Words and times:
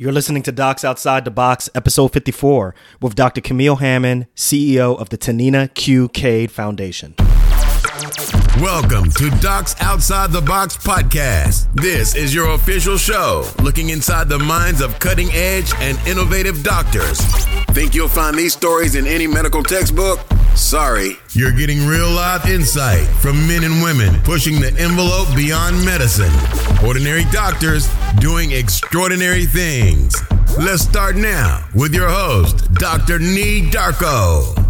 You're 0.00 0.12
listening 0.12 0.42
to 0.44 0.52
Docs 0.52 0.82
Outside 0.82 1.26
the 1.26 1.30
Box, 1.30 1.68
episode 1.74 2.14
54, 2.14 2.74
with 3.02 3.14
Dr. 3.14 3.42
Camille 3.42 3.76
Hammond, 3.76 4.28
CEO 4.34 4.98
of 4.98 5.10
the 5.10 5.18
Tinina 5.18 5.74
Q. 5.74 6.08
Cade 6.08 6.50
Foundation. 6.50 7.14
Welcome 8.00 9.10
to 9.10 9.28
Docs 9.42 9.74
Outside 9.82 10.32
the 10.32 10.40
Box 10.40 10.74
podcast. 10.74 11.68
This 11.74 12.14
is 12.14 12.34
your 12.34 12.54
official 12.54 12.96
show 12.96 13.46
looking 13.62 13.90
inside 13.90 14.26
the 14.30 14.38
minds 14.38 14.80
of 14.80 14.98
cutting 14.98 15.28
edge 15.32 15.70
and 15.80 15.98
innovative 16.08 16.62
doctors. 16.62 17.20
Think 17.74 17.94
you'll 17.94 18.08
find 18.08 18.38
these 18.38 18.54
stories 18.54 18.94
in 18.94 19.06
any 19.06 19.26
medical 19.26 19.62
textbook? 19.62 20.18
Sorry. 20.54 21.18
You're 21.32 21.52
getting 21.52 21.86
real 21.86 22.10
life 22.10 22.46
insight 22.46 23.06
from 23.20 23.36
men 23.46 23.64
and 23.64 23.82
women 23.82 24.18
pushing 24.22 24.62
the 24.62 24.72
envelope 24.78 25.28
beyond 25.36 25.84
medicine. 25.84 26.32
Ordinary 26.86 27.24
doctors 27.32 27.86
doing 28.18 28.52
extraordinary 28.52 29.44
things. 29.44 30.16
Let's 30.58 30.82
start 30.82 31.16
now 31.16 31.68
with 31.74 31.94
your 31.94 32.08
host, 32.08 32.72
Dr. 32.72 33.18
Nii 33.18 33.70
Darko. 33.70 34.69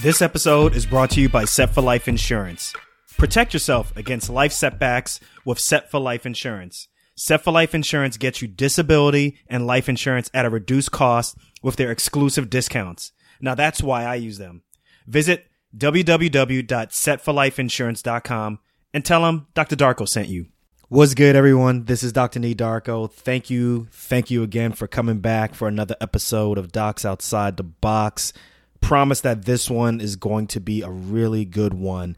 This 0.00 0.22
episode 0.22 0.76
is 0.76 0.86
brought 0.86 1.10
to 1.10 1.20
you 1.20 1.28
by 1.28 1.44
Set 1.44 1.74
for 1.74 1.80
Life 1.80 2.06
Insurance. 2.06 2.72
Protect 3.16 3.52
yourself 3.52 3.92
against 3.96 4.30
life 4.30 4.52
setbacks 4.52 5.18
with 5.44 5.58
Set 5.58 5.90
for 5.90 5.98
Life 5.98 6.24
Insurance. 6.24 6.86
Set 7.16 7.42
for 7.42 7.50
Life 7.50 7.74
Insurance 7.74 8.16
gets 8.16 8.40
you 8.40 8.46
disability 8.46 9.40
and 9.48 9.66
life 9.66 9.88
insurance 9.88 10.30
at 10.32 10.46
a 10.46 10.50
reduced 10.50 10.92
cost 10.92 11.36
with 11.64 11.74
their 11.74 11.90
exclusive 11.90 12.48
discounts. 12.48 13.10
Now 13.40 13.56
that's 13.56 13.82
why 13.82 14.04
I 14.04 14.14
use 14.14 14.38
them. 14.38 14.62
Visit 15.08 15.48
www.setforlifeinsurance.com 15.76 18.58
and 18.94 19.04
tell 19.04 19.22
them 19.22 19.48
Dr. 19.54 19.74
Darko 19.74 20.08
sent 20.08 20.28
you. 20.28 20.46
What's 20.88 21.14
good, 21.14 21.34
everyone? 21.34 21.86
This 21.86 22.04
is 22.04 22.12
Dr. 22.12 22.38
Nii 22.38 22.54
Darko. 22.54 23.12
Thank 23.12 23.50
you. 23.50 23.88
Thank 23.90 24.30
you 24.30 24.44
again 24.44 24.70
for 24.70 24.86
coming 24.86 25.18
back 25.18 25.56
for 25.56 25.66
another 25.66 25.96
episode 26.00 26.56
of 26.56 26.70
Docs 26.70 27.04
Outside 27.04 27.56
the 27.56 27.64
Box. 27.64 28.32
Promise 28.80 29.20
that 29.22 29.44
this 29.44 29.68
one 29.68 30.00
is 30.00 30.16
going 30.16 30.46
to 30.48 30.60
be 30.60 30.82
a 30.82 30.90
really 30.90 31.44
good 31.44 31.74
one. 31.74 32.16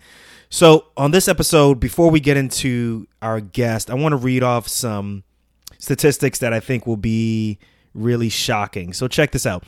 So, 0.50 0.86
on 0.97 1.12
this 1.12 1.28
episode, 1.28 1.78
before 1.80 2.11
we 2.11 2.20
get 2.20 2.36
into 2.36 3.06
our 3.22 3.41
guest, 3.41 3.91
I 3.91 3.94
want 3.94 4.12
to 4.12 4.16
read 4.16 4.42
off 4.42 4.66
some 4.69 5.22
statistics 5.78 6.38
that 6.41 6.53
I 6.53 6.61
think 6.61 6.86
will 6.86 6.97
be 6.97 7.58
really 7.94 8.28
shocking. 8.28 8.92
So, 8.92 9.08
check 9.08 9.31
this 9.31 9.47
out 9.47 9.64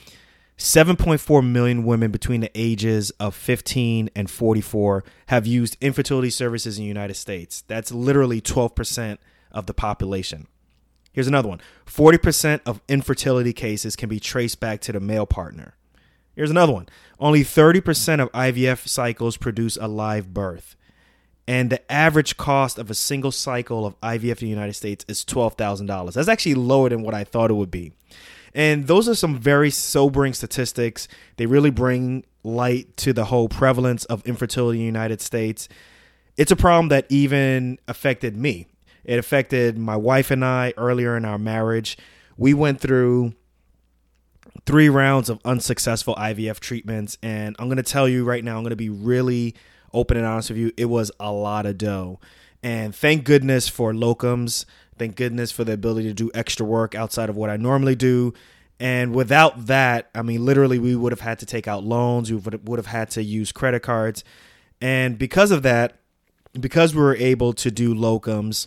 7.4 0.58 1.44
million 1.44 1.84
women 1.84 2.10
between 2.10 2.40
the 2.40 2.50
ages 2.54 3.10
of 3.18 3.34
15 3.34 4.10
and 4.14 4.30
44 4.30 5.04
have 5.26 5.46
used 5.46 5.76
infertility 5.80 6.30
services 6.30 6.78
in 6.78 6.84
the 6.84 6.88
United 6.88 7.14
States. 7.14 7.62
That's 7.66 7.90
literally 7.90 8.40
12% 8.40 9.18
of 9.50 9.66
the 9.66 9.74
population. 9.74 10.46
Here's 11.12 11.28
another 11.28 11.48
one 11.48 11.60
40% 11.86 12.60
of 12.64 12.80
infertility 12.88 13.52
cases 13.52 13.96
can 13.96 14.08
be 14.08 14.20
traced 14.20 14.60
back 14.60 14.80
to 14.82 14.92
the 14.92 15.00
male 15.00 15.26
partner. 15.26 15.74
Here's 16.34 16.50
another 16.50 16.72
one. 16.72 16.88
Only 17.18 17.42
30% 17.42 18.20
of 18.20 18.32
IVF 18.32 18.88
cycles 18.88 19.36
produce 19.36 19.76
a 19.76 19.86
live 19.86 20.32
birth. 20.32 20.76
And 21.46 21.70
the 21.70 21.92
average 21.92 22.36
cost 22.36 22.78
of 22.78 22.90
a 22.90 22.94
single 22.94 23.32
cycle 23.32 23.84
of 23.84 24.00
IVF 24.00 24.40
in 24.40 24.46
the 24.46 24.48
United 24.48 24.74
States 24.74 25.04
is 25.08 25.24
$12,000. 25.24 26.12
That's 26.12 26.28
actually 26.28 26.54
lower 26.54 26.88
than 26.88 27.02
what 27.02 27.14
I 27.14 27.24
thought 27.24 27.50
it 27.50 27.54
would 27.54 27.70
be. 27.70 27.92
And 28.54 28.86
those 28.86 29.08
are 29.08 29.14
some 29.14 29.38
very 29.38 29.70
sobering 29.70 30.34
statistics. 30.34 31.08
They 31.36 31.46
really 31.46 31.70
bring 31.70 32.24
light 32.44 32.96
to 32.98 33.12
the 33.12 33.26
whole 33.26 33.48
prevalence 33.48 34.04
of 34.06 34.26
infertility 34.26 34.78
in 34.78 34.82
the 34.82 34.86
United 34.86 35.20
States. 35.20 35.68
It's 36.36 36.52
a 36.52 36.56
problem 36.56 36.88
that 36.88 37.06
even 37.08 37.78
affected 37.88 38.36
me. 38.36 38.66
It 39.04 39.18
affected 39.18 39.78
my 39.78 39.96
wife 39.96 40.30
and 40.30 40.44
I 40.44 40.74
earlier 40.76 41.16
in 41.16 41.24
our 41.24 41.38
marriage. 41.38 41.98
We 42.36 42.54
went 42.54 42.80
through 42.80 43.34
three 44.66 44.88
rounds 44.88 45.28
of 45.28 45.40
unsuccessful 45.44 46.14
IVF 46.16 46.60
treatments. 46.60 47.18
And 47.22 47.56
I'm 47.58 47.66
going 47.66 47.76
to 47.76 47.82
tell 47.82 48.08
you 48.08 48.24
right 48.24 48.44
now, 48.44 48.56
I'm 48.56 48.62
going 48.62 48.70
to 48.70 48.76
be 48.76 48.88
really 48.88 49.54
open 49.92 50.16
and 50.16 50.26
honest 50.26 50.50
with 50.50 50.58
you. 50.58 50.72
It 50.76 50.86
was 50.86 51.10
a 51.18 51.32
lot 51.32 51.66
of 51.66 51.78
dough. 51.78 52.20
And 52.62 52.94
thank 52.94 53.24
goodness 53.24 53.68
for 53.68 53.92
locums. 53.92 54.64
Thank 54.98 55.16
goodness 55.16 55.50
for 55.50 55.64
the 55.64 55.72
ability 55.72 56.08
to 56.08 56.14
do 56.14 56.30
extra 56.32 56.64
work 56.64 56.94
outside 56.94 57.28
of 57.28 57.36
what 57.36 57.50
I 57.50 57.56
normally 57.56 57.96
do. 57.96 58.34
And 58.78 59.14
without 59.14 59.66
that, 59.66 60.10
I 60.14 60.22
mean, 60.22 60.44
literally, 60.44 60.78
we 60.78 60.96
would 60.96 61.12
have 61.12 61.20
had 61.20 61.38
to 61.40 61.46
take 61.46 61.68
out 61.68 61.84
loans. 61.84 62.30
We 62.30 62.36
would 62.38 62.78
have 62.78 62.86
had 62.86 63.10
to 63.10 63.22
use 63.22 63.52
credit 63.52 63.80
cards. 63.80 64.24
And 64.80 65.18
because 65.18 65.50
of 65.50 65.62
that, 65.62 65.98
because 66.58 66.94
we 66.94 67.00
were 67.00 67.16
able 67.16 67.52
to 67.54 67.70
do 67.70 67.94
locums, 67.94 68.66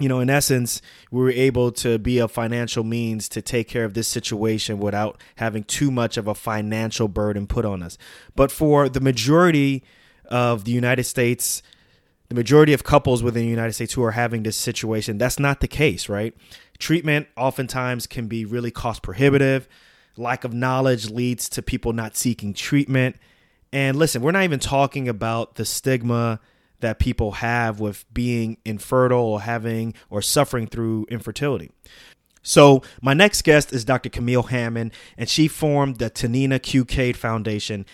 you 0.00 0.08
know, 0.08 0.20
in 0.20 0.30
essence, 0.30 0.80
we 1.10 1.22
were 1.22 1.30
able 1.30 1.70
to 1.72 1.98
be 1.98 2.18
a 2.18 2.26
financial 2.26 2.82
means 2.82 3.28
to 3.28 3.42
take 3.42 3.68
care 3.68 3.84
of 3.84 3.94
this 3.94 4.08
situation 4.08 4.80
without 4.80 5.20
having 5.36 5.62
too 5.62 5.90
much 5.90 6.16
of 6.16 6.26
a 6.26 6.34
financial 6.34 7.06
burden 7.06 7.46
put 7.46 7.64
on 7.64 7.82
us. 7.82 7.98
But 8.34 8.50
for 8.50 8.88
the 8.88 9.00
majority 9.00 9.84
of 10.24 10.64
the 10.64 10.72
United 10.72 11.04
States, 11.04 11.62
the 12.28 12.34
majority 12.34 12.72
of 12.72 12.82
couples 12.82 13.22
within 13.22 13.42
the 13.42 13.50
United 13.50 13.74
States 13.74 13.92
who 13.92 14.02
are 14.02 14.12
having 14.12 14.42
this 14.42 14.56
situation, 14.56 15.18
that's 15.18 15.38
not 15.38 15.60
the 15.60 15.68
case, 15.68 16.08
right? 16.08 16.34
Treatment 16.78 17.26
oftentimes 17.36 18.06
can 18.06 18.26
be 18.26 18.44
really 18.44 18.70
cost 18.70 19.02
prohibitive. 19.02 19.68
Lack 20.16 20.44
of 20.44 20.54
knowledge 20.54 21.10
leads 21.10 21.48
to 21.50 21.62
people 21.62 21.92
not 21.92 22.16
seeking 22.16 22.54
treatment. 22.54 23.16
And 23.72 23.98
listen, 23.98 24.22
we're 24.22 24.32
not 24.32 24.44
even 24.44 24.60
talking 24.60 25.08
about 25.08 25.56
the 25.56 25.64
stigma 25.64 26.40
that 26.80 26.98
people 26.98 27.32
have 27.32 27.80
with 27.80 28.04
being 28.12 28.58
infertile 28.64 29.18
or 29.18 29.40
having 29.40 29.94
or 30.08 30.22
suffering 30.22 30.66
through 30.66 31.06
infertility. 31.10 31.70
So, 32.42 32.82
my 33.02 33.12
next 33.12 33.42
guest 33.42 33.72
is 33.72 33.84
Dr. 33.84 34.08
Camille 34.08 34.44
Hammond, 34.44 34.92
and 35.18 35.28
she 35.28 35.46
formed 35.46 35.96
the 35.96 36.08
Tinina 36.08 36.62
Q. 36.62 36.86
Cade 36.86 37.16
Foundation. 37.16 37.84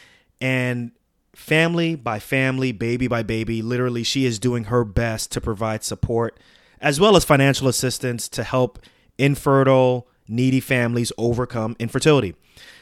And 0.40 0.92
family 1.34 1.96
by 1.96 2.20
family, 2.20 2.70
baby 2.70 3.08
by 3.08 3.24
baby, 3.24 3.60
literally, 3.60 4.04
she 4.04 4.24
is 4.24 4.38
doing 4.38 4.64
her 4.64 4.84
best 4.84 5.32
to 5.32 5.40
provide 5.40 5.82
support 5.82 6.38
as 6.80 7.00
well 7.00 7.16
as 7.16 7.24
financial 7.24 7.68
assistance 7.68 8.28
to 8.28 8.42
help 8.42 8.78
infertile, 9.18 10.06
needy 10.28 10.60
families 10.60 11.12
overcome 11.18 11.76
infertility. 11.78 12.34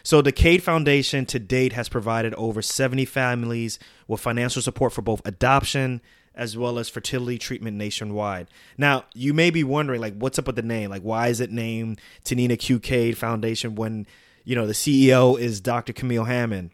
So, 0.03 0.23
the 0.23 0.33
Cade 0.33 0.63
Foundation 0.63 1.27
to 1.27 1.39
date 1.39 1.73
has 1.73 1.89
provided 1.89 2.35
over 2.35 2.63
70 2.63 3.05
families 3.07 3.79
with 4.07 4.21
financial 4.21 4.63
support 4.63 4.93
for 4.93 5.03
both 5.03 5.23
adoption 5.25 6.01
as 6.35 6.57
well 6.57 6.79
as 6.79 6.89
fertility 6.89 7.39
treatment 7.39 7.77
nationwide. 7.77 8.49
Now, 8.77 9.05
you 9.15 9.33
may 9.33 9.51
be 9.51 9.65
wondering, 9.65 10.01
like, 10.01 10.17
what's 10.17 10.39
up 10.39 10.47
with 10.47 10.57
the 10.57 10.63
name? 10.63 10.91
Like, 10.91 11.03
why 11.03 11.29
is 11.29 11.41
it 11.41 11.51
named 11.51 12.01
Tinina 12.25 12.59
Q. 12.59 12.81
Cade 12.81 13.17
Foundation 13.17 13.75
when, 13.77 14.07
you 14.45 14.57
know, 14.57 14.67
the 14.67 14.73
CEO 14.73 15.39
is 15.39 15.61
Dr. 15.61 15.93
Camille 15.93 16.25
Hammond? 16.25 16.71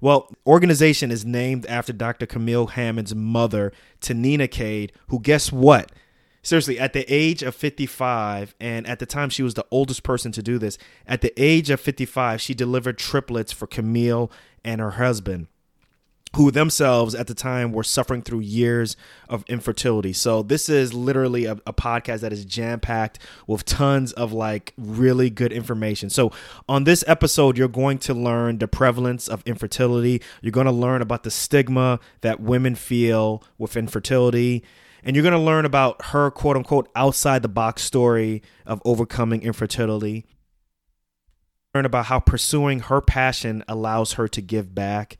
Well, 0.00 0.30
organization 0.46 1.10
is 1.10 1.24
named 1.24 1.66
after 1.66 1.92
Dr. 1.92 2.26
Camille 2.26 2.68
Hammond's 2.68 3.14
mother, 3.14 3.72
Tinina 4.00 4.50
Cade, 4.50 4.92
who 5.08 5.20
guess 5.20 5.52
what? 5.52 5.92
Seriously, 6.42 6.78
at 6.78 6.92
the 6.92 7.04
age 7.12 7.42
of 7.42 7.54
55, 7.54 8.54
and 8.60 8.86
at 8.86 8.98
the 8.98 9.06
time 9.06 9.30
she 9.30 9.42
was 9.42 9.54
the 9.54 9.66
oldest 9.70 10.02
person 10.02 10.32
to 10.32 10.42
do 10.42 10.58
this, 10.58 10.78
at 11.06 11.20
the 11.20 11.32
age 11.36 11.70
of 11.70 11.80
55, 11.80 12.40
she 12.40 12.54
delivered 12.54 12.98
triplets 12.98 13.52
for 13.52 13.66
Camille 13.66 14.30
and 14.64 14.80
her 14.80 14.92
husband. 14.92 15.48
Who 16.36 16.52
themselves 16.52 17.12
at 17.16 17.26
the 17.26 17.34
time 17.34 17.72
were 17.72 17.82
suffering 17.82 18.22
through 18.22 18.38
years 18.38 18.96
of 19.28 19.42
infertility. 19.48 20.12
So, 20.12 20.44
this 20.44 20.68
is 20.68 20.94
literally 20.94 21.46
a, 21.46 21.54
a 21.66 21.72
podcast 21.72 22.20
that 22.20 22.32
is 22.32 22.44
jam 22.44 22.78
packed 22.78 23.18
with 23.48 23.64
tons 23.64 24.12
of 24.12 24.32
like 24.32 24.72
really 24.78 25.28
good 25.28 25.52
information. 25.52 26.08
So, 26.08 26.30
on 26.68 26.84
this 26.84 27.02
episode, 27.08 27.58
you're 27.58 27.66
going 27.66 27.98
to 27.98 28.14
learn 28.14 28.58
the 28.58 28.68
prevalence 28.68 29.26
of 29.26 29.42
infertility. 29.44 30.22
You're 30.40 30.52
going 30.52 30.66
to 30.66 30.72
learn 30.72 31.02
about 31.02 31.24
the 31.24 31.32
stigma 31.32 31.98
that 32.20 32.38
women 32.38 32.76
feel 32.76 33.42
with 33.58 33.76
infertility 33.76 34.62
and 35.04 35.16
you're 35.16 35.22
going 35.22 35.32
to 35.32 35.38
learn 35.38 35.64
about 35.64 36.06
her 36.06 36.30
quote 36.30 36.56
unquote 36.56 36.88
outside 36.94 37.42
the 37.42 37.48
box 37.48 37.82
story 37.82 38.42
of 38.66 38.82
overcoming 38.84 39.42
infertility. 39.42 40.26
Learn 41.74 41.84
about 41.86 42.06
how 42.06 42.20
pursuing 42.20 42.80
her 42.80 43.00
passion 43.00 43.62
allows 43.68 44.14
her 44.14 44.26
to 44.28 44.40
give 44.40 44.74
back. 44.74 45.16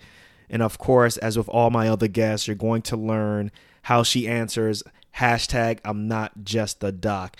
And 0.48 0.62
of 0.62 0.78
course, 0.78 1.16
as 1.18 1.38
with 1.38 1.48
all 1.48 1.70
my 1.70 1.88
other 1.88 2.08
guests, 2.08 2.48
you're 2.48 2.56
going 2.56 2.82
to 2.82 2.96
learn 2.96 3.52
how 3.82 4.02
she 4.02 4.26
answers 4.26 4.82
hashtag 5.16 5.78
I'm 5.84 6.08
not 6.08 6.44
just 6.44 6.82
a 6.82 6.92
doc. 6.92 7.36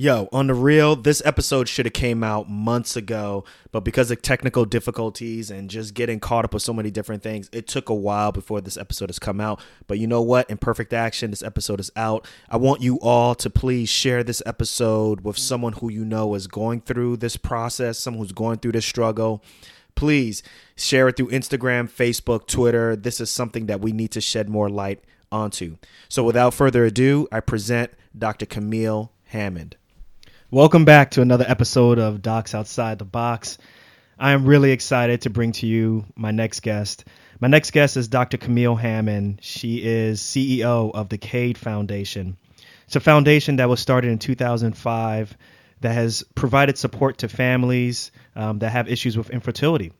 Yo, 0.00 0.28
on 0.30 0.46
the 0.46 0.54
real, 0.54 0.94
this 0.94 1.20
episode 1.24 1.68
should 1.68 1.84
have 1.84 1.92
came 1.92 2.22
out 2.22 2.48
months 2.48 2.94
ago, 2.94 3.42
but 3.72 3.80
because 3.80 4.12
of 4.12 4.22
technical 4.22 4.64
difficulties 4.64 5.50
and 5.50 5.68
just 5.68 5.92
getting 5.92 6.20
caught 6.20 6.44
up 6.44 6.54
with 6.54 6.62
so 6.62 6.72
many 6.72 6.88
different 6.88 7.20
things, 7.20 7.50
it 7.52 7.66
took 7.66 7.88
a 7.88 7.94
while 7.94 8.30
before 8.30 8.60
this 8.60 8.76
episode 8.76 9.08
has 9.08 9.18
come 9.18 9.40
out. 9.40 9.60
But 9.88 9.98
you 9.98 10.06
know 10.06 10.22
what? 10.22 10.48
In 10.48 10.56
perfect 10.56 10.92
action, 10.92 11.32
this 11.32 11.42
episode 11.42 11.80
is 11.80 11.90
out. 11.96 12.28
I 12.48 12.58
want 12.58 12.80
you 12.80 13.00
all 13.00 13.34
to 13.34 13.50
please 13.50 13.88
share 13.88 14.22
this 14.22 14.40
episode 14.46 15.22
with 15.22 15.36
someone 15.36 15.72
who 15.72 15.90
you 15.90 16.04
know 16.04 16.36
is 16.36 16.46
going 16.46 16.82
through 16.82 17.16
this 17.16 17.36
process, 17.36 17.98
someone 17.98 18.22
who's 18.22 18.30
going 18.30 18.58
through 18.60 18.72
this 18.72 18.86
struggle. 18.86 19.42
Please 19.96 20.44
share 20.76 21.08
it 21.08 21.16
through 21.16 21.30
Instagram, 21.30 21.90
Facebook, 21.90 22.46
Twitter. 22.46 22.94
This 22.94 23.20
is 23.20 23.32
something 23.32 23.66
that 23.66 23.80
we 23.80 23.90
need 23.90 24.12
to 24.12 24.20
shed 24.20 24.48
more 24.48 24.70
light 24.70 25.02
onto. 25.32 25.76
So 26.08 26.22
without 26.22 26.54
further 26.54 26.84
ado, 26.84 27.26
I 27.32 27.40
present 27.40 27.90
Dr. 28.16 28.46
Camille 28.46 29.10
Hammond. 29.24 29.74
Welcome 30.50 30.86
back 30.86 31.10
to 31.10 31.20
another 31.20 31.44
episode 31.46 31.98
of 31.98 32.22
Docs 32.22 32.54
Outside 32.54 32.98
the 32.98 33.04
Box. 33.04 33.58
I 34.18 34.32
am 34.32 34.46
really 34.46 34.70
excited 34.70 35.20
to 35.20 35.30
bring 35.30 35.52
to 35.52 35.66
you 35.66 36.06
my 36.16 36.30
next 36.30 36.60
guest. 36.60 37.04
My 37.38 37.48
next 37.48 37.72
guest 37.72 37.98
is 37.98 38.08
Dr. 38.08 38.38
Camille 38.38 38.74
Hammond. 38.74 39.40
She 39.42 39.84
is 39.84 40.22
CEO 40.22 40.90
of 40.94 41.10
the 41.10 41.18
Cade 41.18 41.58
Foundation. 41.58 42.38
It's 42.86 42.96
a 42.96 43.00
foundation 43.00 43.56
that 43.56 43.68
was 43.68 43.80
started 43.80 44.10
in 44.10 44.18
2005 44.18 45.36
that 45.82 45.92
has 45.92 46.24
provided 46.34 46.78
support 46.78 47.18
to 47.18 47.28
families 47.28 48.10
um, 48.34 48.60
that 48.60 48.72
have 48.72 48.88
issues 48.88 49.18
with 49.18 49.28
infertility. 49.28 49.92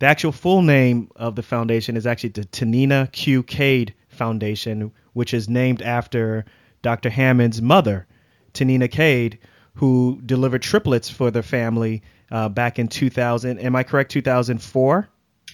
The 0.00 0.06
actual 0.06 0.32
full 0.32 0.62
name 0.62 1.12
of 1.14 1.36
the 1.36 1.44
foundation 1.44 1.96
is 1.96 2.08
actually 2.08 2.30
the 2.30 2.44
Tinina 2.46 3.12
Q. 3.12 3.44
Cade 3.44 3.94
Foundation, 4.08 4.90
which 5.12 5.32
is 5.32 5.48
named 5.48 5.80
after 5.80 6.44
Dr. 6.82 7.08
Hammond's 7.08 7.62
mother, 7.62 8.08
Tinina 8.52 8.90
Cade, 8.90 9.38
who 9.74 10.20
delivered 10.24 10.62
triplets 10.62 11.08
for 11.08 11.30
the 11.30 11.42
family 11.42 12.02
uh, 12.30 12.48
back 12.48 12.78
in 12.78 12.88
2000. 12.88 13.58
Am 13.58 13.76
I 13.76 13.82
correct? 13.82 14.10
2004? 14.10 15.08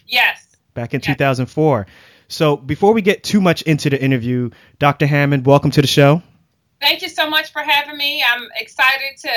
Yes. 0.06 0.56
Back 0.74 0.94
in 0.94 1.00
yes. 1.00 1.06
2004. 1.06 1.86
So 2.28 2.56
before 2.56 2.92
we 2.92 3.02
get 3.02 3.22
too 3.22 3.40
much 3.40 3.62
into 3.62 3.90
the 3.90 4.00
interview, 4.00 4.50
Dr. 4.78 5.06
Hammond, 5.06 5.46
welcome 5.46 5.70
to 5.72 5.80
the 5.80 5.88
show. 5.88 6.22
Thank 6.80 7.02
you 7.02 7.08
so 7.08 7.28
much 7.28 7.52
for 7.52 7.62
having 7.62 7.96
me. 7.96 8.22
I'm 8.22 8.48
excited 8.56 9.16
to 9.22 9.30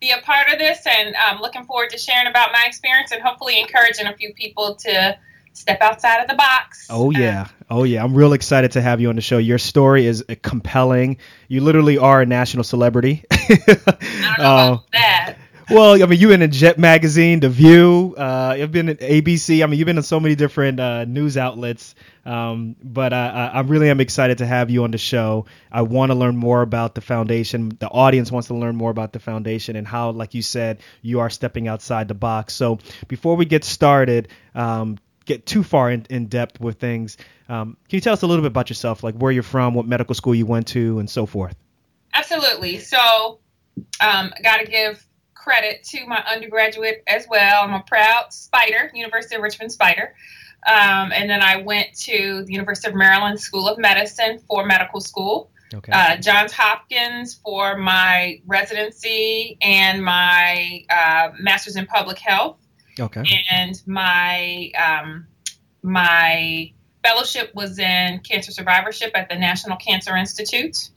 be 0.00 0.10
a 0.10 0.18
part 0.18 0.52
of 0.52 0.58
this 0.58 0.84
and 0.86 1.14
I'm 1.16 1.40
looking 1.40 1.64
forward 1.64 1.90
to 1.90 1.98
sharing 1.98 2.26
about 2.26 2.50
my 2.52 2.64
experience 2.66 3.12
and 3.12 3.22
hopefully 3.22 3.60
encouraging 3.60 4.06
a 4.06 4.16
few 4.16 4.34
people 4.34 4.74
to 4.76 5.16
step 5.52 5.80
outside 5.80 6.22
of 6.22 6.28
the 6.28 6.34
box. 6.34 6.86
Oh 6.90 7.10
yeah. 7.10 7.48
oh 7.70 7.84
yeah. 7.84 8.02
I'm 8.02 8.14
real 8.14 8.32
excited 8.32 8.72
to 8.72 8.82
have 8.82 9.00
you 9.00 9.10
on 9.10 9.16
the 9.16 9.22
show. 9.22 9.38
Your 9.38 9.58
story 9.58 10.06
is 10.06 10.24
compelling. 10.42 11.18
You 11.52 11.60
literally 11.60 11.98
are 11.98 12.22
a 12.22 12.24
national 12.24 12.64
celebrity. 12.64 13.26
I 13.30 13.44
don't 13.66 13.86
know 14.38 14.44
uh, 14.44 14.72
about 14.72 14.92
that. 14.92 15.36
Well, 15.68 16.02
I 16.02 16.06
mean, 16.06 16.18
you've 16.18 16.30
been 16.30 16.40
in 16.40 16.50
Jet 16.50 16.78
Magazine, 16.78 17.40
The 17.40 17.50
View. 17.50 18.14
Uh, 18.16 18.56
you've 18.58 18.72
been 18.72 18.88
in 18.88 18.96
ABC. 18.96 19.62
I 19.62 19.66
mean, 19.66 19.78
you've 19.78 19.84
been 19.84 19.98
in 19.98 20.02
so 20.02 20.18
many 20.18 20.34
different 20.34 20.80
uh, 20.80 21.04
news 21.04 21.36
outlets. 21.36 21.94
Um, 22.24 22.74
but 22.82 23.12
uh, 23.12 23.50
I 23.52 23.60
really 23.60 23.90
am 23.90 24.00
excited 24.00 24.38
to 24.38 24.46
have 24.46 24.70
you 24.70 24.84
on 24.84 24.92
the 24.92 24.98
show. 24.98 25.44
I 25.70 25.82
want 25.82 26.10
to 26.10 26.14
learn 26.14 26.38
more 26.38 26.62
about 26.62 26.94
the 26.94 27.02
foundation. 27.02 27.76
The 27.78 27.88
audience 27.88 28.32
wants 28.32 28.48
to 28.48 28.54
learn 28.54 28.74
more 28.74 28.90
about 28.90 29.12
the 29.12 29.20
foundation 29.20 29.76
and 29.76 29.86
how, 29.86 30.12
like 30.12 30.32
you 30.32 30.40
said, 30.40 30.80
you 31.02 31.20
are 31.20 31.28
stepping 31.28 31.68
outside 31.68 32.08
the 32.08 32.14
box. 32.14 32.54
So 32.54 32.78
before 33.08 33.36
we 33.36 33.44
get 33.44 33.62
started, 33.62 34.28
um, 34.54 34.96
get 35.24 35.46
too 35.46 35.62
far 35.62 35.90
in, 35.90 36.06
in 36.10 36.26
depth 36.26 36.60
with 36.60 36.78
things, 36.78 37.16
um, 37.52 37.76
can 37.86 37.98
you 37.98 38.00
tell 38.00 38.14
us 38.14 38.22
a 38.22 38.26
little 38.26 38.42
bit 38.42 38.50
about 38.50 38.70
yourself, 38.70 39.02
like 39.02 39.14
where 39.16 39.30
you're 39.30 39.42
from, 39.42 39.74
what 39.74 39.86
medical 39.86 40.14
school 40.14 40.34
you 40.34 40.46
went 40.46 40.66
to, 40.68 40.98
and 40.98 41.10
so 41.10 41.26
forth? 41.26 41.54
Absolutely. 42.14 42.78
So, 42.78 43.40
um, 44.00 44.32
got 44.42 44.58
to 44.58 44.66
give 44.66 45.06
credit 45.34 45.84
to 45.84 46.06
my 46.06 46.24
undergraduate 46.24 47.02
as 47.06 47.26
well. 47.28 47.64
I'm 47.64 47.74
a 47.74 47.84
proud 47.86 48.32
Spider, 48.32 48.90
University 48.94 49.36
of 49.36 49.42
Richmond 49.42 49.70
Spider. 49.70 50.14
Um, 50.66 51.12
and 51.12 51.28
then 51.28 51.42
I 51.42 51.58
went 51.58 51.92
to 52.00 52.42
the 52.46 52.52
University 52.52 52.88
of 52.88 52.94
Maryland 52.94 53.38
School 53.38 53.68
of 53.68 53.76
Medicine 53.76 54.38
for 54.48 54.64
medical 54.64 55.02
school. 55.02 55.50
Okay. 55.74 55.92
Uh, 55.92 56.16
Johns 56.16 56.52
Hopkins 56.52 57.34
for 57.34 57.76
my 57.76 58.40
residency 58.46 59.58
and 59.60 60.02
my 60.02 60.84
uh, 60.88 61.32
master's 61.38 61.76
in 61.76 61.84
public 61.84 62.18
health. 62.18 62.56
Okay. 62.98 63.24
And 63.50 63.82
my 63.86 64.70
um, 64.78 65.26
my 65.82 66.72
fellowship 67.04 67.52
was 67.54 67.78
in 67.78 68.20
cancer 68.20 68.52
survivorship 68.52 69.12
at 69.14 69.28
the 69.28 69.36
National 69.36 69.76
Cancer 69.76 70.16
Institute. 70.16 70.90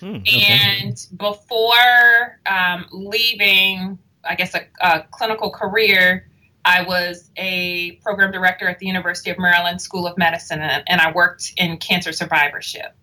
Mm, 0.00 0.20
okay. 0.20 0.58
And 0.82 1.06
before 1.16 2.40
um, 2.46 2.86
leaving, 2.92 3.98
I 4.24 4.34
guess, 4.34 4.54
a, 4.54 4.66
a, 4.80 5.04
clinical 5.10 5.50
career, 5.50 6.28
I 6.64 6.82
was 6.82 7.30
a 7.36 7.92
program 8.02 8.32
director 8.32 8.66
at 8.68 8.78
the 8.78 8.86
University 8.86 9.30
of 9.30 9.38
Maryland 9.38 9.80
School 9.80 10.06
of 10.06 10.16
Medicine, 10.18 10.60
and, 10.60 10.82
and 10.86 11.00
I 11.00 11.12
worked 11.12 11.52
in 11.56 11.76
cancer 11.76 12.12
survivorship. 12.12 12.94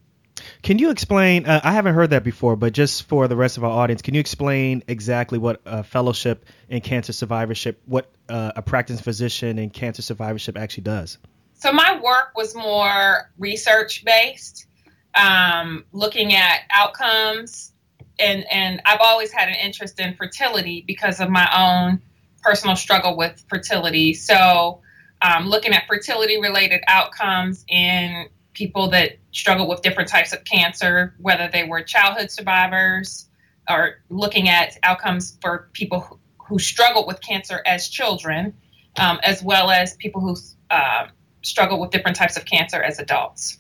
Can 0.64 0.80
you 0.80 0.90
explain? 0.90 1.46
Uh, 1.46 1.62
I 1.64 1.72
haven't 1.72 1.94
heard 1.94 2.12
that 2.12 2.24
before, 2.24 2.56
but 2.56 2.74
just 2.74 3.08
for 3.08 3.28
the 3.28 3.36
rest 3.36 3.58
of 3.58 3.64
our 3.64 3.72
audience, 3.72 4.02
can 4.02 4.14
you 4.14 4.20
explain 4.20 4.84
exactly 4.88 5.38
what 5.38 5.62
a 5.66 5.84
fellowship 5.84 6.46
in 6.70 6.82
cancer 6.82 7.14
survivorship, 7.14 7.82
what 7.86 8.12
uh, 8.30 8.52
a 8.56 8.62
practicing 8.62 9.04
physician 9.04 9.60
in 9.60 9.70
cancer 9.70 10.02
survivorship 10.02 10.58
actually 10.58 10.84
does? 10.84 11.18
So 11.62 11.72
my 11.72 12.00
work 12.02 12.36
was 12.36 12.56
more 12.56 13.30
research 13.38 14.04
based 14.04 14.66
um, 15.14 15.86
looking 15.92 16.34
at 16.34 16.62
outcomes. 16.72 17.72
And, 18.20 18.46
and 18.52 18.82
I've 18.84 19.00
always 19.00 19.32
had 19.32 19.48
an 19.48 19.54
interest 19.56 20.00
in 20.00 20.16
fertility 20.16 20.84
because 20.88 21.20
of 21.20 21.30
my 21.30 21.48
own 21.56 22.02
personal 22.42 22.76
struggle 22.76 23.16
with 23.16 23.44
fertility. 23.48 24.16
So, 24.16 24.82
um, 25.22 25.46
looking 25.46 25.72
at 25.74 25.86
fertility 25.88 26.42
related 26.42 26.82
outcomes 26.88 27.64
in 27.68 28.26
people 28.54 28.90
that 28.90 29.20
struggle 29.32 29.68
with 29.68 29.84
different 29.84 30.10
types 30.10 30.34
of 30.34 30.44
cancer, 30.44 31.14
whether 31.20 31.48
they 31.48 31.64
were 31.64 31.84
childhood 31.84 32.32
survivors, 32.32 33.28
or 33.70 34.02
looking 34.10 34.50
at 34.50 34.80
outcomes 34.82 35.38
for 35.44 35.70
people 35.74 36.00
who, 36.00 36.18
struggle 36.58 37.06
with 37.08 37.22
cancer 37.22 37.62
as 37.66 37.88
children, 37.88 38.54
um, 39.00 39.20
as 39.24 39.42
well 39.42 39.70
as 39.70 39.96
people 39.96 40.20
who 40.20 40.36
uh, 40.70 41.08
struggle 41.42 41.80
with 41.80 41.92
different 41.92 42.18
types 42.18 42.38
of 42.38 42.46
cancer 42.46 42.82
as 42.82 43.00
adults. 43.00 43.60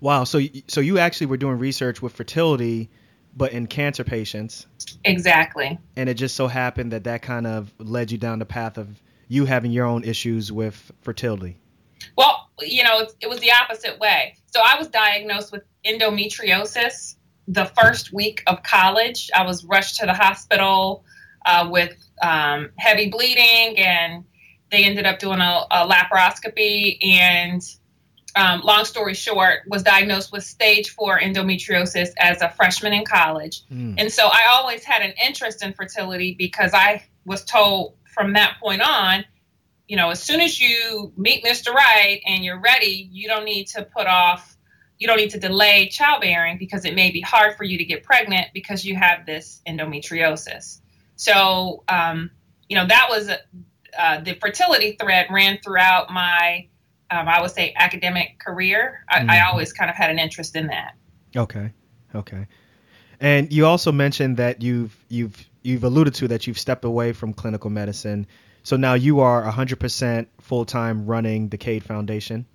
Wow. 0.00 0.24
So 0.24 0.40
so 0.66 0.80
you 0.80 0.98
actually 0.98 1.26
were 1.26 1.36
doing 1.36 1.58
research 1.58 2.00
with 2.00 2.12
fertility, 2.12 2.90
but 3.36 3.52
in 3.52 3.66
cancer 3.66 4.04
patients. 4.04 4.66
Exactly. 5.04 5.78
And 5.96 6.08
it 6.08 6.14
just 6.14 6.34
so 6.34 6.46
happened 6.46 6.92
that 6.92 7.04
that 7.04 7.22
kind 7.22 7.46
of 7.46 7.72
led 7.78 8.10
you 8.10 8.18
down 8.18 8.38
the 8.38 8.46
path 8.46 8.78
of 8.78 9.00
you 9.28 9.44
having 9.44 9.70
your 9.70 9.86
own 9.86 10.04
issues 10.04 10.50
with 10.50 10.90
fertility. 11.02 11.56
Well, 12.16 12.48
you 12.60 12.82
know, 12.82 13.06
it 13.20 13.28
was 13.28 13.38
the 13.40 13.52
opposite 13.52 13.98
way. 13.98 14.36
So 14.46 14.60
I 14.64 14.76
was 14.78 14.88
diagnosed 14.88 15.52
with 15.52 15.62
endometriosis 15.84 17.16
the 17.46 17.64
first 17.80 18.12
week 18.12 18.42
of 18.46 18.62
college. 18.62 19.30
I 19.34 19.44
was 19.44 19.64
rushed 19.64 19.96
to 19.96 20.06
the 20.06 20.14
hospital 20.14 21.04
uh, 21.46 21.68
with 21.70 21.96
um, 22.22 22.70
heavy 22.76 23.08
bleeding, 23.10 23.78
and 23.78 24.24
they 24.70 24.84
ended 24.84 25.06
up 25.06 25.18
doing 25.18 25.40
a, 25.40 25.66
a 25.70 25.88
laparoscopy 25.88 26.98
and 27.04 27.62
um, 28.36 28.60
long 28.62 28.84
story 28.84 29.14
short, 29.14 29.60
was 29.66 29.82
diagnosed 29.82 30.32
with 30.32 30.44
stage 30.44 30.90
four 30.90 31.18
endometriosis 31.18 32.10
as 32.18 32.42
a 32.42 32.48
freshman 32.50 32.92
in 32.92 33.04
college. 33.04 33.62
Mm. 33.68 33.96
And 33.98 34.12
so 34.12 34.26
I 34.26 34.46
always 34.50 34.84
had 34.84 35.02
an 35.02 35.12
interest 35.24 35.64
in 35.64 35.72
fertility 35.72 36.34
because 36.38 36.72
I 36.72 37.04
was 37.24 37.44
told 37.44 37.94
from 38.14 38.34
that 38.34 38.56
point 38.62 38.82
on, 38.82 39.24
you 39.88 39.96
know, 39.96 40.10
as 40.10 40.22
soon 40.22 40.40
as 40.40 40.60
you 40.60 41.12
meet 41.16 41.44
Mr. 41.44 41.72
Right 41.74 42.20
and 42.26 42.44
you're 42.44 42.60
ready, 42.60 43.08
you 43.10 43.26
don't 43.26 43.44
need 43.44 43.66
to 43.68 43.82
put 43.82 44.06
off, 44.06 44.56
you 44.98 45.08
don't 45.08 45.16
need 45.16 45.30
to 45.30 45.40
delay 45.40 45.88
childbearing 45.88 46.58
because 46.58 46.84
it 46.84 46.94
may 46.94 47.10
be 47.10 47.20
hard 47.20 47.56
for 47.56 47.64
you 47.64 47.78
to 47.78 47.84
get 47.84 48.04
pregnant 48.04 48.48
because 48.54 48.84
you 48.84 48.94
have 48.94 49.26
this 49.26 49.60
endometriosis. 49.66 50.80
So, 51.16 51.82
um, 51.88 52.30
you 52.68 52.76
know, 52.76 52.86
that 52.86 53.08
was 53.10 53.30
uh, 53.98 54.20
the 54.20 54.34
fertility 54.34 54.96
thread 55.00 55.26
ran 55.30 55.58
throughout 55.62 56.10
my 56.10 56.66
um, 57.10 57.28
I 57.28 57.40
would 57.40 57.50
say 57.50 57.74
academic 57.76 58.38
career. 58.38 59.04
I, 59.08 59.18
mm-hmm. 59.20 59.30
I 59.30 59.40
always 59.42 59.72
kind 59.72 59.90
of 59.90 59.96
had 59.96 60.10
an 60.10 60.18
interest 60.18 60.54
in 60.54 60.68
that. 60.68 60.94
Okay, 61.36 61.72
okay. 62.14 62.46
And 63.20 63.52
you 63.52 63.66
also 63.66 63.92
mentioned 63.92 64.36
that 64.36 64.62
you've 64.62 64.96
you've 65.08 65.48
you've 65.62 65.84
alluded 65.84 66.14
to 66.14 66.28
that 66.28 66.46
you've 66.46 66.58
stepped 66.58 66.84
away 66.84 67.12
from 67.12 67.32
clinical 67.34 67.70
medicine. 67.70 68.26
So 68.62 68.76
now 68.76 68.94
you 68.94 69.20
are 69.20 69.42
100% 69.50 70.26
full 70.40 70.64
time 70.64 71.06
running 71.06 71.48
the 71.48 71.58
Cade 71.58 71.82
Foundation. 71.84 72.46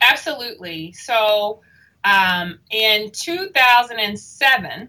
Absolutely. 0.00 0.92
So 0.92 1.60
um, 2.04 2.58
in 2.70 3.10
2007, 3.10 4.88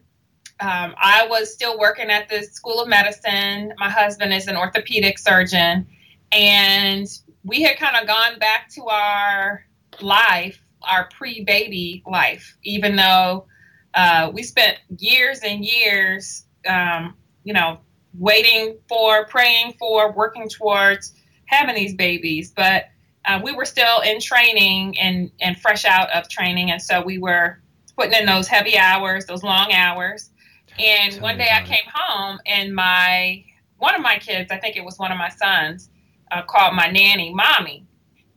um, 0.59 0.95
I 0.97 1.27
was 1.29 1.53
still 1.53 1.77
working 1.77 2.09
at 2.09 2.29
the 2.29 2.43
School 2.43 2.79
of 2.79 2.87
Medicine. 2.87 3.73
My 3.77 3.89
husband 3.89 4.33
is 4.33 4.47
an 4.47 4.57
orthopedic 4.57 5.19
surgeon, 5.19 5.87
and 6.31 7.07
we 7.43 7.61
had 7.61 7.77
kind 7.77 7.95
of 7.95 8.07
gone 8.07 8.39
back 8.39 8.69
to 8.71 8.85
our 8.87 9.65
life, 10.01 10.61
our 10.81 11.09
pre 11.15 11.43
baby 11.43 12.03
life, 12.05 12.57
even 12.63 12.95
though 12.95 13.45
uh, 13.93 14.31
we 14.33 14.43
spent 14.43 14.77
years 14.97 15.39
and 15.43 15.63
years, 15.63 16.45
um, 16.67 17.15
you 17.43 17.53
know, 17.53 17.79
waiting 18.17 18.77
for, 18.87 19.25
praying 19.25 19.73
for, 19.79 20.11
working 20.11 20.49
towards 20.49 21.13
having 21.45 21.75
these 21.75 21.95
babies. 21.95 22.51
But 22.55 22.85
uh, 23.25 23.39
we 23.43 23.51
were 23.51 23.65
still 23.65 24.01
in 24.01 24.19
training 24.19 24.97
and, 24.99 25.31
and 25.41 25.59
fresh 25.59 25.85
out 25.85 26.09
of 26.11 26.29
training. 26.29 26.71
And 26.71 26.81
so 26.81 27.01
we 27.01 27.17
were 27.17 27.59
putting 27.97 28.13
in 28.13 28.25
those 28.25 28.47
heavy 28.47 28.77
hours, 28.77 29.25
those 29.25 29.43
long 29.43 29.71
hours. 29.73 30.29
And 30.79 31.13
Tell 31.13 31.21
one 31.21 31.37
day 31.37 31.49
I 31.51 31.63
came 31.63 31.85
home 31.93 32.39
and 32.45 32.73
my, 32.73 33.43
one 33.77 33.95
of 33.95 34.01
my 34.01 34.17
kids, 34.17 34.51
I 34.51 34.57
think 34.57 34.75
it 34.75 34.83
was 34.83 34.97
one 34.97 35.11
of 35.11 35.17
my 35.17 35.29
sons, 35.29 35.89
uh, 36.31 36.41
called 36.43 36.75
my 36.75 36.87
nanny 36.87 37.33
mommy. 37.33 37.85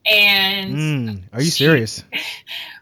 And 0.05 0.75
mm, 0.75 1.23
are 1.33 1.41
you 1.41 1.51
she, 1.51 1.63
serious? 1.63 2.03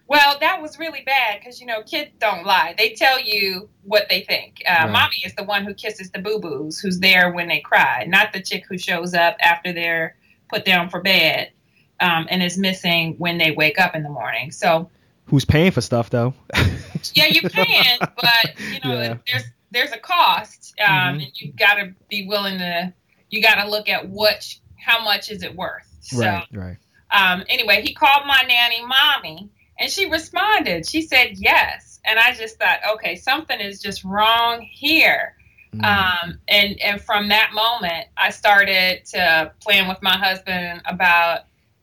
Well, 0.09 0.37
that 0.39 0.59
was 0.59 0.79
really 0.79 1.03
bad 1.05 1.39
because 1.39 1.61
you 1.61 1.67
know 1.67 1.83
kids 1.83 2.09
don't 2.19 2.43
lie. 2.43 2.73
They 2.75 2.93
tell 2.93 3.19
you 3.21 3.69
what 3.83 4.09
they 4.09 4.21
think. 4.21 4.59
Uh, 4.67 4.85
Right. 4.85 4.91
Mommy 4.91 5.17
is 5.23 5.35
the 5.35 5.43
one 5.43 5.63
who 5.63 5.75
kisses 5.75 6.09
the 6.09 6.17
boo 6.17 6.39
boos, 6.39 6.79
who's 6.79 6.99
there 6.99 7.31
when 7.31 7.47
they 7.47 7.59
cry, 7.59 8.05
not 8.07 8.33
the 8.33 8.41
chick 8.41 8.65
who 8.67 8.75
shows 8.79 9.13
up 9.13 9.37
after 9.39 9.71
they're 9.71 10.17
put 10.49 10.65
down 10.65 10.89
for 10.89 10.99
bed 10.99 11.51
um, 11.99 12.25
and 12.31 12.41
is 12.41 12.57
missing 12.57 13.15
when 13.19 13.37
they 13.37 13.51
wake 13.51 13.79
up 13.79 13.95
in 13.95 14.01
the 14.01 14.09
morning. 14.09 14.51
So 14.51 14.89
Who's 15.25 15.45
paying 15.45 15.69
for 15.69 15.81
stuff 15.81 16.09
though? 16.09 16.33
yeah, 17.15 17.27
you 17.27 17.41
can, 17.41 17.97
but 17.99 18.59
you 18.59 18.79
know 18.83 19.01
Yeah. 19.01 19.17
there's 19.27 19.43
there's 19.71 19.91
a 19.91 19.97
cost, 19.97 20.73
um, 20.83 20.89
Mhm. 20.89 21.23
and 21.23 21.31
you've 21.35 21.55
got 21.55 21.75
to 21.75 21.93
be 22.09 22.25
willing 22.27 22.57
to. 22.59 22.93
You 23.29 23.43
got 23.43 23.63
to 23.63 23.69
look 23.69 23.87
at 23.89 24.07
what 24.09 24.43
how 24.77 25.03
much 25.03 25.29
is 25.29 25.43
it 25.43 25.55
worth. 25.55 25.87
So 26.01 26.19
right, 26.21 26.47
right. 26.53 26.77
um, 27.11 27.43
anyway, 27.49 27.81
he 27.83 27.93
called 27.93 28.25
my 28.25 28.43
nanny 28.47 28.83
mommy, 28.83 29.49
and 29.79 29.91
she 29.91 30.09
responded. 30.09 30.89
She 30.89 31.01
said 31.03 31.33
yes, 31.37 31.99
and 32.05 32.17
I 32.17 32.33
just 32.33 32.57
thought, 32.57 32.79
okay, 32.93 33.15
something 33.15 33.59
is 33.59 33.81
just 33.81 34.03
wrong 34.03 34.61
here. 34.61 35.35
Mm. 35.75 35.85
Um, 35.85 36.39
and 36.47 36.81
and 36.81 36.99
from 37.01 37.29
that 37.29 37.51
moment, 37.53 38.07
I 38.17 38.31
started 38.31 39.05
to 39.11 39.51
plan 39.61 39.87
with 39.87 40.01
my 40.01 40.17
husband 40.17 40.81
about 40.85 41.41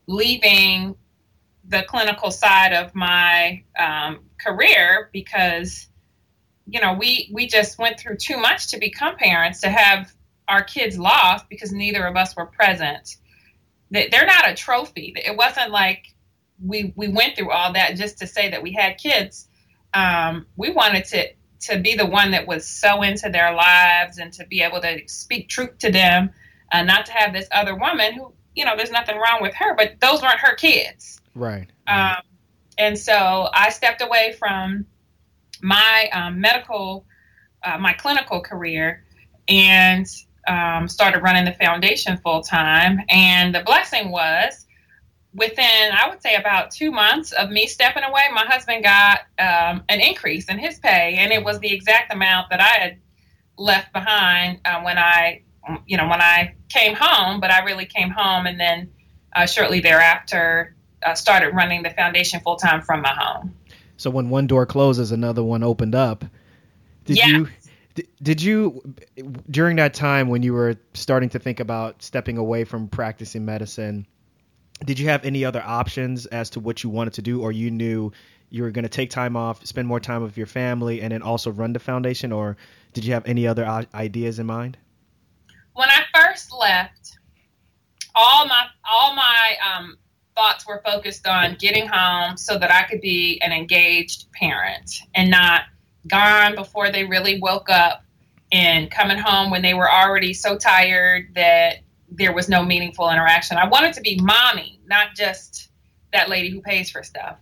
leaving 0.09 0.97
the 1.69 1.85
clinical 1.89 2.31
side 2.31 2.73
of 2.73 2.95
my 2.95 3.63
um, 3.79 4.21
career 4.45 5.09
because 5.13 5.89
you 6.69 6.81
know 6.81 6.95
we 6.95 7.29
we 7.33 7.47
just 7.47 7.79
went 7.79 7.99
through 7.99 8.17
too 8.17 8.37
much 8.39 8.69
to 8.69 8.79
become 8.79 9.17
parents 9.17 9.61
to 9.61 9.69
have 9.69 10.13
our 10.49 10.63
kids 10.63 10.99
lost 10.99 11.49
because 11.49 11.73
neither 11.73 12.07
of 12.07 12.17
us 12.17 12.37
were 12.37 12.47
present. 12.47 13.17
They- 13.91 14.09
They're 14.09 14.27
not 14.27 14.49
a 14.49 14.55
trophy. 14.55 15.13
It 15.17 15.37
wasn't 15.37 15.71
like 15.71 16.07
we 16.65 16.93
we 16.97 17.09
went 17.09 17.37
through 17.37 17.51
all 17.51 17.73
that 17.75 17.97
just 17.97 18.19
to 18.19 18.27
say 18.27 18.51
that 18.51 18.63
we 18.63 18.73
had 18.73 18.99
kids. 18.99 19.49
Um, 19.95 20.47
we 20.57 20.71
wanted 20.71 21.05
to 21.07 21.29
to 21.59 21.79
be 21.79 21.95
the 21.97 22.07
one 22.07 22.33
that 22.33 22.47
was 22.47 22.67
so 22.69 23.03
into 23.03 23.29
their 23.31 23.53
lives 23.55 24.19
and 24.19 24.33
to 24.35 24.47
be 24.47 24.63
able 24.63 24.81
to 24.81 25.01
speak 25.09 25.49
truth 25.49 25.79
to 25.79 25.91
them, 25.91 26.31
uh, 26.71 26.83
not 26.83 27.07
to 27.07 27.13
have 27.13 27.33
this 27.33 27.49
other 27.51 27.75
woman 27.75 28.13
who 28.13 28.33
you 28.55 28.65
know 28.65 28.77
there's 28.77 28.91
nothing 28.91 29.17
wrong 29.17 29.39
with 29.41 29.55
her, 29.55 29.75
but 29.75 30.01
those 30.01 30.21
weren't 30.23 30.41
her 30.41 30.55
kids. 30.55 31.21
right. 31.35 31.69
Um, 31.89 32.23
and 32.79 32.99
so 32.99 33.49
I 33.53 33.71
stepped 33.71 34.03
away 34.03 34.35
from 34.39 34.87
my 35.63 36.09
um, 36.13 36.41
medical, 36.41 37.07
uh, 37.63 37.79
my 37.79 37.93
clinical 37.93 38.41
career, 38.41 39.05
and 39.49 40.07
um, 40.47 40.89
started 40.89 41.23
running 41.23 41.45
the 41.45 41.53
foundation 41.53 42.17
full 42.19 42.43
time. 42.43 43.01
And 43.09 43.55
the 43.55 43.61
blessing 43.61 44.11
was 44.11 44.67
within, 45.35 45.93
I 45.93 46.09
would 46.09 46.23
say, 46.23 46.35
about 46.35 46.71
two 46.71 46.91
months 46.91 47.33
of 47.33 47.51
me 47.51 47.67
stepping 47.67 48.05
away, 48.05 48.23
my 48.33 48.45
husband 48.47 48.85
got 48.85 49.21
um, 49.39 49.85
an 49.89 50.01
increase 50.01 50.49
in 50.49 50.59
his 50.59 50.79
pay, 50.79 51.17
and 51.19 51.33
it 51.33 51.45
was 51.45 51.59
the 51.61 51.73
exact 51.73 52.13
amount 52.13 52.51
that 52.51 52.61
I 52.61 52.79
had 52.79 52.99
left 53.59 53.93
behind 53.93 54.61
uh, 54.65 54.83
when 54.83 54.99
I, 54.99 55.43
you 55.87 55.97
know, 55.97 56.09
when 56.09 56.21
I 56.21 56.55
came 56.69 56.95
home. 56.95 57.41
But 57.41 57.51
I 57.51 57.65
really 57.65 57.87
came 57.87 58.11
home, 58.11 58.47
and 58.47 58.61
then 58.61 58.91
uh, 59.35 59.47
shortly 59.47 59.81
thereafter 59.81 60.76
uh, 61.05 61.15
started 61.15 61.55
running 61.55 61.83
the 61.83 61.91
foundation 61.91 62.41
full 62.41 62.57
time 62.57 62.83
from 62.83 63.03
my 63.03 63.15
home. 63.15 63.55
So 63.97 64.11
when 64.11 64.29
one 64.29 64.47
door 64.47 64.67
closes, 64.67 65.13
another 65.13 65.43
one 65.43 65.63
opened 65.63 65.95
up. 65.95 66.25
Did 67.05 67.19
Yes. 67.19 67.29
you 67.29 67.49
did 68.23 68.43
you 68.43 68.95
during 69.51 69.77
that 69.77 69.95
time 69.95 70.29
when 70.29 70.43
you 70.43 70.53
were 70.53 70.77
starting 70.93 71.31
to 71.31 71.39
think 71.39 71.61
about 71.61 72.03
stepping 72.03 72.37
away 72.37 72.65
from 72.65 72.89
practicing 72.89 73.45
medicine, 73.47 74.07
did 74.85 74.99
you 74.99 75.09
have 75.09 75.25
any 75.25 75.45
other 75.45 75.63
options 75.65 76.27
as 76.27 76.51
to 76.51 76.61
what 76.61 76.83
you 76.83 76.91
wanted 76.91 77.15
to 77.15 77.23
do 77.23 77.41
or 77.41 77.53
you 77.53 77.71
knew 77.71 78.13
you 78.51 78.63
were 78.63 78.71
going 78.71 78.83
to 78.83 78.89
take 78.89 79.09
time 79.11 79.35
off, 79.35 79.65
spend 79.65 79.89
more 79.89 79.99
time 79.99 80.23
with 80.23 80.37
your 80.37 80.47
family 80.47 81.01
and 81.01 81.13
then 81.13 81.23
also 81.23 81.51
run 81.51 81.73
the 81.73 81.79
foundation 81.79 82.33
or 82.33 82.57
did 82.93 83.05
you 83.05 83.15
have 83.15 83.27
any 83.27 83.47
other 83.47 83.67
ideas 83.95 84.39
in 84.39 84.47
mind? 84.47 84.77
When 85.73 85.89
I 85.89 86.03
first 86.15 86.53
left, 86.53 87.19
all 88.15 88.47
my 88.47 88.67
all 88.91 89.15
my 89.15 89.57
um, 89.75 89.97
thoughts 90.37 90.67
were 90.67 90.83
focused 90.85 91.27
on 91.27 91.57
getting 91.59 91.87
home 91.87 92.37
so 92.37 92.59
that 92.59 92.71
I 92.71 92.83
could 92.85 93.01
be 93.01 93.41
an 93.41 93.53
engaged 93.53 94.31
parent 94.33 95.01
and 95.15 95.31
not 95.31 95.63
gone 96.07 96.55
before 96.55 96.93
they 96.93 97.05
really 97.05 97.41
woke 97.41 97.69
up 97.71 98.05
and 98.53 98.91
coming 98.91 99.19
home 99.19 99.51
when 99.51 99.63
they 99.63 99.75
were 99.75 99.91
already 99.91 100.33
so 100.33 100.57
tired 100.57 101.35
that 101.35 101.79
there 102.11 102.33
was 102.33 102.49
no 102.49 102.65
meaningful 102.65 103.11
interaction. 103.11 103.57
I 103.57 103.67
wanted 103.67 103.95
to 103.95 104.01
be 104.01 104.21
mommy, 104.23 104.81
not 104.87 105.15
just 105.17 105.71
that 106.13 106.29
lady 106.29 106.51
who 106.51 106.61
pays 106.61 106.91
for 106.91 107.03
stuff. 107.03 107.39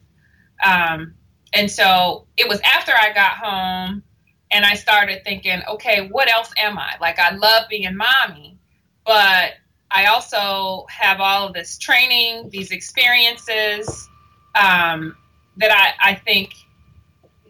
Um, 0.65 1.15
and 1.53 1.71
so 1.71 2.27
it 2.37 2.49
was 2.49 2.61
after 2.61 2.93
I 2.93 3.13
got 3.13 3.33
home 3.37 4.03
and 4.51 4.65
I 4.65 4.75
started 4.75 5.23
thinking, 5.25 5.61
okay, 5.69 6.09
what 6.09 6.31
else 6.31 6.51
am 6.57 6.79
I? 6.79 6.95
Like, 7.01 7.19
I 7.19 7.35
love 7.35 7.69
being 7.69 7.97
mommy, 7.97 8.59
but 9.05 9.55
I 9.95 10.07
also 10.07 10.87
have 10.91 11.21
all 11.21 11.47
of 11.47 11.55
this 11.55 11.79
training, 11.79 12.51
these 12.51 12.73
experiences 12.73 14.09
um, 14.57 15.17
that 15.57 15.71
I, 15.71 16.11
I 16.11 16.15
think, 16.17 16.53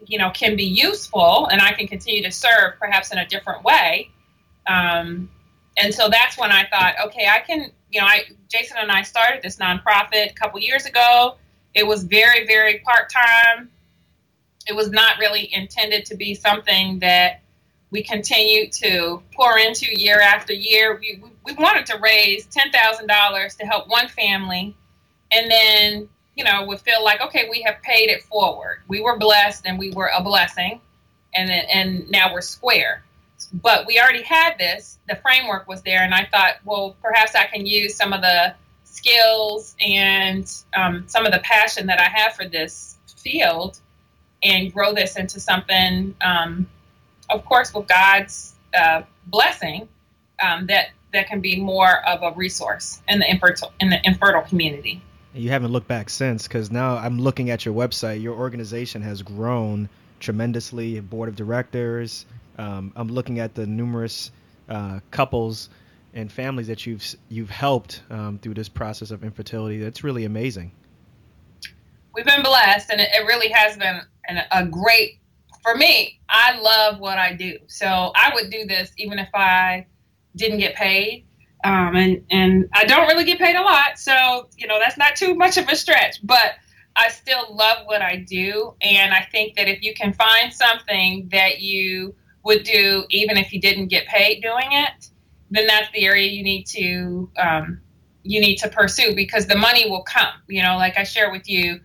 you 0.05 0.19
know, 0.19 0.29
can 0.29 0.55
be 0.55 0.63
useful 0.63 1.47
and 1.47 1.59
I 1.59 1.71
can 1.71 1.87
continue 1.87 2.21
to 2.21 2.31
serve 2.31 2.73
perhaps 2.79 3.11
in 3.11 3.17
a 3.17 3.27
different 3.27 3.63
way. 3.63 4.11
Um, 4.67 5.31
and 5.77 5.91
so 5.91 6.07
that's 6.07 6.37
when 6.37 6.51
I 6.51 6.67
thought, 6.67 6.93
okay, 7.07 7.27
I 7.27 7.39
can, 7.39 7.71
you 7.91 7.99
know, 7.99 8.05
I 8.05 8.25
Jason 8.47 8.77
and 8.79 8.91
I 8.91 9.01
started 9.01 9.41
this 9.41 9.57
nonprofit 9.57 10.29
a 10.29 10.33
couple 10.35 10.59
years 10.59 10.85
ago. 10.85 11.37
It 11.73 11.87
was 11.87 12.03
very, 12.03 12.45
very 12.45 12.77
part 12.79 13.11
time. 13.11 13.71
It 14.67 14.75
was 14.75 14.91
not 14.91 15.17
really 15.17 15.51
intended 15.51 16.05
to 16.05 16.15
be 16.15 16.35
something 16.35 16.99
that 16.99 17.41
we 17.95 18.03
continue 18.03 18.69
to 18.69 19.23
pour 19.33 19.57
into 19.57 19.85
year 19.97 20.19
after 20.19 20.51
year. 20.51 20.99
We, 20.99 21.21
we, 21.23 21.29
we 21.45 21.53
wanted 21.53 21.85
to 21.85 21.97
raise 21.97 22.45
ten 22.47 22.69
thousand 22.69 23.07
dollars 23.07 23.55
to 23.55 23.65
help 23.65 23.87
one 23.87 24.09
family, 24.09 24.75
and 25.31 25.49
then 25.49 26.09
you 26.35 26.43
know 26.43 26.65
would 26.65 26.81
feel 26.81 27.01
like 27.01 27.21
okay, 27.21 27.47
we 27.49 27.61
have 27.61 27.81
paid 27.81 28.09
it 28.09 28.23
forward. 28.23 28.81
We 28.89 28.99
were 28.99 29.17
blessed, 29.17 29.65
and 29.65 29.79
we 29.79 29.91
were 29.91 30.11
a 30.13 30.21
blessing, 30.21 30.81
and 31.33 31.49
and 31.49 32.11
now 32.11 32.33
we're 32.33 32.41
square. 32.41 33.01
But 33.53 33.87
we 33.87 33.97
already 33.97 34.23
had 34.23 34.57
this. 34.57 34.97
The 35.07 35.15
framework 35.15 35.65
was 35.65 35.81
there, 35.83 36.03
and 36.03 36.13
I 36.13 36.25
thought, 36.25 36.55
well, 36.65 36.97
perhaps 37.01 37.33
I 37.33 37.45
can 37.45 37.65
use 37.65 37.95
some 37.95 38.11
of 38.11 38.21
the 38.21 38.55
skills 38.83 39.73
and 39.79 40.51
um, 40.75 41.05
some 41.07 41.25
of 41.25 41.31
the 41.31 41.39
passion 41.39 41.87
that 41.87 42.01
I 42.01 42.09
have 42.09 42.33
for 42.33 42.45
this 42.45 42.97
field 43.15 43.79
and 44.43 44.73
grow 44.73 44.93
this 44.93 45.15
into 45.15 45.39
something, 45.39 46.13
um, 46.21 46.67
of 47.29 47.45
course, 47.45 47.73
with 47.73 47.87
God's 47.87 48.55
uh, 48.77 49.01
blessing, 49.27 49.87
um, 50.41 50.67
that 50.67 50.89
that 51.13 51.27
can 51.27 51.39
be 51.39 51.59
more 51.59 52.05
of 52.07 52.21
a 52.23 52.35
resource 52.35 53.01
in 53.07 53.19
the 53.19 53.29
infertile 53.29 53.73
in 53.79 53.89
the 53.89 53.99
infertile 54.03 54.41
community. 54.41 55.01
And 55.33 55.43
you 55.43 55.49
haven't 55.49 55.71
looked 55.71 55.87
back 55.87 56.09
since 56.09 56.47
because 56.47 56.71
now 56.71 56.97
I'm 56.97 57.19
looking 57.19 57.49
at 57.49 57.65
your 57.65 57.73
website. 57.73 58.21
Your 58.21 58.35
organization 58.35 59.01
has 59.01 59.21
grown 59.21 59.89
tremendously. 60.19 60.99
Board 60.99 61.29
of 61.29 61.35
directors. 61.35 62.25
Um, 62.57 62.93
I'm 62.95 63.09
looking 63.09 63.39
at 63.39 63.53
the 63.53 63.65
numerous 63.65 64.31
uh, 64.69 64.99
couples 65.11 65.69
and 66.13 66.31
families 66.31 66.67
that 66.67 66.85
you've 66.85 67.05
you've 67.29 67.49
helped 67.49 68.01
um, 68.09 68.39
through 68.39 68.53
this 68.53 68.69
process 68.69 69.11
of 69.11 69.23
infertility. 69.23 69.79
That's 69.79 70.03
really 70.03 70.25
amazing. 70.25 70.71
We've 72.13 72.25
been 72.25 72.43
blessed, 72.43 72.89
and 72.89 73.01
it, 73.01 73.09
it 73.13 73.25
really 73.27 73.49
has 73.49 73.77
been 73.77 74.01
an, 74.27 74.43
a 74.51 74.65
great. 74.65 75.19
For 75.65 75.73
me, 75.73 76.19
I 76.29 76.59
love 76.59 76.99
what 76.99 77.17
I 77.17 77.33
do, 77.33 77.57
so 77.65 78.11
I 78.15 78.29
would 78.35 78.51
do 78.51 78.67
this 78.67 78.91
even 78.99 79.17
if 79.17 79.29
I 79.33 79.87
didn't 80.35 80.59
get 80.59 80.75
paid. 80.75 81.25
Um, 81.63 81.95
and 81.95 82.23
and 82.29 82.69
I 82.71 82.85
don't 82.85 83.07
really 83.07 83.23
get 83.23 83.39
paid 83.39 83.55
a 83.55 83.63
lot, 83.63 83.97
so 83.97 84.47
you 84.55 84.67
know 84.67 84.77
that's 84.77 84.95
not 84.95 85.15
too 85.15 85.33
much 85.33 85.57
of 85.57 85.67
a 85.67 85.75
stretch. 85.75 86.17
But 86.21 86.53
I 86.95 87.09
still 87.09 87.47
love 87.49 87.87
what 87.87 88.03
I 88.03 88.17
do, 88.17 88.75
and 88.79 89.11
I 89.11 89.27
think 89.31 89.55
that 89.55 89.67
if 89.67 89.81
you 89.81 89.95
can 89.95 90.13
find 90.13 90.53
something 90.53 91.29
that 91.31 91.61
you 91.61 92.13
would 92.43 92.61
do 92.61 93.05
even 93.09 93.35
if 93.35 93.51
you 93.51 93.59
didn't 93.59 93.87
get 93.87 94.05
paid 94.05 94.43
doing 94.43 94.67
it, 94.69 95.09
then 95.49 95.65
that's 95.65 95.89
the 95.93 96.05
area 96.05 96.29
you 96.29 96.43
need 96.43 96.67
to 96.67 97.27
um, 97.39 97.81
you 98.21 98.39
need 98.39 98.57
to 98.57 98.69
pursue 98.69 99.15
because 99.15 99.47
the 99.47 99.57
money 99.57 99.89
will 99.89 100.03
come. 100.03 100.35
You 100.47 100.61
know, 100.61 100.75
like 100.77 100.95
I 100.95 101.03
share 101.05 101.31
with 101.31 101.49
you, 101.49 101.79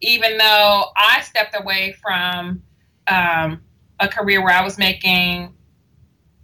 even 0.00 0.38
though 0.38 0.84
I 0.96 1.20
stepped 1.22 1.56
away 1.60 1.96
from 2.00 2.62
um, 3.06 3.62
a 4.00 4.08
career 4.08 4.42
where 4.42 4.54
I 4.54 4.62
was 4.62 4.78
making 4.78 5.54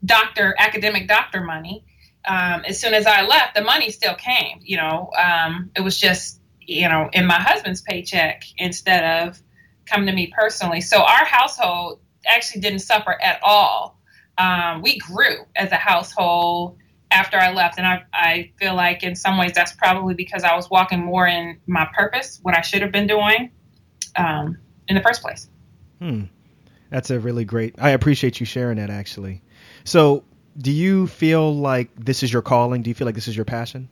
doctor 0.05 0.55
academic 0.59 1.09
doctor 1.09 1.43
money 1.43 1.85
um, 2.25 2.63
as 2.67 2.81
soon 2.81 2.95
as 2.95 3.07
I 3.07 3.23
left, 3.23 3.55
the 3.55 3.63
money 3.63 3.91
still 3.91 4.15
came. 4.15 4.61
You 4.63 4.77
know, 4.77 5.11
um, 5.19 5.71
it 5.75 5.81
was 5.81 5.99
just 5.99 6.41
you 6.61 6.89
know 6.89 7.09
in 7.13 7.27
my 7.27 7.39
husband's 7.41 7.81
paycheck 7.83 8.45
instead 8.59 9.27
of 9.27 9.41
coming 9.87 10.07
to 10.07 10.13
me 10.13 10.33
personally. 10.37 10.81
So 10.81 10.99
our 11.03 11.25
household 11.25 12.01
actually 12.27 12.61
didn't 12.61 12.81
suffer 12.81 13.21
at 13.23 13.41
all. 13.43 13.99
Um, 14.39 14.83
we 14.83 14.99
grew 14.99 15.47
as 15.57 15.73
a 15.73 15.77
household 15.77 16.77
after 17.11 17.39
I 17.39 17.53
left, 17.53 17.79
and 17.79 17.87
I, 17.87 18.05
I 18.13 18.53
feel 18.59 18.75
like 18.75 19.03
in 19.03 19.17
some 19.17 19.37
ways 19.37 19.53
that's 19.55 19.73
probably 19.73 20.15
because 20.15 20.45
I 20.45 20.55
was 20.55 20.71
walking 20.71 21.05
more 21.05 21.27
in 21.27 21.59
my 21.67 21.89
purpose, 21.95 22.39
what 22.43 22.57
I 22.57 22.61
should 22.61 22.83
have 22.83 22.93
been 22.93 23.07
doing. 23.07 23.51
um, 24.17 24.59
in 24.89 24.97
the 24.97 25.03
first 25.03 25.23
place. 25.23 25.49
Hmm. 26.01 26.25
That's 26.91 27.11
a 27.11 27.19
really 27.19 27.45
great. 27.45 27.75
I 27.79 27.91
appreciate 27.91 28.41
you 28.41 28.47
sharing 28.47 28.77
that. 28.77 28.91
Actually, 28.91 29.43
so 29.85 30.25
do 30.59 30.71
you 30.71 31.07
feel 31.07 31.55
like 31.55 31.91
this 31.97 32.23
is 32.23 32.33
your 32.33 32.43
calling? 32.43 32.83
Do 32.83 32.91
you 32.91 32.95
feel 32.95 33.07
like 33.07 33.15
this 33.15 33.29
is 33.29 33.37
your 33.37 33.45
passion? 33.45 33.89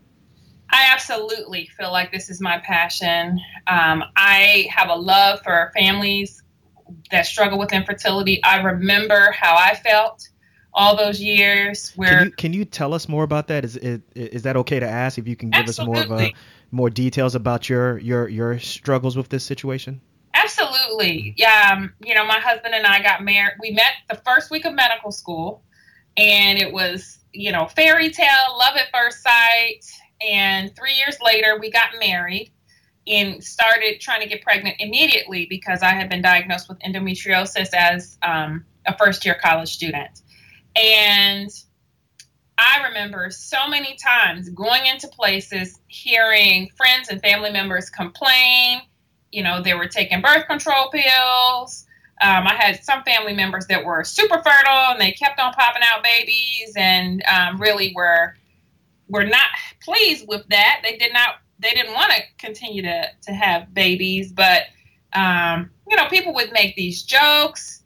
I 0.71 0.89
absolutely 0.93 1.71
feel 1.79 1.91
like 1.91 2.13
this 2.13 2.29
is 2.29 2.41
my 2.41 2.59
passion. 2.59 3.41
Um, 3.67 4.05
I 4.17 4.69
have 4.71 4.91
a 4.91 4.95
love 4.95 5.41
for 5.43 5.73
families 5.75 6.43
that 7.11 7.27
struggle 7.27 7.59
with 7.59 7.73
infertility. 7.73 8.43
I 8.45 8.61
remember 8.61 9.33
how 9.33 9.57
I 9.57 9.75
felt 9.75 10.29
all 10.75 10.97
those 10.97 11.21
years. 11.21 11.93
Where 11.97 12.11
can 12.11 12.25
you, 12.25 12.31
can 12.33 12.53
you 12.53 12.65
tell 12.65 12.93
us 12.93 13.09
more 13.09 13.25
about 13.25 13.49
that? 13.49 13.65
Is 13.65 13.77
it 13.77 14.03
is 14.15 14.43
that 14.43 14.57
okay 14.57 14.81
to 14.81 14.89
ask? 14.89 15.19
If 15.19 15.27
you 15.27 15.37
can 15.37 15.51
give 15.51 15.69
absolutely. 15.69 16.03
us 16.03 16.09
more 16.09 16.19
of 16.19 16.23
a 16.23 16.35
more 16.71 16.91
details 16.91 17.35
about 17.35 17.69
your 17.69 17.99
your 17.99 18.29
your 18.29 18.59
struggles 18.59 19.17
with 19.17 19.29
this 19.29 19.45
situation. 19.45 20.01
Absolutely, 20.35 21.35
yeah. 21.37 21.75
Um, 21.77 21.93
you 22.05 22.15
know, 22.15 22.25
my 22.27 22.39
husband 22.39 22.75
and 22.75 22.87
I 22.87 23.03
got 23.03 23.25
married. 23.25 23.55
We 23.61 23.71
met 23.71 23.93
the 24.09 24.17
first 24.17 24.51
week 24.51 24.65
of 24.65 24.75
medical 24.75 25.11
school, 25.11 25.63
and 26.17 26.59
it 26.59 26.73
was 26.73 27.19
you 27.33 27.53
know 27.53 27.67
fairy 27.67 28.11
tale, 28.11 28.57
love 28.59 28.77
at 28.77 28.89
first 28.93 29.23
sight. 29.23 29.85
And 30.27 30.75
three 30.77 30.95
years 30.95 31.17
later, 31.25 31.59
we 31.61 31.71
got 31.71 31.91
married 32.01 32.53
and 33.07 33.43
started 33.43 34.01
trying 34.01 34.21
to 34.21 34.29
get 34.29 34.43
pregnant 34.43 34.77
immediately 34.79 35.47
because 35.49 35.83
I 35.83 35.91
had 35.91 36.09
been 36.09 36.23
diagnosed 36.23 36.69
with 36.69 36.79
endometriosis 36.81 37.73
as 37.73 38.19
um, 38.23 38.65
a 38.87 38.97
first 38.97 39.25
year 39.25 39.39
college 39.43 39.71
student. 39.71 40.23
And 40.77 41.51
I 42.59 42.87
remember 42.89 43.31
so 43.31 43.69
many 43.69 43.97
times 43.97 44.49
going 44.51 44.87
into 44.87 45.09
places, 45.09 45.81
hearing 45.87 46.69
friends 46.77 47.09
and 47.09 47.21
family 47.23 47.51
members 47.51 47.89
complain. 47.89 48.81
You 49.33 49.43
know, 49.43 49.63
they 49.63 49.75
were 49.75 49.89
taking 49.89 50.21
birth 50.21 50.47
control 50.47 50.91
pills. 50.91 51.87
Um, 52.21 52.47
I 52.47 52.55
had 52.55 52.83
some 52.83 53.05
family 53.05 53.35
members 53.35 53.67
that 53.67 53.85
were 53.85 54.03
super 54.03 54.39
fertile 54.39 54.93
and 54.93 55.01
they 55.01 55.13
kept 55.13 55.39
on 55.39 55.53
popping 55.53 55.83
out 55.85 56.03
babies 56.03 56.73
and 56.77 57.23
um, 57.27 57.61
really 57.61 57.93
were 57.95 58.35
were 59.09 59.25
not 59.25 59.49
pleased 59.83 60.27
with 60.29 60.47
that. 60.49 60.81
They 60.83 60.97
did 60.97 61.13
not 61.13 61.37
they 61.61 61.71
didn't 61.71 61.95
want 61.95 62.13
to 62.13 62.23
continue 62.39 62.83
to 62.83 63.09
to 63.23 63.33
have 63.33 63.73
babies, 63.73 64.33
but 64.33 64.63
um, 65.15 65.71
you 65.89 65.97
know, 65.97 66.07
people 66.09 66.35
would 66.35 66.53
make 66.53 66.77
these 66.77 67.03
jokes, 67.03 67.83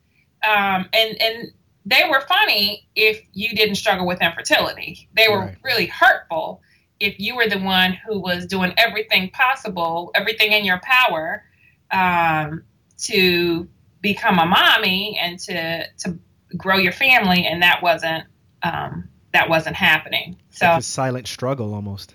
um, 0.47 0.89
and 0.93 1.21
and 1.21 1.53
they 1.85 2.05
were 2.09 2.23
funny 2.23 2.89
if 2.95 3.21
you 3.33 3.55
didn't 3.55 3.77
struggle 3.77 4.07
with 4.07 4.21
infertility. 4.23 5.09
They 5.17 5.29
were 5.29 5.41
right. 5.41 5.57
really 5.63 5.87
hurtful 5.87 6.61
if 7.03 7.19
you 7.19 7.35
were 7.35 7.49
the 7.49 7.59
one 7.59 7.93
who 8.07 8.21
was 8.21 8.47
doing 8.47 8.73
everything 8.77 9.29
possible, 9.31 10.13
everything 10.15 10.53
in 10.53 10.65
your 10.65 10.81
power, 10.83 11.45
um, 11.91 12.63
to 12.97 13.69
become 14.01 14.39
a 14.39 14.47
mommy 14.47 15.19
and 15.21 15.39
to 15.41 15.85
to 15.99 16.19
grow 16.57 16.77
your 16.77 16.93
family, 16.93 17.45
and 17.45 17.63
that 17.63 17.83
wasn't 17.83 18.25
um, 18.63 19.09
that 19.33 19.49
wasn't 19.49 19.75
happening. 19.75 20.37
So 20.51 20.67
like 20.67 20.83
silent 20.85 21.27
struggle 21.27 21.75
almost. 21.75 22.15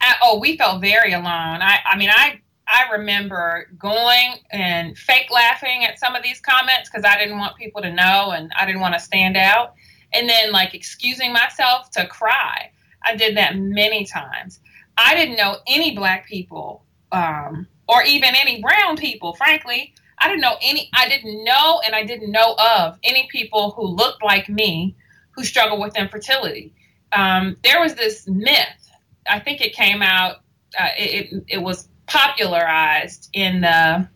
I, 0.00 0.14
oh, 0.22 0.38
we 0.38 0.56
felt 0.56 0.80
very 0.80 1.12
alone. 1.12 1.26
I, 1.62 1.78
I 1.86 1.96
mean, 1.96 2.10
I 2.10 2.40
I 2.66 2.90
remember 2.92 3.68
going 3.78 4.36
and 4.50 4.96
fake 4.96 5.30
laughing 5.30 5.84
at 5.84 5.98
some 6.00 6.16
of 6.16 6.22
these 6.22 6.40
comments 6.40 6.88
because 6.90 7.04
I 7.04 7.18
didn't 7.18 7.38
want 7.38 7.56
people 7.56 7.82
to 7.82 7.92
know 7.92 8.30
and 8.30 8.50
I 8.58 8.64
didn't 8.66 8.80
want 8.80 8.94
to 8.94 9.00
stand 9.00 9.36
out. 9.36 9.74
And 10.12 10.28
then, 10.28 10.52
like, 10.52 10.72
excusing 10.72 11.32
myself 11.32 11.90
to 11.90 12.06
cry. 12.06 12.70
I 13.06 13.16
did 13.16 13.36
that 13.36 13.56
many 13.56 14.04
times. 14.04 14.60
I 14.96 15.14
didn't 15.14 15.36
know 15.36 15.58
any 15.66 15.94
black 15.94 16.26
people 16.26 16.84
um, 17.12 17.66
or 17.88 18.02
even 18.02 18.34
any 18.34 18.60
brown 18.60 18.96
people, 18.96 19.34
frankly. 19.34 19.94
I 20.18 20.28
didn't 20.28 20.40
know 20.40 20.56
any, 20.62 20.90
I 20.94 21.08
didn't 21.08 21.44
know 21.44 21.80
and 21.84 21.94
I 21.94 22.04
didn't 22.04 22.32
know 22.32 22.56
of 22.58 22.98
any 23.04 23.28
people 23.30 23.72
who 23.72 23.86
looked 23.86 24.24
like 24.24 24.48
me 24.48 24.96
who 25.30 25.44
struggle 25.44 25.78
with 25.78 25.96
infertility. 25.96 26.74
Um, 27.12 27.56
there 27.62 27.80
was 27.80 27.94
this 27.94 28.26
myth. 28.26 28.90
I 29.28 29.38
think 29.40 29.60
it 29.60 29.74
came 29.74 30.02
out. 30.02 30.36
Uh, 30.78 30.88
it, 30.98 31.32
it, 31.32 31.44
it 31.48 31.58
was 31.58 31.88
popularized 32.06 33.28
in 33.32 33.60
the 33.60 34.08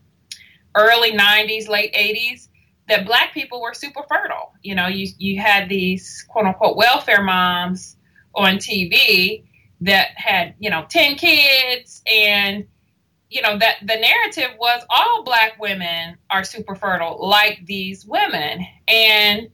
early 0.75 1.13
90s, 1.13 1.69
late 1.69 1.93
80s 1.95 2.49
that 2.89 3.07
black 3.07 3.33
people 3.33 3.61
were 3.61 3.73
super 3.73 4.03
fertile. 4.09 4.53
You 4.63 4.75
know, 4.75 4.89
you 4.89 5.09
you 5.19 5.41
had 5.41 5.69
these 5.69 6.27
quote 6.29 6.47
unquote 6.47 6.77
welfare 6.77 7.23
moms 7.23 7.97
on 8.35 8.57
TV 8.57 9.45
that 9.83 10.09
had, 10.17 10.55
you 10.59 10.71
know, 10.71 10.85
10 10.89 11.17
kids 11.17 12.03
and 12.07 12.67
you 13.29 13.43
know 13.43 13.57
that 13.57 13.77
the 13.83 13.95
narrative 13.95 14.51
was 14.59 14.83
all 14.91 15.23
black 15.23 15.61
women 15.61 16.17
are 16.31 16.43
super 16.43 16.75
fertile 16.75 17.17
like 17.29 17.65
these 17.65 18.05
women 18.05 18.67
and 18.89 19.49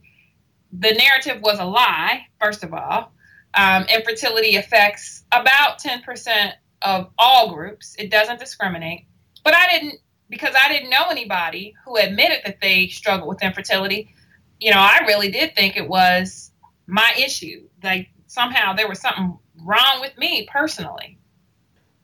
the 0.71 0.93
narrative 0.93 1.41
was 1.41 1.59
a 1.59 1.65
lie, 1.65 2.27
first 2.39 2.63
of 2.63 2.73
all. 2.73 3.11
Um, 3.53 3.83
infertility 3.83 4.57
affects 4.57 5.23
about 5.31 5.79
10% 5.79 6.51
of 6.81 7.09
all 7.17 7.53
groups, 7.53 7.95
it 7.97 8.11
doesn't 8.11 8.39
discriminate. 8.39 9.05
But 9.43 9.55
I 9.55 9.67
didn't, 9.69 9.99
because 10.29 10.53
I 10.59 10.71
didn't 10.71 10.89
know 10.89 11.05
anybody 11.09 11.73
who 11.85 11.97
admitted 11.97 12.39
that 12.45 12.61
they 12.61 12.87
struggled 12.87 13.29
with 13.29 13.41
infertility. 13.41 14.13
You 14.59 14.71
know, 14.71 14.79
I 14.79 15.05
really 15.07 15.31
did 15.31 15.55
think 15.55 15.77
it 15.77 15.87
was 15.87 16.51
my 16.85 17.13
issue. 17.17 17.67
Like 17.83 18.09
somehow 18.27 18.73
there 18.73 18.87
was 18.87 18.99
something 18.99 19.37
wrong 19.63 20.01
with 20.01 20.17
me 20.17 20.47
personally. 20.51 21.17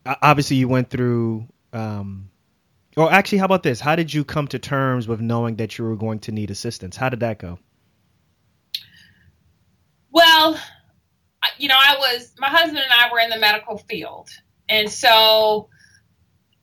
Obviously, 0.05 0.57
you 0.57 0.67
went 0.67 0.89
through. 0.89 1.47
Um, 1.71 2.29
or 2.97 3.11
actually, 3.11 3.37
how 3.37 3.45
about 3.45 3.63
this? 3.63 3.79
How 3.79 3.95
did 3.95 4.13
you 4.13 4.23
come 4.23 4.47
to 4.49 4.59
terms 4.59 5.07
with 5.07 5.21
knowing 5.21 5.55
that 5.55 5.77
you 5.77 5.85
were 5.85 5.95
going 5.95 6.19
to 6.19 6.31
need 6.31 6.51
assistance? 6.51 6.95
How 6.95 7.09
did 7.09 7.21
that 7.21 7.39
go? 7.39 7.59
Well, 10.11 10.59
you 11.57 11.67
know, 11.67 11.77
I 11.77 11.95
was, 11.97 12.33
my 12.37 12.49
husband 12.49 12.77
and 12.77 12.91
I 12.91 13.11
were 13.11 13.19
in 13.19 13.29
the 13.29 13.39
medical 13.39 13.77
field. 13.77 14.29
And 14.69 14.89
so 14.89 15.69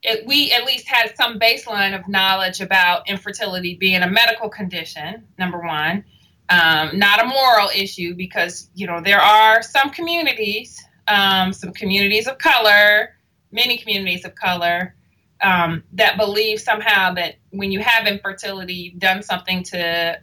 it, 0.03 0.25
we 0.27 0.53
at 0.53 0.65
least 0.65 0.87
had 0.87 1.17
some 1.17 1.39
baseline 1.39 1.99
of 1.99 2.09
knowledge 2.09 2.61
about 2.61 3.09
infertility 3.09 3.75
being 3.75 4.03
a 4.03 4.09
medical 4.09 4.49
condition, 4.49 5.27
number 5.39 5.59
one, 5.59 6.05
um, 6.51 6.99
not 6.99 7.23
a 7.23 7.27
moral 7.27 7.69
issue, 7.75 8.15
because, 8.15 8.69
you 8.75 8.87
know, 8.87 9.01
there 9.01 9.21
are 9.21 9.63
some 9.63 9.91
communities, 9.91 10.85
um, 11.07 11.53
some 11.53 11.73
communities 11.73 12.27
of 12.27 12.39
color, 12.39 13.15
many 13.53 13.79
communities 13.79 14.25
of 14.25 14.35
color, 14.35 14.95
um, 15.43 15.83
that 15.93 16.17
believe 16.19 16.61
somehow 16.61 17.15
that 17.15 17.37
when 17.51 17.73
you 17.73 17.81
have 17.81 18.07
infertility, 18.07 18.75
you've 18.75 18.99
done 18.99 19.23
something 19.23 19.63
to 19.63 20.21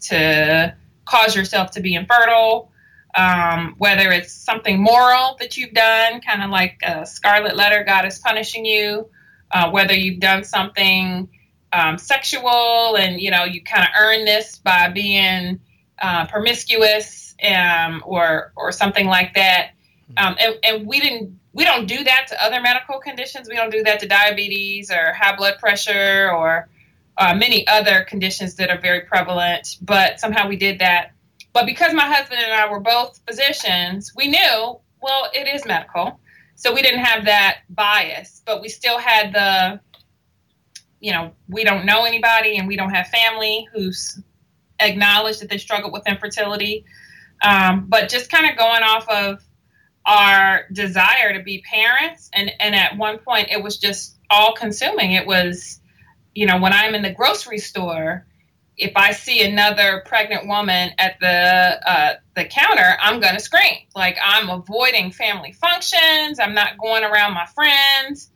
to 0.00 0.74
cause 1.04 1.34
yourself 1.34 1.70
to 1.72 1.80
be 1.80 1.94
infertile, 1.94 2.70
um, 3.14 3.74
whether 3.78 4.10
it's 4.10 4.32
something 4.32 4.82
moral 4.82 5.36
that 5.40 5.56
you've 5.56 5.72
done, 5.72 6.20
kind 6.20 6.42
of 6.42 6.50
like 6.50 6.78
a 6.82 7.04
scarlet 7.06 7.56
letter, 7.56 7.82
God 7.84 8.04
is 8.06 8.18
punishing 8.18 8.64
you, 8.64 9.08
uh, 9.50 9.70
whether 9.70 9.94
you've 9.94 10.20
done 10.20 10.44
something 10.44 11.28
um, 11.72 11.98
sexual 11.98 12.96
and 12.96 13.20
you 13.20 13.30
know 13.30 13.44
you 13.44 13.62
kind 13.62 13.82
of 13.82 13.90
earn 13.98 14.24
this 14.24 14.58
by 14.58 14.88
being 14.88 15.60
uh, 16.00 16.26
promiscuous 16.26 17.34
um, 17.44 18.02
or 18.06 18.52
or 18.56 18.72
something 18.72 19.06
like 19.06 19.34
that. 19.34 19.70
Um, 20.16 20.36
and, 20.40 20.54
and 20.64 20.86
we 20.86 21.00
didn't 21.00 21.38
we 21.52 21.64
don't 21.64 21.86
do 21.86 22.04
that 22.04 22.26
to 22.28 22.42
other 22.42 22.60
medical 22.60 23.00
conditions. 23.00 23.48
We 23.48 23.56
don't 23.56 23.70
do 23.70 23.82
that 23.82 24.00
to 24.00 24.08
diabetes 24.08 24.90
or 24.90 25.12
high 25.12 25.36
blood 25.36 25.58
pressure 25.58 26.30
or 26.30 26.68
uh, 27.16 27.34
many 27.34 27.66
other 27.66 28.04
conditions 28.04 28.54
that 28.54 28.70
are 28.70 28.78
very 28.78 29.00
prevalent, 29.00 29.76
but 29.82 30.20
somehow 30.20 30.48
we 30.48 30.56
did 30.56 30.78
that. 30.78 31.12
But 31.52 31.66
because 31.66 31.92
my 31.92 32.06
husband 32.06 32.40
and 32.40 32.52
I 32.52 32.70
were 32.70 32.78
both 32.78 33.20
physicians, 33.26 34.12
we 34.14 34.28
knew, 34.28 34.78
well, 35.02 35.30
it 35.34 35.48
is 35.48 35.66
medical. 35.66 36.20
So 36.54 36.72
we 36.72 36.82
didn't 36.82 37.00
have 37.00 37.24
that 37.24 37.58
bias, 37.68 38.42
but 38.46 38.60
we 38.62 38.68
still 38.68 38.98
had 38.98 39.32
the, 39.32 39.80
you 41.00 41.12
know, 41.12 41.32
we 41.48 41.64
don't 41.64 41.86
know 41.86 42.04
anybody 42.04 42.56
and 42.56 42.66
we 42.66 42.76
don't 42.76 42.90
have 42.90 43.08
family 43.08 43.68
who's 43.72 44.20
acknowledged 44.80 45.40
that 45.40 45.50
they 45.50 45.58
struggled 45.58 45.92
with 45.92 46.06
infertility. 46.06 46.84
Um, 47.42 47.86
but 47.88 48.08
just 48.08 48.30
kind 48.30 48.50
of 48.50 48.56
going 48.56 48.82
off 48.82 49.08
of 49.08 49.44
our 50.04 50.64
desire 50.72 51.34
to 51.34 51.42
be 51.42 51.62
parents, 51.62 52.30
and, 52.32 52.50
and 52.58 52.74
at 52.74 52.96
one 52.96 53.18
point 53.18 53.48
it 53.50 53.62
was 53.62 53.76
just 53.76 54.16
all 54.30 54.54
consuming. 54.54 55.12
It 55.12 55.26
was, 55.26 55.80
you 56.34 56.46
know, 56.46 56.58
when 56.58 56.72
I'm 56.72 56.94
in 56.94 57.02
the 57.02 57.12
grocery 57.12 57.58
store, 57.58 58.26
if 58.76 58.92
I 58.96 59.12
see 59.12 59.42
another 59.42 60.02
pregnant 60.06 60.46
woman 60.46 60.92
at 60.98 61.18
the 61.20 61.80
uh, 61.90 62.14
the 62.36 62.44
counter, 62.44 62.96
I'm 63.00 63.20
gonna 63.20 63.40
scream. 63.40 63.76
Like 63.94 64.16
I'm 64.22 64.48
avoiding 64.48 65.10
family 65.10 65.52
functions. 65.52 66.38
I'm 66.38 66.54
not 66.54 66.78
going 66.78 67.02
around 67.02 67.34
my 67.34 67.46
friends, 67.46 68.30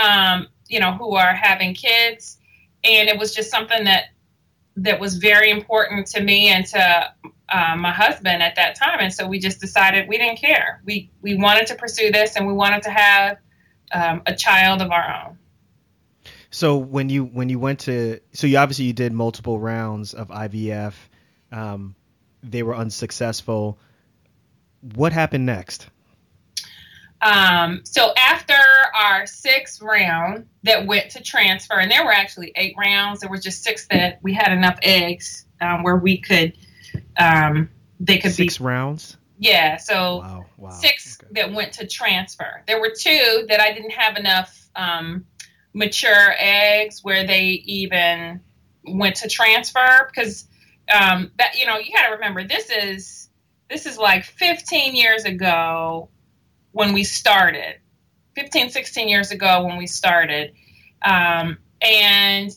um, 0.00 0.46
you 0.70 0.80
know, 0.80 0.92
who 0.92 1.16
are 1.16 1.34
having 1.34 1.74
kids. 1.74 2.38
And 2.84 3.08
it 3.08 3.18
was 3.18 3.34
just 3.34 3.50
something 3.50 3.84
that 3.84 4.04
that 4.76 5.00
was 5.00 5.16
very 5.16 5.50
important 5.50 6.06
to 6.06 6.22
me 6.22 6.48
and 6.48 6.64
to 6.64 7.12
uh, 7.50 7.76
my 7.76 7.90
husband 7.90 8.42
at 8.42 8.54
that 8.56 8.76
time. 8.76 9.00
And 9.00 9.12
so 9.12 9.26
we 9.26 9.38
just 9.38 9.60
decided 9.60 10.08
we 10.08 10.16
didn't 10.16 10.38
care. 10.38 10.80
We 10.84 11.10
we 11.20 11.34
wanted 11.34 11.66
to 11.66 11.74
pursue 11.74 12.10
this, 12.10 12.36
and 12.36 12.46
we 12.46 12.52
wanted 12.52 12.82
to 12.84 12.90
have 12.90 13.38
um, 13.92 14.22
a 14.24 14.34
child 14.34 14.80
of 14.80 14.90
our 14.90 15.26
own. 15.26 15.38
So 16.50 16.76
when 16.78 17.10
you 17.10 17.24
when 17.24 17.48
you 17.48 17.58
went 17.58 17.80
to 17.80 18.20
so 18.32 18.46
you 18.46 18.56
obviously 18.56 18.86
you 18.86 18.92
did 18.92 19.12
multiple 19.12 19.58
rounds 19.58 20.14
of 20.14 20.28
IVF, 20.28 20.94
um, 21.52 21.94
they 22.42 22.62
were 22.62 22.76
unsuccessful. 22.76 23.78
What 24.94 25.12
happened 25.12 25.44
next? 25.44 25.89
Um, 27.22 27.80
so 27.84 28.12
after 28.16 28.54
our 28.94 29.26
sixth 29.26 29.82
round 29.82 30.46
that 30.62 30.86
went 30.86 31.10
to 31.12 31.22
transfer, 31.22 31.74
and 31.74 31.90
there 31.90 32.04
were 32.04 32.12
actually 32.12 32.52
eight 32.56 32.74
rounds, 32.78 33.20
there 33.20 33.28
were 33.28 33.38
just 33.38 33.62
six 33.62 33.86
that 33.88 34.20
we 34.22 34.32
had 34.32 34.52
enough 34.52 34.78
eggs 34.82 35.44
um, 35.60 35.82
where 35.82 35.96
we 35.96 36.18
could, 36.18 36.56
um, 37.18 37.68
they 37.98 38.18
could 38.18 38.32
six 38.32 38.58
be 38.58 38.64
rounds. 38.64 39.16
Yeah, 39.38 39.76
so 39.78 40.18
wow, 40.18 40.44
wow. 40.56 40.70
six 40.70 41.18
okay. 41.22 41.32
that 41.42 41.52
went 41.52 41.72
to 41.74 41.86
transfer. 41.86 42.62
There 42.66 42.80
were 42.80 42.92
two 42.96 43.46
that 43.48 43.60
I 43.60 43.72
didn't 43.72 43.92
have 43.92 44.16
enough 44.16 44.68
um, 44.76 45.24
mature 45.72 46.34
eggs 46.38 47.00
where 47.02 47.26
they 47.26 47.62
even 47.64 48.40
went 48.84 49.16
to 49.16 49.28
transfer 49.28 50.08
because 50.08 50.46
um, 50.92 51.30
that 51.38 51.58
you 51.58 51.66
know 51.66 51.78
you 51.78 51.92
got 51.94 52.06
to 52.08 52.14
remember 52.14 52.44
this 52.44 52.70
is 52.70 53.28
this 53.68 53.86
is 53.86 53.96
like 53.96 54.24
15 54.24 54.94
years 54.94 55.24
ago 55.24 56.08
when 56.72 56.92
we 56.92 57.04
started 57.04 57.76
15 58.34 58.70
16 58.70 59.08
years 59.08 59.30
ago 59.30 59.64
when 59.64 59.76
we 59.76 59.86
started. 59.86 60.52
Um, 61.02 61.58
and 61.82 62.50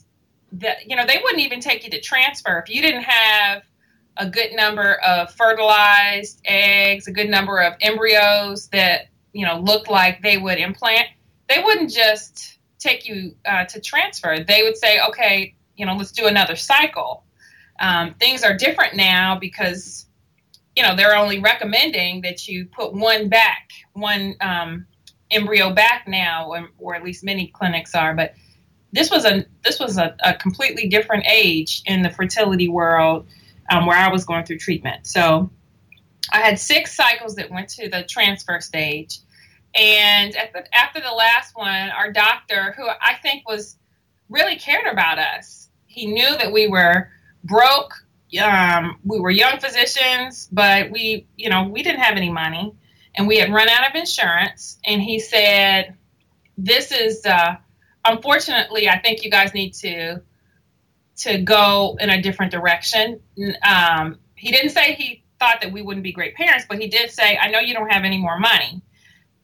that 0.53 0.89
you 0.89 0.95
know 0.95 1.05
they 1.05 1.19
wouldn't 1.23 1.41
even 1.41 1.59
take 1.59 1.83
you 1.83 1.89
to 1.91 1.99
transfer 1.99 2.59
if 2.59 2.73
you 2.73 2.81
didn't 2.81 3.03
have 3.03 3.63
a 4.17 4.29
good 4.29 4.53
number 4.53 4.95
of 4.95 5.33
fertilized 5.33 6.39
eggs 6.45 7.07
a 7.07 7.11
good 7.11 7.29
number 7.29 7.59
of 7.59 7.73
embryos 7.81 8.67
that 8.67 9.07
you 9.31 9.45
know 9.45 9.59
looked 9.59 9.89
like 9.89 10.21
they 10.21 10.37
would 10.37 10.57
implant. 10.57 11.07
They 11.49 11.61
wouldn't 11.63 11.91
just 11.91 12.59
take 12.79 13.07
you 13.07 13.35
uh, 13.45 13.65
to 13.65 13.81
transfer. 13.81 14.43
They 14.45 14.63
would 14.63 14.77
say 14.77 14.99
okay 15.09 15.55
you 15.75 15.85
know 15.85 15.95
let's 15.95 16.11
do 16.11 16.27
another 16.27 16.55
cycle. 16.55 17.23
Um, 17.79 18.13
things 18.15 18.43
are 18.43 18.55
different 18.55 18.95
now 18.95 19.37
because 19.39 20.05
you 20.75 20.83
know 20.83 20.95
they're 20.95 21.15
only 21.15 21.39
recommending 21.39 22.21
that 22.21 22.47
you 22.47 22.65
put 22.65 22.93
one 22.93 23.29
back 23.29 23.69
one 23.93 24.35
um, 24.41 24.85
embryo 25.31 25.73
back 25.73 26.07
now 26.07 26.49
or, 26.49 26.69
or, 26.79 26.95
at 26.95 27.03
least 27.03 27.23
many 27.23 27.47
clinics 27.47 27.95
are 27.95 28.13
but 28.13 28.33
this 28.91 29.09
was 29.09 29.25
a 29.25 29.45
this 29.63 29.79
was 29.79 29.97
a, 29.97 30.15
a 30.23 30.33
completely 30.35 30.87
different 30.87 31.25
age 31.27 31.81
in 31.85 32.01
the 32.01 32.09
fertility 32.09 32.67
world 32.67 33.27
um, 33.71 33.85
where 33.85 33.97
i 33.97 34.11
was 34.11 34.25
going 34.25 34.45
through 34.45 34.57
treatment. 34.57 35.07
So 35.07 35.49
i 36.31 36.39
had 36.39 36.59
six 36.59 36.95
cycles 36.95 37.35
that 37.35 37.49
went 37.49 37.69
to 37.69 37.89
the 37.89 38.03
transfer 38.03 38.59
stage. 38.59 39.19
And 39.75 40.33
the, 40.33 40.63
after 40.75 40.99
the 40.99 41.11
last 41.11 41.55
one 41.55 41.89
our 41.89 42.11
doctor 42.11 42.73
who 42.77 42.87
i 42.87 43.15
think 43.21 43.47
was 43.47 43.77
really 44.29 44.55
cared 44.55 44.85
about 44.85 45.17
us 45.17 45.69
he 45.87 46.05
knew 46.05 46.37
that 46.37 46.51
we 46.51 46.67
were 46.67 47.09
broke 47.43 48.03
um, 48.41 48.99
we 49.03 49.19
were 49.19 49.29
young 49.29 49.59
physicians, 49.59 50.47
but 50.51 50.89
we, 50.89 51.27
you 51.37 51.49
know, 51.49 51.67
we 51.67 51.83
didn't 51.83 52.01
have 52.01 52.17
any 52.17 52.31
money, 52.31 52.73
and 53.15 53.27
we 53.27 53.37
had 53.37 53.51
run 53.51 53.69
out 53.69 53.89
of 53.89 53.95
insurance. 53.95 54.77
And 54.85 55.01
he 55.01 55.19
said, 55.19 55.95
"This 56.57 56.91
is, 56.91 57.25
uh, 57.25 57.55
unfortunately, 58.05 58.89
I 58.89 58.99
think 58.99 59.23
you 59.23 59.31
guys 59.31 59.53
need 59.53 59.73
to 59.75 60.21
to 61.15 61.37
go 61.37 61.97
in 61.99 62.09
a 62.09 62.21
different 62.21 62.51
direction." 62.51 63.19
Um, 63.67 64.19
he 64.35 64.51
didn't 64.51 64.71
say 64.71 64.93
he 64.93 65.23
thought 65.39 65.61
that 65.61 65.71
we 65.71 65.81
wouldn't 65.81 66.03
be 66.03 66.11
great 66.11 66.35
parents, 66.35 66.65
but 66.67 66.79
he 66.79 66.87
did 66.87 67.11
say, 67.11 67.37
"I 67.37 67.49
know 67.49 67.59
you 67.59 67.73
don't 67.73 67.91
have 67.91 68.03
any 68.03 68.17
more 68.17 68.39
money 68.39 68.81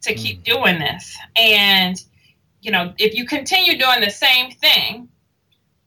to 0.01 0.13
keep 0.13 0.43
doing 0.43 0.79
this, 0.79 1.17
and 1.35 2.01
you 2.61 2.71
know, 2.71 2.93
if 2.97 3.15
you 3.15 3.25
continue 3.25 3.77
doing 3.77 4.01
the 4.01 4.11
same 4.11 4.51
thing." 4.51 5.09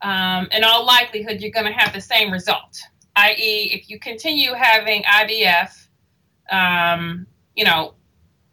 Um, 0.03 0.49
in 0.51 0.64
all 0.64 0.85
likelihood, 0.85 1.40
you're 1.40 1.53
going 1.53 1.66
to 1.66 1.73
have 1.73 1.92
the 1.92 2.01
same 2.01 2.33
result 2.33 2.77
i.e., 3.16 3.71
if 3.73 3.90
you 3.90 3.99
continue 3.99 4.53
having 4.55 5.03
IVF, 5.03 5.88
um, 6.51 7.27
you 7.55 7.65
know, 7.65 7.95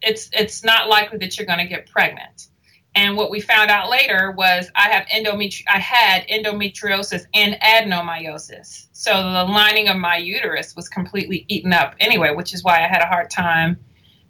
it's 0.02 0.30
it's 0.32 0.64
not 0.64 0.88
likely 0.88 1.18
that 1.18 1.38
you're 1.38 1.46
going 1.46 1.58
to 1.58 1.66
get 1.66 1.90
pregnant. 1.90 2.48
And 2.94 3.16
what 3.16 3.30
we 3.30 3.40
found 3.40 3.70
out 3.70 3.88
later 3.88 4.32
was 4.32 4.68
I 4.74 4.90
have 4.90 5.06
endometri- 5.06 5.64
I 5.68 5.78
had 5.78 6.26
endometriosis 6.26 7.24
and 7.34 7.56
adenomyosis. 7.62 8.86
So 8.92 9.12
the 9.12 9.44
lining 9.44 9.88
of 9.88 9.96
my 9.96 10.16
uterus 10.16 10.74
was 10.74 10.88
completely 10.88 11.44
eaten 11.48 11.72
up 11.72 11.94
anyway, 12.00 12.34
which 12.34 12.52
is 12.52 12.64
why 12.64 12.84
I 12.84 12.88
had 12.88 13.00
a 13.00 13.06
hard 13.06 13.30
time 13.30 13.78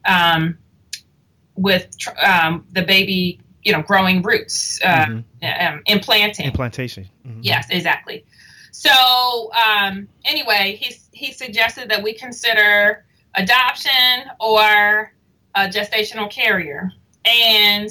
um, 0.05 0.59
with 1.57 1.97
um, 2.23 2.67
the 2.73 2.83
baby, 2.83 3.41
you 3.63 3.73
know, 3.73 3.83
growing 3.83 4.21
roots, 4.21 4.79
uh, 4.85 5.07
mm-hmm. 5.07 5.75
um, 5.75 5.83
implanting. 5.87 6.47
Implantation. 6.47 7.09
Mm-hmm. 7.27 7.41
Yes, 7.43 7.67
exactly. 7.71 8.27
So 8.73 9.51
um, 9.53 10.09
anyway, 10.25 10.79
he 10.81 10.95
he 11.13 11.33
suggested 11.33 11.91
that 11.91 12.03
we 12.03 12.13
consider 12.13 13.05
adoption 13.35 14.31
or 14.40 15.12
a 15.55 15.69
gestational 15.69 16.31
carrier, 16.31 16.90
and 17.25 17.90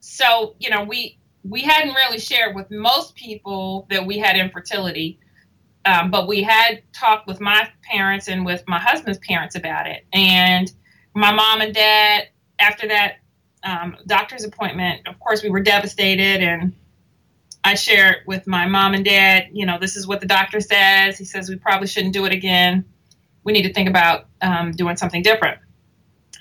so 0.00 0.54
you 0.58 0.70
know 0.70 0.84
we 0.84 1.18
we 1.44 1.62
hadn't 1.62 1.94
really 1.94 2.18
shared 2.18 2.54
with 2.54 2.70
most 2.70 3.14
people 3.14 3.86
that 3.90 4.06
we 4.06 4.18
had 4.18 4.36
infertility, 4.36 5.18
um, 5.84 6.10
but 6.10 6.28
we 6.28 6.42
had 6.42 6.82
talked 6.92 7.26
with 7.26 7.40
my 7.40 7.68
parents 7.82 8.28
and 8.28 8.44
with 8.44 8.62
my 8.68 8.78
husband's 8.78 9.18
parents 9.18 9.56
about 9.56 9.86
it, 9.86 10.04
and 10.12 10.72
my 11.14 11.32
mom 11.32 11.60
and 11.60 11.74
dad 11.74 12.28
after 12.58 12.88
that 12.88 13.16
um, 13.64 13.96
doctor's 14.06 14.44
appointment, 14.44 15.06
of 15.06 15.18
course, 15.20 15.42
we 15.42 15.50
were 15.50 15.60
devastated 15.60 16.42
and 16.42 16.74
I 17.64 17.74
shared 17.74 18.18
with 18.26 18.46
my 18.46 18.66
mom 18.66 18.94
and 18.94 19.04
dad, 19.04 19.48
you 19.52 19.66
know, 19.66 19.78
this 19.78 19.96
is 19.96 20.06
what 20.06 20.20
the 20.20 20.26
doctor 20.26 20.60
says. 20.60 21.16
He 21.16 21.24
says 21.24 21.48
we 21.48 21.56
probably 21.56 21.86
shouldn't 21.86 22.12
do 22.12 22.24
it 22.24 22.32
again. 22.32 22.84
We 23.44 23.52
need 23.52 23.62
to 23.62 23.72
think 23.72 23.88
about 23.88 24.26
um, 24.40 24.72
doing 24.72 24.96
something 24.96 25.22
different. 25.22 25.58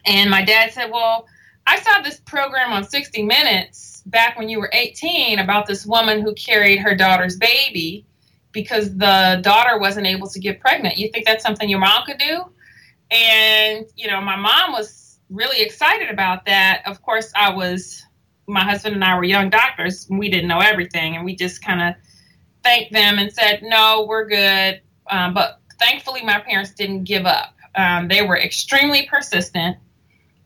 And 0.05 0.29
my 0.29 0.43
dad 0.43 0.71
said, 0.71 0.91
Well, 0.91 1.27
I 1.67 1.79
saw 1.79 2.01
this 2.01 2.19
program 2.19 2.71
on 2.71 2.83
60 2.83 3.23
Minutes 3.23 4.03
back 4.05 4.37
when 4.37 4.49
you 4.49 4.59
were 4.59 4.69
18 4.73 5.39
about 5.39 5.67
this 5.67 5.85
woman 5.85 6.21
who 6.21 6.33
carried 6.33 6.79
her 6.79 6.95
daughter's 6.95 7.37
baby 7.37 8.05
because 8.51 8.95
the 8.97 9.39
daughter 9.43 9.77
wasn't 9.79 10.07
able 10.07 10.27
to 10.27 10.39
get 10.39 10.59
pregnant. 10.59 10.97
You 10.97 11.09
think 11.11 11.25
that's 11.25 11.43
something 11.43 11.69
your 11.69 11.79
mom 11.79 12.03
could 12.05 12.17
do? 12.17 12.43
And, 13.11 13.85
you 13.95 14.07
know, 14.07 14.21
my 14.21 14.35
mom 14.35 14.71
was 14.71 15.19
really 15.29 15.61
excited 15.61 16.09
about 16.09 16.45
that. 16.45 16.83
Of 16.85 17.01
course, 17.01 17.31
I 17.35 17.53
was 17.53 18.03
my 18.47 18.63
husband 18.63 18.95
and 18.95 19.03
I 19.03 19.15
were 19.15 19.23
young 19.23 19.49
doctors. 19.49 20.07
We 20.09 20.29
didn't 20.29 20.47
know 20.47 20.59
everything, 20.59 21.15
and 21.15 21.25
we 21.25 21.35
just 21.35 21.63
kind 21.63 21.81
of 21.81 21.95
thanked 22.63 22.91
them 22.91 23.17
and 23.17 23.31
said, 23.33 23.61
"No, 23.63 24.05
we're 24.07 24.27
good." 24.27 24.81
Um, 25.09 25.33
but 25.33 25.60
thankfully, 25.81 26.23
my 26.23 26.39
parents 26.39 26.71
didn't 26.71 27.03
give 27.03 27.25
up. 27.25 27.55
Um, 27.75 28.07
they 28.07 28.21
were 28.21 28.37
extremely 28.37 29.07
persistent, 29.07 29.77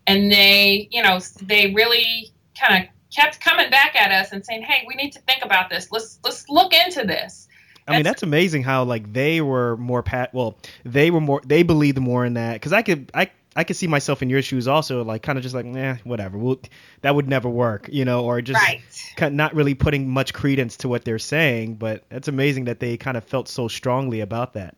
and 0.07 0.31
they, 0.31 0.87
you 0.91 1.03
know, 1.03 1.19
they 1.41 1.73
really 1.73 2.31
kind 2.59 2.83
of 2.83 2.89
kept 3.15 3.41
coming 3.41 3.69
back 3.69 3.95
at 3.95 4.11
us 4.11 4.31
and 4.31 4.45
saying, 4.45 4.63
"Hey, 4.63 4.85
we 4.87 4.95
need 4.95 5.11
to 5.11 5.19
think 5.21 5.43
about 5.43 5.69
this. 5.69 5.91
Let's 5.91 6.19
let's 6.23 6.47
look 6.49 6.73
into 6.73 7.05
this." 7.05 7.47
I 7.87 7.93
mean, 7.93 8.03
that's 8.03 8.23
amazing 8.23 8.63
how 8.63 8.83
like 8.83 9.13
they 9.13 9.41
were 9.41 9.77
more 9.77 10.01
pat. 10.01 10.33
Well, 10.33 10.57
they 10.83 11.11
were 11.11 11.21
more. 11.21 11.41
They 11.45 11.63
believed 11.63 11.99
more 11.99 12.25
in 12.25 12.35
that 12.35 12.53
because 12.53 12.73
I 12.73 12.81
could. 12.81 13.11
I 13.13 13.29
I 13.57 13.63
could 13.63 13.77
see 13.77 13.87
myself 13.87 14.21
in 14.21 14.29
your 14.29 14.41
shoes 14.41 14.67
also, 14.67 15.03
like 15.05 15.23
kind 15.23 15.37
of 15.37 15.43
just 15.43 15.55
like, 15.55 15.65
eh, 15.65 15.95
whatever. 16.03 16.37
We'll, 16.37 16.59
that 17.01 17.15
would 17.15 17.29
never 17.29 17.47
work, 17.47 17.87
you 17.89 18.03
know, 18.03 18.25
or 18.25 18.41
just 18.41 18.59
right. 18.61 19.31
not 19.31 19.55
really 19.55 19.75
putting 19.75 20.09
much 20.09 20.33
credence 20.33 20.75
to 20.77 20.89
what 20.89 21.05
they're 21.05 21.19
saying. 21.19 21.75
But 21.75 22.03
it's 22.11 22.27
amazing 22.27 22.65
that 22.65 22.81
they 22.81 22.97
kind 22.97 23.15
of 23.15 23.23
felt 23.23 23.47
so 23.47 23.69
strongly 23.69 24.19
about 24.19 24.53
that. 24.53 24.75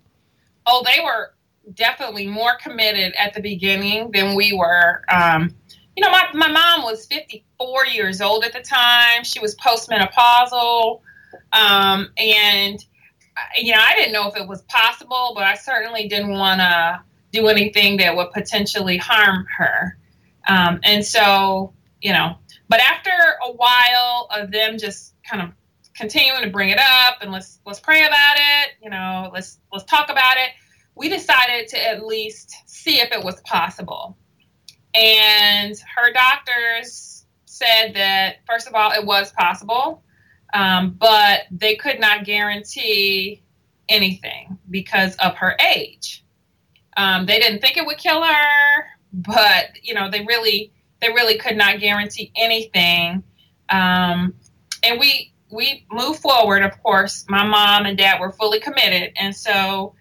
Oh, 0.68 0.84
they 0.86 1.02
were 1.04 1.34
definitely 1.74 2.28
more 2.28 2.58
committed 2.62 3.14
at 3.18 3.34
the 3.34 3.42
beginning 3.42 4.12
than 4.12 4.36
we 4.36 4.54
were. 4.54 5.04
Um, 5.10 5.56
you 5.96 6.04
know, 6.04 6.12
my, 6.12 6.28
my 6.34 6.52
mom 6.52 6.84
was 6.84 7.06
54 7.08 7.88
years 7.88 8.22
old 8.22 8.44
at 8.44 8.54
the 8.54 8.62
time. 8.62 9.24
She 9.24 9.40
was 9.40 9.56
postmenopausal. 9.56 11.02
Um, 11.54 12.10
and, 12.18 12.86
you 13.58 13.72
know, 13.72 13.80
I 13.82 13.96
didn't 13.96 14.14
know 14.14 14.28
if 14.28 14.36
it 14.36 14.48
was 14.48 14.62
possible, 14.64 15.32
but 15.34 15.44
I 15.44 15.56
certainly 15.56 16.08
didn't 16.08 16.32
want 16.32 16.60
to 16.62 17.02
do 17.32 17.48
anything 17.48 17.98
that 17.98 18.16
would 18.16 18.32
potentially 18.32 18.98
harm 18.98 19.46
her. 19.58 19.98
Um, 20.48 20.80
and 20.84 21.04
so, 21.04 21.74
you 22.02 22.14
know, 22.14 22.38
but 22.70 22.80
after 22.80 23.12
a 23.44 23.52
while 23.54 24.28
of 24.32 24.52
them 24.52 24.78
just 24.78 25.14
kind 25.30 25.42
of 25.42 25.50
continuing 25.98 26.44
to 26.44 26.50
bring 26.50 26.70
it 26.70 26.80
up 26.80 27.18
and 27.22 27.32
let's 27.32 27.60
let's 27.66 27.80
pray 27.80 28.06
about 28.06 28.36
it, 28.36 28.74
you 28.82 28.90
know, 28.90 29.30
let's 29.34 29.60
let's 29.72 29.86
talk 29.86 30.10
about 30.10 30.38
it, 30.38 30.52
we 30.96 31.10
decided 31.10 31.68
to 31.70 31.90
at 31.90 32.06
least 32.06 32.56
see 32.66 33.00
if 33.00 33.12
it 33.12 33.24
was 33.24 33.42
possible. 33.42 34.16
And 34.94 35.76
her 35.96 36.14
doctors 36.14 37.26
said 37.46 37.94
that 37.96 38.38
first 38.48 38.68
of 38.68 38.76
all, 38.76 38.92
it 38.92 39.06
was 39.06 39.32
possible, 39.32 40.04
um, 40.54 40.92
but 41.00 41.42
they 41.52 41.76
could 41.76 42.00
not 42.00 42.26
guarantee 42.26 43.44
anything 43.90 44.58
because 44.70 45.16
of 45.16 45.36
her 45.38 45.58
age. 45.76 46.24
Um, 46.96 47.26
they 47.26 47.40
didn't 47.40 47.60
think 47.60 47.78
it 47.78 47.86
would 47.86 47.98
kill 47.98 48.24
her, 48.24 48.86
but 49.14 49.66
you 49.82 49.96
know 49.96 50.10
they 50.12 50.24
really 50.26 50.72
they 51.02 51.10
really 51.10 51.38
could 51.38 51.58
not 51.58 51.80
guarantee 51.80 52.32
anything. 52.36 53.24
Um, 53.70 54.36
and 54.84 55.00
we 55.00 55.34
we 55.52 55.86
moved 55.92 56.20
forward. 56.20 56.64
Of 56.64 56.82
course, 56.84 57.26
my 57.30 57.46
mom 57.46 57.86
and 57.86 57.98
dad 57.98 58.20
were 58.20 58.32
fully 58.32 58.60
committed, 58.60 59.14
and 59.18 59.36
so 59.36 59.94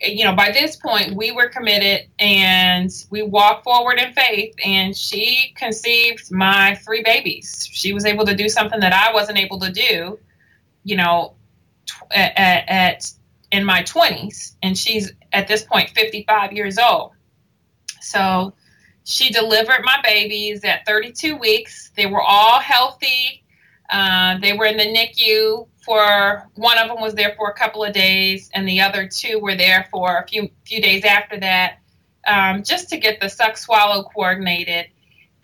you 0.00 0.24
know 0.24 0.34
by 0.34 0.50
this 0.50 0.76
point 0.76 1.14
we 1.14 1.32
were 1.32 1.48
committed, 1.48 2.08
and 2.18 2.90
we 3.10 3.22
walked 3.22 3.64
forward 3.64 3.98
in 3.98 4.12
faith. 4.12 4.54
And 4.64 4.96
she 4.96 5.52
conceived 5.56 6.30
my 6.30 6.76
three 6.84 7.02
babies. 7.02 7.68
She 7.70 7.92
was 7.92 8.04
able 8.04 8.26
to 8.26 8.34
do 8.34 8.48
something 8.48 8.80
that 8.80 8.92
I 8.92 9.12
wasn't 9.12 9.38
able 9.38 9.60
to 9.60 9.72
do. 9.72 10.18
You 10.84 10.96
know, 10.96 11.34
at, 12.10 12.68
at 12.68 13.12
in 13.50 13.64
my 13.64 13.82
twenties, 13.82 14.56
and 14.62 14.76
she's 14.76 15.12
at 15.32 15.48
this 15.48 15.64
point 15.64 15.90
fifty 15.90 16.24
five 16.28 16.52
years 16.52 16.78
old. 16.78 17.12
So 18.00 18.54
she 19.04 19.30
delivered 19.30 19.82
my 19.82 19.98
babies 20.04 20.64
at 20.64 20.86
32 20.86 21.36
weeks. 21.36 21.90
They 21.96 22.06
were 22.06 22.22
all 22.22 22.60
healthy. 22.60 23.41
Uh, 23.92 24.38
they 24.38 24.54
were 24.54 24.64
in 24.64 24.78
the 24.78 24.84
NICU 24.84 25.68
for 25.84 26.48
one 26.54 26.78
of 26.78 26.88
them 26.88 27.00
was 27.00 27.14
there 27.14 27.34
for 27.36 27.50
a 27.50 27.54
couple 27.54 27.84
of 27.84 27.92
days, 27.92 28.50
and 28.54 28.66
the 28.66 28.80
other 28.80 29.08
two 29.08 29.38
were 29.38 29.54
there 29.54 29.86
for 29.90 30.18
a 30.18 30.26
few 30.26 30.48
few 30.64 30.80
days 30.80 31.04
after 31.04 31.38
that, 31.40 31.78
um, 32.26 32.62
just 32.62 32.88
to 32.90 32.96
get 32.96 33.20
the 33.20 33.28
suck 33.28 33.56
swallow 33.56 34.04
coordinated. 34.04 34.86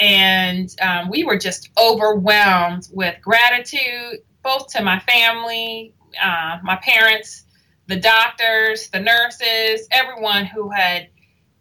And 0.01 0.75
um, 0.81 1.11
we 1.11 1.25
were 1.25 1.39
just 1.39 1.71
overwhelmed 1.77 2.89
with 2.93 3.17
gratitude, 3.21 4.21
both 4.45 4.69
to 4.69 4.83
my 4.83 5.01
family, 5.01 5.93
uh, 6.23 6.59
my 6.63 6.77
parents, 6.77 7.45
the 7.89 7.97
doctors, 7.97 8.89
the 8.91 9.01
nurses, 9.01 9.89
everyone 9.91 10.47
who 10.47 10.71
had 10.71 11.09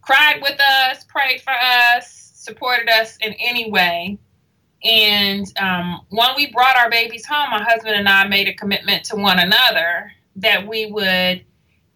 cried 0.02 0.40
with 0.42 0.60
us, 0.62 1.04
prayed 1.06 1.42
for 1.42 1.54
us, 1.54 2.32
supported 2.36 2.90
us 2.90 3.18
in 3.22 3.34
any 3.34 3.72
way. 3.72 4.20
And 4.84 5.46
um, 5.60 6.02
when 6.10 6.30
we 6.36 6.52
brought 6.52 6.78
our 6.78 6.90
babies 6.90 7.26
home, 7.26 7.50
my 7.50 7.64
husband 7.64 7.96
and 7.96 8.08
I 8.08 8.28
made 8.28 8.48
a 8.48 8.54
commitment 8.54 9.06
to 9.06 9.16
one 9.16 9.40
another 9.40 10.12
that 10.38 10.68
we 10.68 10.86
would 10.86 11.44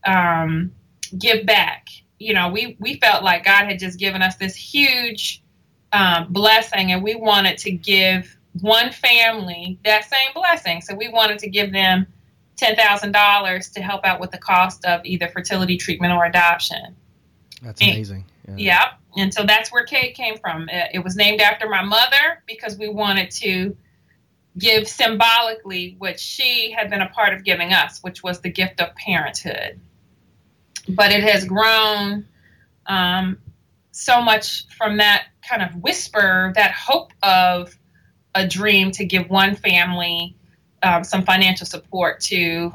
um, 0.06 0.72
give 1.18 1.46
back. 1.46 1.88
You 2.18 2.34
know, 2.34 2.50
we, 2.50 2.76
we 2.80 2.96
felt 3.00 3.24
like 3.24 3.46
God 3.46 3.66
had 3.66 3.80
just 3.80 4.00
given 4.00 4.22
us 4.22 4.36
this 4.36 4.56
huge 4.56 5.42
um, 5.92 6.28
blessing, 6.32 6.92
and 6.92 7.04
we 7.04 7.16
wanted 7.16 7.58
to 7.60 7.72
give 7.72 8.36
one 8.60 8.92
family 8.92 9.80
that 9.86 10.06
same 10.06 10.30
blessing. 10.34 10.82
So 10.82 10.96
we 10.96 11.08
wanted 11.08 11.40
to 11.40 11.50
give 11.50 11.72
them 11.72 12.08
$10,000 12.58 13.74
to 13.74 13.82
help 13.82 14.06
out 14.06 14.20
with 14.20 14.32
the 14.32 14.38
cost 14.38 14.86
of 14.86 15.02
either 15.06 15.28
fertility 15.28 15.78
treatment 15.78 16.14
or 16.14 16.26
adoption. 16.26 16.96
That's 17.62 17.82
amazing. 17.82 18.26
Yeah. 18.48 18.56
yeah. 18.58 18.92
And 19.18 19.34
so 19.34 19.44
that's 19.44 19.72
where 19.72 19.84
Cade 19.84 20.16
came 20.16 20.38
from. 20.38 20.70
It, 20.70 20.92
it 20.96 21.00
was 21.04 21.16
named 21.16 21.42
after 21.42 21.68
my 21.68 21.84
mother 21.84 22.44
because 22.48 22.78
we 22.78 22.90
wanted 22.90 23.32
to 23.32 23.76
give 24.58 24.88
symbolically 24.88 25.96
what 25.98 26.20
she 26.20 26.72
had 26.72 26.90
been 26.90 27.02
a 27.02 27.10
part 27.10 27.34
of 27.34 27.44
giving 27.44 27.74
us, 27.74 28.00
which 28.02 28.24
was 28.24 28.42
the 28.42 28.50
gift 28.50 28.82
of 28.82 28.94
parenthood. 28.96 29.80
But 30.90 31.12
it 31.12 31.24
has 31.24 31.46
grown 31.46 32.28
um, 32.88 33.38
so 33.92 34.22
much 34.22 34.68
from 34.76 34.98
that 34.98 35.28
kind 35.48 35.62
of 35.62 35.76
whisper, 35.82 36.52
that 36.56 36.72
hope 36.72 37.14
of 37.24 37.78
a 38.36 38.48
dream 38.48 38.92
to 38.92 39.06
give 39.06 39.30
one 39.30 39.56
family 39.56 40.36
um, 40.84 41.04
some 41.04 41.24
financial 41.24 41.66
support 41.66 42.20
to. 42.22 42.74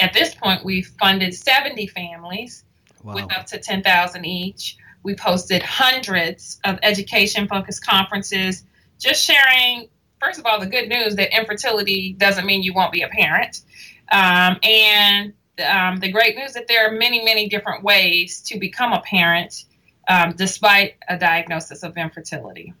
At 0.00 0.12
this 0.12 0.34
point, 0.34 0.64
we've 0.64 0.88
funded 0.98 1.34
70 1.34 1.86
families 1.88 2.64
wow. 3.04 3.14
with 3.14 3.32
up 3.36 3.46
to 3.46 3.58
10,000 3.58 4.24
each. 4.24 4.76
We've 5.02 5.16
hosted 5.16 5.62
hundreds 5.62 6.60
of 6.64 6.78
education 6.82 7.48
focused 7.48 7.84
conferences, 7.84 8.64
just 8.98 9.24
sharing, 9.24 9.88
first 10.20 10.38
of 10.38 10.46
all, 10.46 10.60
the 10.60 10.66
good 10.66 10.88
news 10.88 11.16
that 11.16 11.36
infertility 11.36 12.12
doesn't 12.12 12.46
mean 12.46 12.62
you 12.62 12.72
won't 12.72 12.92
be 12.92 13.02
a 13.02 13.08
parent. 13.08 13.62
Um, 14.10 14.58
and 14.62 15.32
um, 15.66 15.98
the 15.98 16.10
great 16.10 16.36
news 16.36 16.52
that 16.52 16.68
there 16.68 16.86
are 16.86 16.92
many, 16.92 17.24
many 17.24 17.48
different 17.48 17.82
ways 17.82 18.40
to 18.42 18.58
become 18.58 18.92
a 18.92 19.00
parent 19.00 19.64
um, 20.08 20.34
despite 20.36 20.94
a 21.08 21.18
diagnosis 21.18 21.82
of 21.82 21.96
infertility. 21.96 22.74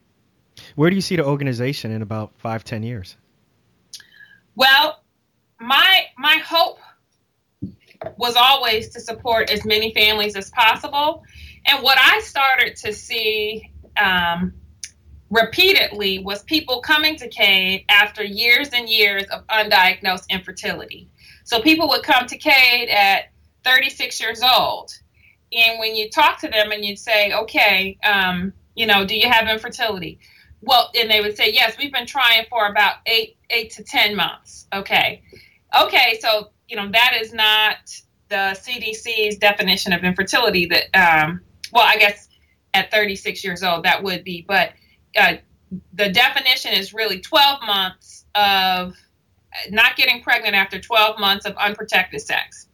Where 0.74 0.90
do 0.90 0.96
you 0.96 1.02
see 1.02 1.16
the 1.16 1.24
organization 1.24 1.90
in 1.90 2.02
about 2.02 2.32
five, 2.38 2.64
ten 2.64 2.82
years? 2.82 3.16
Well, 4.54 5.02
my 5.60 6.04
my 6.18 6.38
hope 6.44 6.78
was 8.16 8.36
always 8.36 8.90
to 8.90 9.00
support 9.00 9.50
as 9.50 9.64
many 9.64 9.94
families 9.94 10.36
as 10.36 10.50
possible. 10.50 11.24
And 11.66 11.82
what 11.82 11.98
I 11.98 12.20
started 12.20 12.76
to 12.76 12.92
see 12.92 13.70
um, 13.96 14.54
repeatedly 15.30 16.18
was 16.20 16.42
people 16.42 16.80
coming 16.80 17.16
to 17.16 17.28
Cade 17.28 17.84
after 17.88 18.22
years 18.22 18.70
and 18.72 18.88
years 18.88 19.24
of 19.24 19.46
undiagnosed 19.46 20.28
infertility. 20.28 21.08
So 21.44 21.60
people 21.60 21.88
would 21.88 22.02
come 22.02 22.26
to 22.26 22.36
Cade 22.36 22.88
at 22.88 23.32
36 23.64 24.20
years 24.20 24.42
old. 24.42 24.90
And 25.52 25.78
when 25.78 25.94
you 25.94 26.10
talk 26.10 26.38
to 26.40 26.48
them 26.48 26.72
and 26.72 26.84
you'd 26.84 26.98
say, 26.98 27.32
okay, 27.32 27.98
um, 28.04 28.52
you 28.74 28.86
know, 28.86 29.04
do 29.04 29.16
you 29.16 29.28
have 29.28 29.48
infertility? 29.48 30.18
Well, 30.62 30.90
and 30.98 31.10
they 31.10 31.20
would 31.20 31.36
say, 31.36 31.52
yes, 31.52 31.76
we've 31.78 31.92
been 31.92 32.06
trying 32.06 32.46
for 32.48 32.66
about 32.66 32.96
eight, 33.06 33.36
eight 33.50 33.70
to 33.72 33.84
10 33.84 34.16
months. 34.16 34.66
Okay. 34.72 35.22
Okay. 35.74 36.18
So 36.20 36.52
you 36.72 36.76
know, 36.76 36.88
that 36.90 37.18
is 37.20 37.34
not 37.34 37.76
the 38.30 38.56
CDC's 38.58 39.36
definition 39.36 39.92
of 39.92 40.04
infertility. 40.04 40.64
That, 40.64 40.84
um, 40.96 41.42
well, 41.72 41.84
I 41.86 41.96
guess 41.96 42.28
at 42.74 42.90
36 42.90 43.42
years 43.44 43.62
old 43.62 43.84
that 43.84 44.02
would 44.02 44.24
be, 44.24 44.44
but 44.46 44.72
uh, 45.16 45.34
the 45.92 46.10
definition 46.10 46.72
is 46.72 46.94
really 46.94 47.20
12 47.20 47.60
months 47.66 48.24
of 48.34 48.96
not 49.70 49.96
getting 49.96 50.22
pregnant 50.22 50.54
after 50.54 50.80
12 50.80 51.18
months 51.18 51.44
of 51.44 51.56
unprotected 51.56 52.20
sex. 52.20 52.68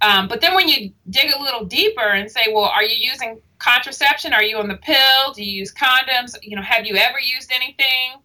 Um, 0.00 0.28
but 0.28 0.40
then 0.40 0.54
when 0.54 0.68
you 0.68 0.92
dig 1.08 1.32
a 1.32 1.40
little 1.42 1.64
deeper 1.64 2.02
and 2.02 2.30
say, 2.30 2.42
well, 2.52 2.64
are 2.64 2.82
you 2.82 2.96
using 2.98 3.40
contraception? 3.58 4.32
Are 4.32 4.42
you 4.42 4.58
on 4.58 4.68
the 4.68 4.76
pill? 4.76 5.32
Do 5.34 5.42
you 5.42 5.50
use 5.60 5.72
condoms? 5.72 6.36
You 6.42 6.56
know, 6.56 6.62
have 6.62 6.86
you 6.86 6.96
ever 6.96 7.18
used 7.18 7.50
anything? 7.52 8.22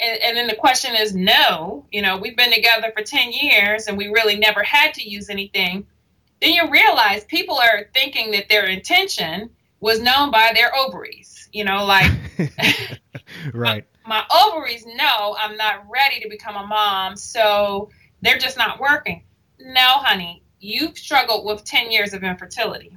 and, 0.00 0.20
and 0.22 0.36
then 0.36 0.46
the 0.46 0.54
question 0.54 0.94
is 0.94 1.14
no 1.14 1.84
you 1.90 2.02
know 2.02 2.16
we've 2.16 2.36
been 2.36 2.52
together 2.52 2.92
for 2.96 3.02
10 3.02 3.32
years 3.32 3.86
and 3.86 3.96
we 3.96 4.08
really 4.08 4.36
never 4.36 4.62
had 4.62 4.94
to 4.94 5.08
use 5.08 5.28
anything 5.28 5.86
then 6.40 6.52
you 6.52 6.70
realize 6.70 7.24
people 7.24 7.56
are 7.56 7.86
thinking 7.94 8.30
that 8.32 8.48
their 8.48 8.66
intention 8.66 9.50
was 9.80 10.00
known 10.00 10.30
by 10.30 10.52
their 10.54 10.74
ovaries 10.74 11.48
you 11.52 11.64
know 11.64 11.84
like 11.84 12.10
right. 13.54 13.84
My, 14.06 14.22
my 14.22 14.50
ovaries 14.50 14.84
know 14.86 15.36
i'm 15.38 15.56
not 15.56 15.84
ready 15.90 16.20
to 16.20 16.28
become 16.28 16.56
a 16.56 16.66
mom 16.66 17.16
so 17.16 17.90
they're 18.20 18.38
just 18.38 18.56
not 18.56 18.80
working. 18.80 19.22
No 19.60 19.94
honey 19.98 20.42
you've 20.60 20.98
struggled 20.98 21.46
with 21.46 21.64
10 21.64 21.92
years 21.92 22.12
of 22.14 22.24
infertility. 22.24 22.96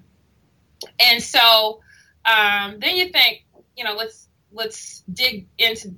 And 1.00 1.22
so 1.22 1.82
um, 2.26 2.80
then 2.80 2.98
you 2.98 3.10
think 3.10 3.46
you 3.78 3.84
know 3.84 3.94
let's 3.94 4.28
let's 4.52 5.04
dig 5.12 5.48
into 5.58 5.94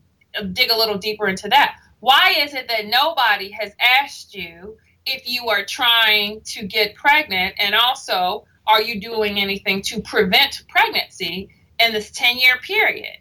dig 0.54 0.72
a 0.72 0.78
little 0.78 0.98
deeper 0.98 1.28
into 1.28 1.48
that. 1.50 1.78
Why 2.00 2.36
is 2.40 2.54
it 2.54 2.68
that 2.68 2.88
nobody 2.88 3.52
has 3.52 3.72
asked 3.80 4.36
you 4.36 4.78
if 5.06 5.28
you 5.28 5.50
are 5.50 5.66
trying 5.66 6.42
to 6.42 6.66
get 6.66 6.96
pregnant 6.96 7.56
and 7.58 7.76
also 7.76 8.46
are 8.66 8.82
you 8.82 9.00
doing 9.00 9.40
anything 9.40 9.82
to 9.82 10.02
prevent 10.02 10.64
pregnancy 10.70 11.50
in 11.80 11.94
this 11.94 12.12
10 12.12 12.38
year 12.38 12.58
period? 12.62 13.18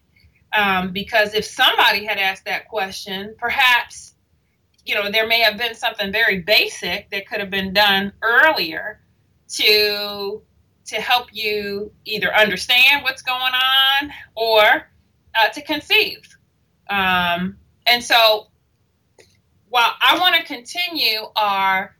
Um, 0.53 0.92
because 0.92 1.35
if 1.35 1.45
somebody 1.45 2.05
had 2.05 2.18
asked 2.18 2.45
that 2.45 2.68
question, 2.68 3.35
perhaps, 3.38 4.14
you 4.85 4.95
know, 4.95 5.11
there 5.11 5.27
may 5.27 5.40
have 5.40 5.57
been 5.59 5.75
something 5.75 6.12
very 6.12 6.40
basic 6.40 7.11
that 7.11 7.27
could 7.27 7.40
have 7.40 7.51
been 7.51 7.73
done 7.73 8.12
earlier 8.23 9.01
to 9.49 10.42
to 10.85 10.97
help 10.97 11.29
you 11.33 11.92
either 12.05 12.35
understand 12.35 13.03
what's 13.05 13.23
going 13.23 13.40
on 13.40 14.11
or 14.35 14.88
uh, 15.35 15.49
to 15.55 15.62
conceive. 15.62 16.18
Um, 16.90 17.57
and 17.87 18.03
so 18.03 18.49
while 19.72 19.94
I 20.02 20.18
want 20.18 20.37
to 20.37 20.42
continue 20.42 21.20
our 21.35 21.96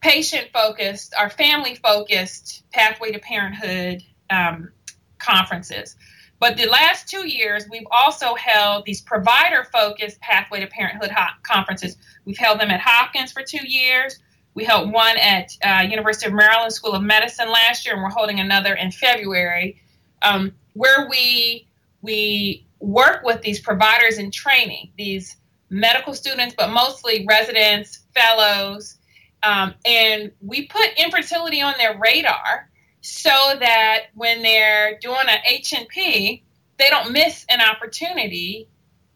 patient 0.00 0.50
focused, 0.52 1.14
our 1.18 1.28
family 1.28 1.74
focused 1.74 2.62
Pathway 2.70 3.10
to 3.10 3.18
Parenthood 3.18 4.04
um, 4.30 4.70
conferences. 5.18 5.96
But 6.38 6.56
the 6.56 6.66
last 6.66 7.08
two 7.08 7.26
years, 7.26 7.64
we've 7.68 7.88
also 7.90 8.36
held 8.36 8.84
these 8.84 9.00
provider 9.00 9.66
focused 9.72 10.20
Pathway 10.20 10.60
to 10.60 10.68
Parenthood 10.68 11.10
conferences. 11.42 11.96
We've 12.24 12.38
held 12.38 12.60
them 12.60 12.70
at 12.70 12.80
Hopkins 12.80 13.32
for 13.32 13.42
two 13.42 13.66
years. 13.66 14.20
We 14.54 14.62
held 14.62 14.92
one 14.92 15.16
at 15.16 15.50
uh, 15.60 15.88
University 15.90 16.28
of 16.28 16.34
Maryland 16.34 16.72
School 16.72 16.92
of 16.92 17.02
Medicine 17.02 17.50
last 17.50 17.84
year, 17.84 17.94
and 17.94 18.04
we're 18.04 18.10
holding 18.10 18.38
another 18.38 18.74
in 18.74 18.92
February, 18.92 19.82
um, 20.22 20.52
where 20.74 21.08
we 21.10 21.66
we 22.00 22.64
work 22.78 23.24
with 23.24 23.42
these 23.42 23.58
providers 23.58 24.18
in 24.18 24.30
training, 24.30 24.92
these 24.96 25.36
medical 25.70 26.14
students, 26.14 26.54
but 26.56 26.70
mostly 26.70 27.26
residents, 27.28 28.00
fellows, 28.14 28.98
um, 29.42 29.74
and 29.84 30.32
we 30.40 30.66
put 30.66 30.88
infertility 30.96 31.62
on 31.62 31.74
their 31.78 31.98
radar 31.98 32.68
so 33.00 33.30
that 33.60 34.06
when 34.14 34.42
they're 34.42 34.98
doing 35.00 35.28
an 35.28 35.38
H&P, 35.46 36.42
they 36.78 36.90
don't 36.90 37.12
miss 37.12 37.44
an 37.48 37.60
opportunity 37.60 38.68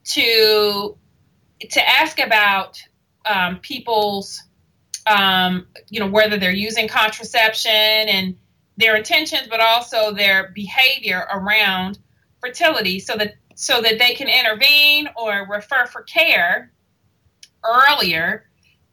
to 0.05 0.97
to 1.71 1.89
ask 1.89 2.19
about 2.19 2.83
um, 3.25 3.59
people's, 3.61 4.43
um, 5.07 5.67
you 5.91 6.01
know, 6.01 6.09
whether 6.09 6.37
they're 6.37 6.51
using 6.51 6.89
contraception 6.89 7.71
and 7.71 8.37
their 8.77 8.97
intentions, 8.97 9.47
but 9.49 9.61
also 9.61 10.13
their 10.13 10.51
behavior 10.55 11.25
around 11.31 12.01
fertility, 12.41 12.99
so 12.99 13.17
that 13.17 13.35
so 13.55 13.81
that 13.81 13.99
they 13.99 14.15
can 14.15 14.29
intervene 14.29 15.09
or 15.17 15.47
refer 15.51 15.87
for 15.87 16.03
care 16.03 16.73
earlier 17.65 18.47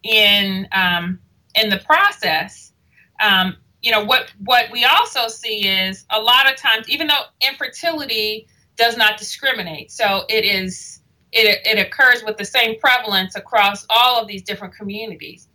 in 0.04 0.68
um, 0.72 1.20
in 1.56 1.70
the 1.70 1.78
process. 1.80 2.74
Um, 3.22 3.58
you 3.82 3.92
know 3.92 4.04
what 4.04 4.32
what 4.40 4.72
we 4.72 4.86
also 4.86 5.28
see 5.28 5.68
is 5.68 6.06
a 6.10 6.20
lot 6.20 6.52
of 6.52 6.58
times, 6.58 6.90
even 6.90 7.08
though 7.08 7.24
infertility 7.42 8.48
does 8.78 8.98
not 8.98 9.18
discriminate, 9.18 9.92
so 9.92 10.24
it 10.30 10.46
is 10.46 11.02
it, 11.32 11.60
it 11.66 11.80
occurs 11.80 12.24
with 12.24 12.38
the 12.38 12.46
same 12.46 12.80
prevalence 12.80 13.36
across 13.36 13.86
all 13.90 14.20
of 14.20 14.28
these 14.28 14.42
different 14.42 14.74
communities. 14.74 15.48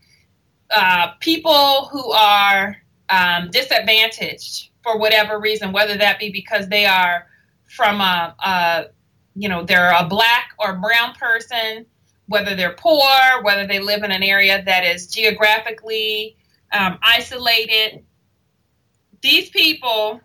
Uh, 0.70 1.08
people 1.20 1.86
who 1.86 2.12
are 2.12 2.76
um, 3.10 3.50
disadvantaged 3.50 4.70
for 4.82 4.98
whatever 4.98 5.38
reason, 5.38 5.72
whether 5.72 5.96
that 5.96 6.18
be 6.18 6.30
because 6.30 6.68
they 6.68 6.86
are 6.86 7.26
from 7.66 8.00
a, 8.00 8.34
a 8.44 8.84
you 9.34 9.48
know 9.48 9.64
they're 9.64 9.92
a 9.92 10.06
black 10.06 10.50
or 10.58 10.74
brown 10.74 11.14
person, 11.14 11.86
whether 12.26 12.54
they're 12.54 12.76
poor, 12.78 13.42
whether 13.42 13.66
they 13.66 13.80
live 13.80 14.02
in 14.02 14.10
an 14.10 14.22
area 14.22 14.62
that 14.64 14.84
is 14.84 15.08
geographically 15.08 16.36
um, 16.72 16.98
isolated. 17.02 18.04
These 19.22 19.50
people, 19.50 20.20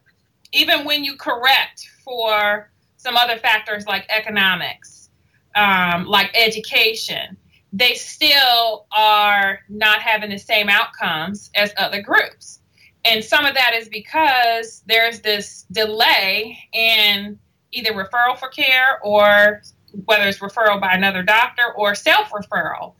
even 0.52 0.86
when 0.86 1.04
you 1.04 1.15
correct 1.15 1.89
for 2.04 2.69
some 2.97 3.15
other 3.15 3.38
factors 3.38 3.86
like 3.86 4.06
economics, 4.10 5.10
um, 5.56 6.06
like 6.06 6.30
education, 6.36 7.38
they 7.71 7.93
still 7.93 8.88
are 8.91 9.60
not 9.69 10.02
having 10.02 10.30
the 10.30 10.38
same 10.38 10.69
outcomes 10.69 11.49
as 11.56 11.73
other 11.78 12.02
groups. 12.02 12.59
And 13.05 13.23
some 13.23 13.45
of 13.45 13.55
that 13.55 13.73
is 13.73 13.88
because 13.88 14.83
there's 14.85 15.21
this 15.21 15.65
delay 15.71 16.57
in 16.73 17.39
either 17.71 17.93
referral 17.93 18.38
for 18.38 18.49
care 18.49 18.99
or 19.03 19.62
whether 20.05 20.27
it's 20.27 20.39
referral 20.39 20.79
by 20.79 20.93
another 20.93 21.23
doctor 21.23 21.63
or 21.75 21.95
self 21.95 22.29
referral. 22.29 22.95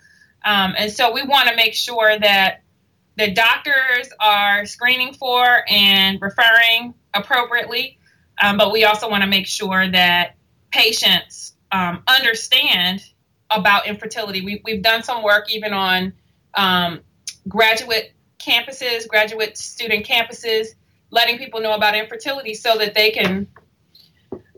Um, 0.45 0.73
and 0.77 0.91
so 0.91 1.12
we 1.13 1.23
want 1.23 1.49
to 1.49 1.55
make 1.55 1.73
sure 1.73 2.17
that 2.17 2.62
the 3.17 3.31
doctors 3.31 4.09
are 4.19 4.65
screening 4.65 5.13
for 5.13 5.63
and 5.67 6.21
referring 6.21 6.93
appropriately, 7.13 7.99
um, 8.41 8.57
but 8.57 8.71
we 8.71 8.85
also 8.85 9.09
want 9.09 9.23
to 9.23 9.29
make 9.29 9.47
sure 9.47 9.89
that 9.91 10.35
patients 10.71 11.53
um, 11.71 12.01
understand 12.07 13.03
about 13.49 13.88
infertility. 13.88 14.41
We, 14.41 14.62
we've 14.63 14.81
done 14.81 15.03
some 15.03 15.23
work 15.23 15.51
even 15.51 15.73
on 15.73 16.13
um, 16.53 17.01
graduate 17.47 18.13
campuses, 18.39 19.08
graduate 19.08 19.58
student 19.58 20.06
campuses, 20.06 20.67
letting 21.12 21.38
people 21.38 21.62
know 21.62 21.73
about 21.73 21.95
infertility 21.95 22.54
so 22.54 22.78
that 22.78 22.93
they 22.93 23.12
can 23.12 23.47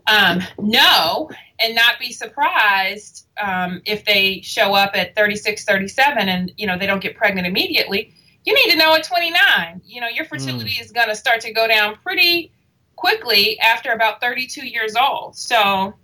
um, 0.06 0.42
know 0.58 1.30
and 1.58 1.74
not 1.74 1.98
be 1.98 2.12
surprised 2.12 3.26
um, 3.40 3.82
if 3.84 4.04
they 4.04 4.40
show 4.42 4.74
up 4.74 4.92
at 4.94 5.14
36, 5.14 5.64
37 5.64 6.28
and, 6.28 6.52
you 6.56 6.66
know, 6.66 6.78
they 6.78 6.86
don't 6.86 7.02
get 7.02 7.16
pregnant 7.16 7.46
immediately. 7.46 8.14
You 8.44 8.54
need 8.54 8.72
to 8.72 8.78
know 8.78 8.94
at 8.94 9.04
29, 9.04 9.82
you 9.84 10.00
know, 10.00 10.08
your 10.08 10.24
fertility 10.24 10.74
mm. 10.74 10.80
is 10.80 10.90
going 10.90 11.08
to 11.08 11.14
start 11.14 11.42
to 11.42 11.52
go 11.52 11.68
down 11.68 11.96
pretty 11.96 12.52
quickly 12.96 13.58
after 13.60 13.92
about 13.92 14.20
32 14.20 14.66
years 14.66 14.96
old. 14.96 15.36
So, 15.36 15.94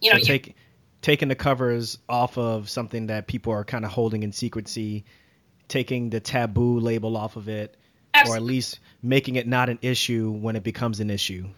you 0.00 0.12
know, 0.12 0.18
so 0.18 0.24
take, 0.24 0.48
you, 0.48 0.54
taking 1.00 1.28
the 1.28 1.36
covers 1.36 1.98
off 2.08 2.36
of 2.36 2.68
something 2.68 3.06
that 3.06 3.28
people 3.28 3.52
are 3.52 3.64
kind 3.64 3.84
of 3.84 3.92
holding 3.92 4.24
in 4.24 4.32
secrecy, 4.32 5.04
taking 5.72 6.10
the 6.10 6.20
taboo 6.20 6.78
label 6.78 7.16
off 7.16 7.36
of 7.36 7.48
it, 7.48 7.76
absolutely. 8.12 8.32
or 8.32 8.36
at 8.36 8.46
least 8.46 8.78
making 9.02 9.36
it 9.36 9.46
not 9.46 9.70
an 9.70 9.78
issue 9.80 10.30
when 10.30 10.54
it 10.54 10.62
becomes 10.62 11.00
an 11.00 11.08
issue. 11.08 11.48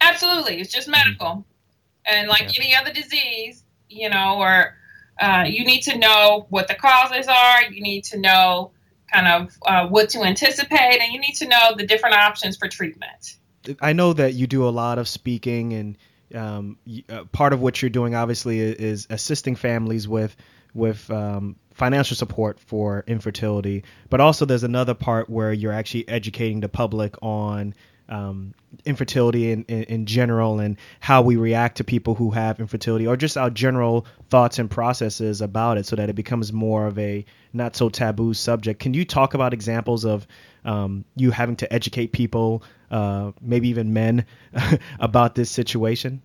Absolutely, 0.00 0.60
it's 0.60 0.72
just 0.72 0.88
medical, 0.88 1.26
mm-hmm. 1.26 2.14
and 2.14 2.28
like 2.28 2.56
yeah. 2.56 2.62
any 2.62 2.74
other 2.76 2.92
disease, 2.92 3.64
you 3.88 4.08
know, 4.08 4.36
or 4.38 4.76
uh, 5.20 5.44
you 5.48 5.64
need 5.64 5.80
to 5.80 5.98
know 5.98 6.46
what 6.48 6.68
the 6.68 6.74
causes 6.74 7.26
are. 7.26 7.64
You 7.64 7.82
need 7.82 8.04
to 8.04 8.18
know 8.18 8.70
kind 9.12 9.26
of 9.26 9.56
uh, 9.66 9.88
what 9.88 10.10
to 10.10 10.22
anticipate, 10.22 11.00
and 11.00 11.12
you 11.12 11.18
need 11.20 11.34
to 11.34 11.48
know 11.48 11.74
the 11.76 11.86
different 11.86 12.14
options 12.14 12.56
for 12.56 12.68
treatment. 12.68 13.36
I 13.80 13.92
know 13.94 14.12
that 14.12 14.34
you 14.34 14.46
do 14.46 14.68
a 14.68 14.70
lot 14.70 14.98
of 14.98 15.08
speaking, 15.08 15.72
and 15.72 15.98
um, 16.36 16.78
uh, 17.08 17.24
part 17.24 17.52
of 17.52 17.60
what 17.60 17.82
you're 17.82 17.90
doing, 17.90 18.14
obviously, 18.14 18.60
is 18.60 19.08
assisting 19.10 19.56
families 19.56 20.06
with 20.06 20.36
with 20.72 21.10
um, 21.10 21.56
financial 21.76 22.16
support 22.16 22.58
for 22.58 23.04
infertility. 23.06 23.84
But 24.08 24.20
also, 24.20 24.46
there's 24.46 24.64
another 24.64 24.94
part 24.94 25.28
where 25.28 25.52
you're 25.52 25.72
actually 25.72 26.08
educating 26.08 26.60
the 26.60 26.68
public 26.68 27.14
on 27.22 27.74
um, 28.08 28.54
infertility 28.84 29.50
in, 29.50 29.64
in, 29.64 29.82
in, 29.84 30.06
general 30.06 30.60
and 30.60 30.76
how 31.00 31.22
we 31.22 31.34
react 31.36 31.76
to 31.78 31.84
people 31.84 32.14
who 32.14 32.30
have 32.30 32.60
infertility 32.60 33.04
or 33.04 33.16
just 33.16 33.36
our 33.36 33.50
general 33.50 34.06
thoughts 34.30 34.60
and 34.60 34.70
processes 34.70 35.40
about 35.40 35.76
it 35.76 35.86
so 35.86 35.96
that 35.96 36.08
it 36.08 36.12
becomes 36.12 36.52
more 36.52 36.86
of 36.86 36.96
a 37.00 37.24
not 37.52 37.74
so 37.74 37.88
taboo 37.88 38.32
subject. 38.32 38.78
Can 38.78 38.94
you 38.94 39.04
talk 39.04 39.34
about 39.34 39.52
examples 39.52 40.04
of 40.04 40.26
um, 40.64 41.04
you 41.16 41.32
having 41.32 41.56
to 41.56 41.72
educate 41.72 42.12
people, 42.12 42.62
uh, 42.92 43.32
maybe 43.40 43.68
even 43.68 43.92
men, 43.92 44.24
about 45.00 45.34
this 45.34 45.50
situation? 45.50 46.22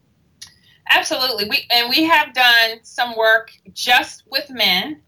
Absolutely. 0.92 1.50
We, 1.50 1.66
and 1.72 1.90
we 1.90 2.04
have 2.04 2.34
done 2.34 2.80
some 2.84 3.16
work 3.16 3.52
just 3.74 4.24
with 4.30 4.50
men. 4.50 5.02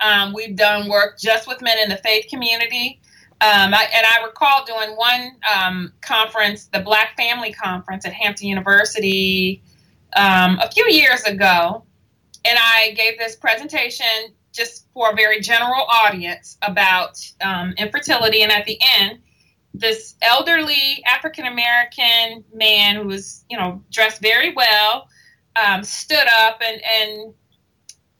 Um, 0.00 0.32
we've 0.32 0.56
done 0.56 0.88
work 0.88 1.18
just 1.18 1.48
with 1.48 1.60
men 1.60 1.78
in 1.78 1.88
the 1.88 1.96
faith 1.96 2.26
community. 2.28 3.00
Um, 3.40 3.72
I, 3.72 3.86
and 3.94 4.04
I 4.04 4.24
recall 4.24 4.64
doing 4.64 4.96
one 4.96 5.36
um, 5.54 5.92
conference, 6.00 6.66
the 6.66 6.80
Black 6.80 7.16
Family 7.16 7.52
Conference 7.52 8.04
at 8.04 8.12
Hampton 8.12 8.48
University, 8.48 9.62
um, 10.16 10.58
a 10.58 10.70
few 10.70 10.86
years 10.88 11.22
ago, 11.22 11.84
and 12.44 12.58
I 12.60 12.92
gave 12.96 13.18
this 13.18 13.36
presentation 13.36 14.06
just 14.52 14.86
for 14.92 15.10
a 15.10 15.14
very 15.14 15.40
general 15.40 15.86
audience 15.88 16.58
about 16.62 17.18
um, 17.40 17.74
infertility. 17.76 18.42
And 18.42 18.50
at 18.50 18.64
the 18.64 18.78
end, 18.98 19.20
this 19.74 20.16
elderly 20.22 21.02
African 21.06 21.46
American 21.46 22.44
man 22.52 22.96
who 22.96 23.04
was, 23.04 23.44
you 23.48 23.56
know, 23.56 23.82
dressed 23.90 24.20
very 24.20 24.52
well, 24.52 25.08
um, 25.62 25.84
stood 25.84 26.26
up 26.36 26.60
and 26.60 26.80
and 26.82 27.34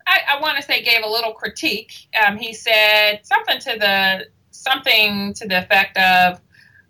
I, 0.09 0.37
I 0.37 0.41
want 0.41 0.57
to 0.57 0.63
say 0.63 0.83
gave 0.83 1.05
a 1.05 1.09
little 1.09 1.33
critique. 1.33 2.09
Um, 2.27 2.39
he 2.39 2.55
said 2.55 3.21
something 3.23 3.59
to 3.61 3.77
the 3.79 4.27
something 4.51 5.35
to 5.35 5.47
the 5.47 5.59
effect 5.59 5.97
of, 5.99 6.41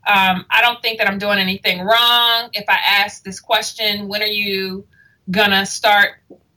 um, 0.06 0.46
I 0.50 0.62
don't 0.62 0.80
think 0.80 0.98
that 0.98 1.08
I'm 1.08 1.18
doing 1.18 1.38
anything 1.38 1.80
wrong. 1.80 2.50
If 2.52 2.64
I 2.68 2.78
ask 2.86 3.24
this 3.24 3.40
question, 3.40 4.08
when 4.08 4.22
are 4.22 4.26
you 4.26 4.86
gonna 5.30 5.66
start 5.66 6.12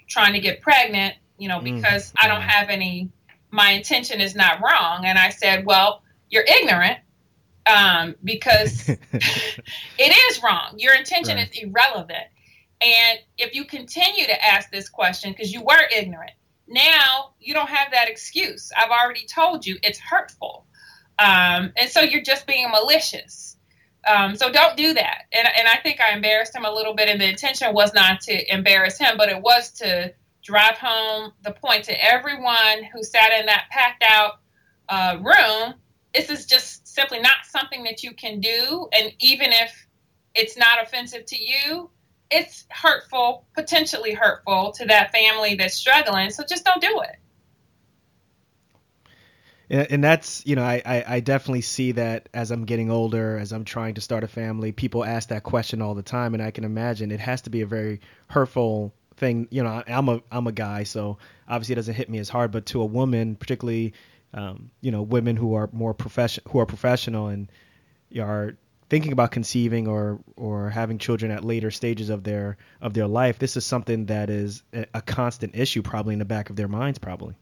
trying 0.07 0.33
to 0.33 0.39
get 0.39 0.61
pregnant? 0.61 1.15
You 1.37 1.49
know, 1.49 1.59
mm, 1.59 1.75
because 1.75 2.11
mm, 2.11 2.15
I 2.21 2.27
don't 2.27 2.41
have 2.41 2.69
any. 2.69 3.09
My 3.49 3.71
intention 3.71 4.21
is 4.21 4.35
not 4.35 4.61
wrong. 4.61 5.05
And 5.05 5.17
I 5.17 5.29
said, 5.29 5.65
well, 5.65 6.03
you're 6.29 6.45
ignorant 6.47 6.99
um, 7.65 8.15
because 8.23 8.87
it 9.97 10.31
is 10.31 10.43
wrong. 10.43 10.75
Your 10.77 10.93
intention 10.93 11.35
right. 11.35 11.49
is 11.49 11.57
irrelevant. 11.61 12.27
And 12.81 13.19
if 13.37 13.53
you 13.53 13.65
continue 13.65 14.25
to 14.25 14.45
ask 14.45 14.71
this 14.71 14.89
question 14.89 15.31
because 15.31 15.51
you 15.51 15.61
were 15.61 15.81
ignorant, 15.93 16.31
now 16.67 17.33
you 17.39 17.53
don't 17.53 17.69
have 17.69 17.91
that 17.91 18.09
excuse. 18.09 18.71
I've 18.77 18.91
already 18.91 19.25
told 19.25 19.65
you 19.65 19.77
it's 19.83 19.99
hurtful. 19.99 20.65
Um, 21.19 21.73
and 21.75 21.89
so 21.89 22.01
you're 22.01 22.23
just 22.23 22.47
being 22.47 22.69
malicious. 22.71 23.57
Um, 24.07 24.35
so 24.35 24.51
don't 24.51 24.75
do 24.75 24.93
that. 24.93 25.25
And, 25.31 25.47
and 25.57 25.67
I 25.67 25.77
think 25.83 26.01
I 26.01 26.15
embarrassed 26.15 26.55
him 26.55 26.65
a 26.65 26.71
little 26.71 26.95
bit, 26.95 27.07
and 27.07 27.21
the 27.21 27.29
intention 27.29 27.73
was 27.73 27.93
not 27.93 28.21
to 28.21 28.53
embarrass 28.53 28.97
him, 28.97 29.15
but 29.17 29.29
it 29.29 29.39
was 29.39 29.71
to 29.73 30.13
drive 30.43 30.77
home 30.77 31.33
the 31.43 31.51
point 31.51 31.83
to 31.85 32.03
everyone 32.03 32.83
who 32.91 33.03
sat 33.03 33.31
in 33.39 33.45
that 33.45 33.65
packed 33.69 34.03
out 34.03 34.39
uh, 34.89 35.17
room. 35.21 35.75
This 36.15 36.29
is 36.29 36.45
just 36.45 36.87
simply 36.87 37.19
not 37.19 37.45
something 37.47 37.83
that 37.83 38.03
you 38.03 38.13
can 38.13 38.39
do. 38.39 38.87
And 38.91 39.13
even 39.19 39.51
if 39.51 39.87
it's 40.33 40.57
not 40.57 40.81
offensive 40.81 41.25
to 41.27 41.37
you, 41.37 41.91
it's 42.31 42.65
hurtful, 42.69 43.45
potentially 43.53 44.13
hurtful 44.13 44.71
to 44.77 44.85
that 44.85 45.11
family 45.11 45.55
that's 45.55 45.75
struggling. 45.75 46.31
So 46.31 46.43
just 46.47 46.65
don't 46.65 46.81
do 46.81 47.01
it 47.01 47.17
and 49.71 50.03
that's 50.03 50.45
you 50.45 50.55
know 50.55 50.63
I, 50.63 51.03
I, 51.07 51.19
definitely 51.21 51.61
see 51.61 51.93
that 51.93 52.27
as 52.33 52.51
I'm 52.51 52.65
getting 52.65 52.91
older, 52.91 53.37
as 53.37 53.53
I'm 53.53 53.63
trying 53.63 53.93
to 53.95 54.01
start 54.01 54.23
a 54.25 54.27
family, 54.27 54.73
people 54.73 55.05
ask 55.05 55.29
that 55.29 55.43
question 55.43 55.81
all 55.81 55.95
the 55.95 56.03
time, 56.03 56.33
and 56.33 56.43
I 56.43 56.51
can 56.51 56.65
imagine 56.65 57.09
it 57.09 57.21
has 57.21 57.41
to 57.43 57.49
be 57.49 57.61
a 57.61 57.65
very 57.65 58.01
hurtful 58.27 58.93
thing. 59.15 59.47
You 59.49 59.63
know, 59.63 59.81
I'm 59.87 60.09
a 60.09 60.21
I'm 60.29 60.47
a 60.47 60.51
guy, 60.51 60.83
so 60.83 61.19
obviously 61.47 61.73
it 61.73 61.77
doesn't 61.77 61.93
hit 61.93 62.09
me 62.09 62.19
as 62.19 62.27
hard, 62.27 62.51
but 62.51 62.65
to 62.67 62.81
a 62.81 62.85
woman, 62.85 63.37
particularly, 63.37 63.93
um, 64.33 64.71
you 64.81 64.91
know, 64.91 65.03
women 65.03 65.37
who 65.37 65.55
are 65.55 65.69
more 65.71 65.93
profession 65.93 66.43
who 66.49 66.59
are 66.59 66.65
professional 66.65 67.27
and 67.27 67.49
are 68.19 68.57
thinking 68.91 69.13
about 69.13 69.31
conceiving 69.31 69.87
or 69.87 70.19
or 70.35 70.69
having 70.69 70.97
children 70.97 71.31
at 71.31 71.45
later 71.45 71.71
stages 71.71 72.09
of 72.09 72.25
their 72.25 72.57
of 72.81 72.93
their 72.93 73.07
life, 73.07 73.39
this 73.39 73.55
is 73.55 73.65
something 73.65 74.05
that 74.07 74.29
is 74.29 74.63
a, 74.73 75.01
constant 75.01 75.55
issue, 75.55 75.81
probably 75.81 76.11
in 76.11 76.19
the 76.19 76.25
back 76.25 76.49
of 76.49 76.57
their 76.57 76.67
minds, 76.67 76.99
probably. 76.99 77.33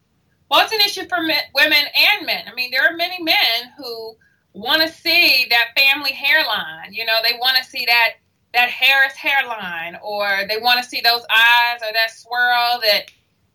Well, 0.51 0.61
it's 0.61 0.71
an 0.71 0.79
issue 0.81 1.09
for 1.09 1.23
men, 1.23 1.41
women 1.55 1.83
and 2.17 2.25
men. 2.27 2.43
I 2.47 2.53
mean, 2.53 2.69
there 2.69 2.83
are 2.83 2.95
many 2.95 3.21
men 3.23 3.73
who 3.77 4.15
want 4.53 4.83
to 4.83 4.87
see 4.87 5.47
that 5.49 5.69
family 5.75 6.11
hairline. 6.11 6.93
You 6.93 7.05
know, 7.05 7.17
they 7.23 7.35
want 7.39 7.57
to 7.57 7.63
see 7.63 7.83
that 7.87 8.09
that 8.53 8.69
Harris 8.69 9.15
hairline, 9.15 9.97
or 10.03 10.45
they 10.47 10.57
want 10.57 10.83
to 10.83 10.87
see 10.87 11.01
those 11.01 11.25
eyes, 11.31 11.81
or 11.81 11.91
that 11.93 12.11
swirl 12.11 12.79
that 12.83 13.05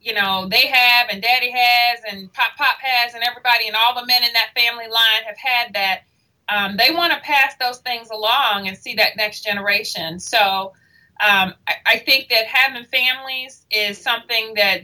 you 0.00 0.14
know 0.14 0.48
they 0.50 0.66
have, 0.66 1.10
and 1.10 1.22
Daddy 1.22 1.52
has, 1.52 2.00
and 2.10 2.32
Pop 2.32 2.56
Pop 2.58 2.78
has, 2.80 3.14
and 3.14 3.22
everybody, 3.22 3.68
and 3.68 3.76
all 3.76 3.94
the 3.94 4.04
men 4.04 4.24
in 4.24 4.32
that 4.32 4.50
family 4.56 4.88
line 4.88 5.22
have 5.28 5.38
had 5.38 5.72
that. 5.74 6.00
Um, 6.48 6.76
they 6.76 6.90
want 6.92 7.12
to 7.12 7.20
pass 7.20 7.54
those 7.58 7.78
things 7.78 8.10
along 8.10 8.68
and 8.68 8.76
see 8.76 8.94
that 8.94 9.16
next 9.16 9.42
generation. 9.44 10.20
So 10.20 10.72
um, 11.20 11.54
I, 11.66 11.74
I 11.86 11.98
think 11.98 12.28
that 12.30 12.46
having 12.46 12.84
families 12.84 13.64
is 13.70 13.98
something 13.98 14.54
that 14.54 14.82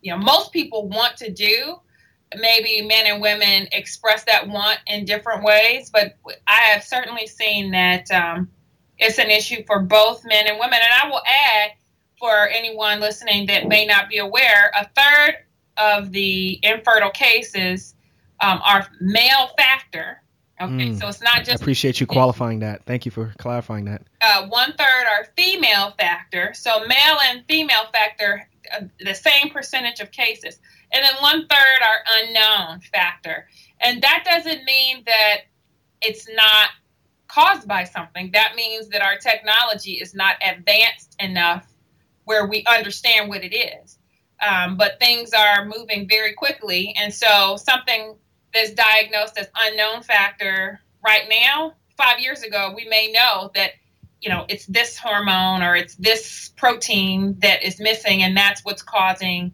you 0.00 0.12
know 0.12 0.18
most 0.18 0.52
people 0.52 0.88
want 0.88 1.16
to 1.18 1.30
do. 1.30 1.76
Maybe 2.40 2.80
men 2.86 3.06
and 3.06 3.20
women 3.20 3.68
express 3.72 4.24
that 4.24 4.48
want 4.48 4.78
in 4.86 5.04
different 5.04 5.44
ways 5.44 5.90
but 5.90 6.16
i 6.46 6.60
have 6.72 6.82
certainly 6.82 7.26
seen 7.26 7.72
that 7.72 8.10
um, 8.10 8.48
it's 8.96 9.18
an 9.18 9.28
issue 9.30 9.62
for 9.66 9.80
both 9.80 10.24
men 10.24 10.46
and 10.46 10.58
women. 10.58 10.78
And 10.82 11.02
i 11.02 11.08
will 11.08 11.22
add 11.26 11.72
for 12.18 12.48
anyone 12.48 13.00
listening 13.00 13.46
that 13.48 13.68
may 13.68 13.84
not 13.84 14.08
be 14.08 14.18
aware 14.18 14.72
a 14.74 14.88
third 14.96 15.36
of 15.76 16.10
the 16.12 16.58
infertile 16.62 17.10
cases 17.10 17.94
um, 18.40 18.60
are 18.64 18.86
male 19.00 19.50
factor 19.58 20.21
okay 20.62 20.90
mm, 20.90 20.98
so 20.98 21.08
it's 21.08 21.22
not 21.22 21.38
just 21.38 21.50
I 21.50 21.54
appreciate 21.54 22.00
you 22.00 22.06
qualifying 22.06 22.60
that 22.60 22.84
thank 22.84 23.04
you 23.04 23.10
for 23.10 23.32
clarifying 23.38 23.84
that 23.86 24.02
uh, 24.20 24.46
one 24.46 24.72
third 24.72 25.04
are 25.10 25.26
female 25.36 25.92
factor 25.98 26.52
so 26.54 26.80
male 26.86 27.18
and 27.30 27.44
female 27.48 27.86
factor 27.92 28.48
uh, 28.72 28.84
the 29.00 29.14
same 29.14 29.50
percentage 29.50 30.00
of 30.00 30.10
cases. 30.10 30.58
And 30.92 31.04
then 31.04 31.14
one 31.20 31.46
third 31.46 31.82
are 31.82 32.20
unknown 32.20 32.80
factor. 32.80 33.48
And 33.80 34.02
that 34.02 34.24
doesn't 34.24 34.64
mean 34.64 35.02
that 35.06 35.42
it's 36.00 36.28
not 36.28 36.70
caused 37.28 37.66
by 37.66 37.84
something. 37.84 38.30
That 38.32 38.54
means 38.56 38.88
that 38.88 39.02
our 39.02 39.16
technology 39.16 39.92
is 39.92 40.14
not 40.14 40.36
advanced 40.46 41.16
enough 41.18 41.66
where 42.24 42.46
we 42.46 42.64
understand 42.64 43.28
what 43.28 43.42
it 43.42 43.54
is. 43.54 43.98
Um, 44.40 44.76
but 44.76 44.98
things 45.00 45.32
are 45.32 45.64
moving 45.64 46.08
very 46.08 46.34
quickly. 46.34 46.94
And 46.96 47.12
so 47.12 47.56
something 47.56 48.16
that's 48.54 48.72
diagnosed 48.72 49.38
as 49.38 49.48
unknown 49.60 50.02
factor. 50.02 50.80
Right 51.04 51.28
now, 51.28 51.74
five 51.96 52.20
years 52.20 52.42
ago, 52.42 52.72
we 52.76 52.86
may 52.88 53.10
know 53.12 53.50
that 53.54 53.72
you 54.20 54.30
know 54.30 54.46
it's 54.48 54.66
this 54.66 54.96
hormone 54.96 55.62
or 55.62 55.74
it's 55.76 55.94
this 55.96 56.50
protein 56.56 57.36
that 57.40 57.62
is 57.64 57.80
missing 57.80 58.22
and 58.22 58.36
that's 58.36 58.64
what's 58.64 58.82
causing 58.82 59.52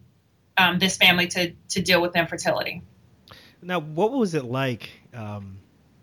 um, 0.57 0.79
this 0.79 0.95
family 0.95 1.27
to 1.27 1.51
to 1.69 1.81
deal 1.81 2.01
with 2.01 2.15
infertility. 2.15 2.83
Now 3.61 3.79
what 3.79 4.11
was 4.11 4.35
it 4.35 4.45
like 4.45 4.89
um, 5.13 5.59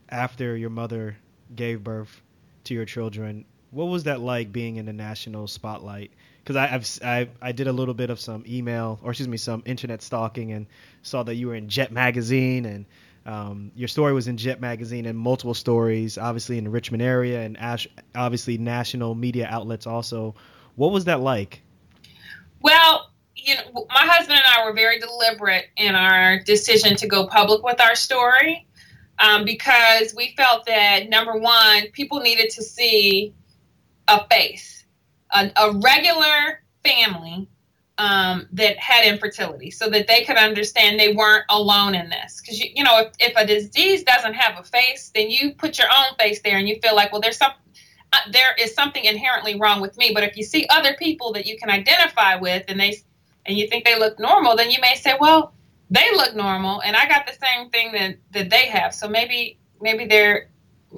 after 0.08 0.56
your 0.56 0.70
mother 0.70 1.16
gave 1.54 1.84
birth 1.84 2.20
to 2.64 2.74
your 2.74 2.84
children? 2.84 3.44
What 3.70 3.86
was 3.86 4.04
that 4.04 4.20
like 4.20 4.52
being 4.52 4.76
in 4.76 4.86
the 4.86 4.92
national 4.92 5.46
spotlight 5.46 6.10
because 6.46 6.56
I've 6.56 7.04
I, 7.04 7.28
I 7.42 7.50
did 7.50 7.66
a 7.66 7.72
little 7.72 7.94
bit 7.94 8.10
of 8.10 8.20
some 8.20 8.44
email 8.46 9.00
or 9.02 9.10
excuse 9.10 9.26
me 9.28 9.36
some 9.36 9.64
internet 9.66 10.00
stalking 10.00 10.52
and 10.52 10.66
saw 11.02 11.24
that 11.24 11.34
you 11.34 11.48
were 11.48 11.56
in 11.56 11.68
Jet 11.68 11.90
magazine 11.90 12.64
and 12.66 12.86
um, 13.26 13.72
your 13.74 13.88
story 13.88 14.12
was 14.12 14.28
in 14.28 14.36
Jet 14.36 14.60
Magazine 14.60 15.04
and 15.04 15.18
multiple 15.18 15.52
stories, 15.52 16.16
obviously 16.16 16.58
in 16.58 16.64
the 16.64 16.70
Richmond 16.70 17.02
area 17.02 17.40
and 17.40 17.58
ash- 17.58 17.88
obviously 18.14 18.56
national 18.56 19.16
media 19.16 19.48
outlets 19.50 19.84
also. 19.84 20.36
What 20.76 20.92
was 20.92 21.06
that 21.06 21.18
like? 21.18 21.60
Well, 22.60 23.10
you 23.34 23.56
know, 23.56 23.86
my 23.88 24.06
husband 24.06 24.38
and 24.38 24.44
I 24.46 24.64
were 24.64 24.72
very 24.72 25.00
deliberate 25.00 25.64
in 25.76 25.96
our 25.96 26.38
decision 26.44 26.94
to 26.98 27.08
go 27.08 27.26
public 27.26 27.64
with 27.64 27.80
our 27.80 27.96
story 27.96 28.64
um, 29.18 29.44
because 29.44 30.14
we 30.14 30.34
felt 30.36 30.64
that 30.66 31.08
number 31.08 31.36
one, 31.36 31.88
people 31.90 32.20
needed 32.20 32.50
to 32.50 32.62
see 32.62 33.34
a 34.06 34.24
face, 34.28 34.75
a, 35.30 35.50
a 35.56 35.72
regular 35.78 36.62
family 36.84 37.48
um, 37.98 38.46
that 38.52 38.76
had 38.78 39.06
infertility 39.06 39.70
so 39.70 39.88
that 39.88 40.06
they 40.06 40.24
could 40.24 40.36
understand 40.36 41.00
they 41.00 41.14
weren't 41.14 41.44
alone 41.48 41.94
in 41.94 42.10
this. 42.10 42.40
Because, 42.40 42.60
you, 42.60 42.70
you 42.74 42.84
know, 42.84 43.00
if, 43.00 43.12
if 43.18 43.32
a 43.36 43.46
disease 43.46 44.02
doesn't 44.04 44.34
have 44.34 44.58
a 44.58 44.64
face, 44.64 45.10
then 45.14 45.30
you 45.30 45.54
put 45.54 45.78
your 45.78 45.88
own 45.88 46.14
face 46.18 46.40
there 46.42 46.58
and 46.58 46.68
you 46.68 46.78
feel 46.82 46.94
like, 46.94 47.10
well, 47.10 47.20
there's 47.20 47.38
some, 47.38 47.52
uh, 48.12 48.18
there 48.32 48.54
is 48.60 48.74
something 48.74 49.04
inherently 49.04 49.58
wrong 49.58 49.80
with 49.80 49.96
me. 49.96 50.12
But 50.12 50.24
if 50.24 50.36
you 50.36 50.44
see 50.44 50.66
other 50.68 50.94
people 50.94 51.32
that 51.32 51.46
you 51.46 51.56
can 51.56 51.70
identify 51.70 52.36
with 52.36 52.64
and 52.68 52.78
they, 52.78 52.98
and 53.46 53.56
you 53.56 53.66
think 53.66 53.84
they 53.84 53.98
look 53.98 54.18
normal, 54.18 54.56
then 54.56 54.70
you 54.70 54.78
may 54.80 54.94
say, 54.94 55.16
well, 55.18 55.54
they 55.90 56.10
look 56.12 56.34
normal 56.34 56.82
and 56.82 56.96
I 56.96 57.08
got 57.08 57.26
the 57.26 57.32
same 57.32 57.70
thing 57.70 57.92
that, 57.92 58.16
that 58.32 58.50
they 58.50 58.66
have. 58.66 58.94
So 58.94 59.08
maybe, 59.08 59.58
maybe 59.80 60.04
they're, 60.04 60.48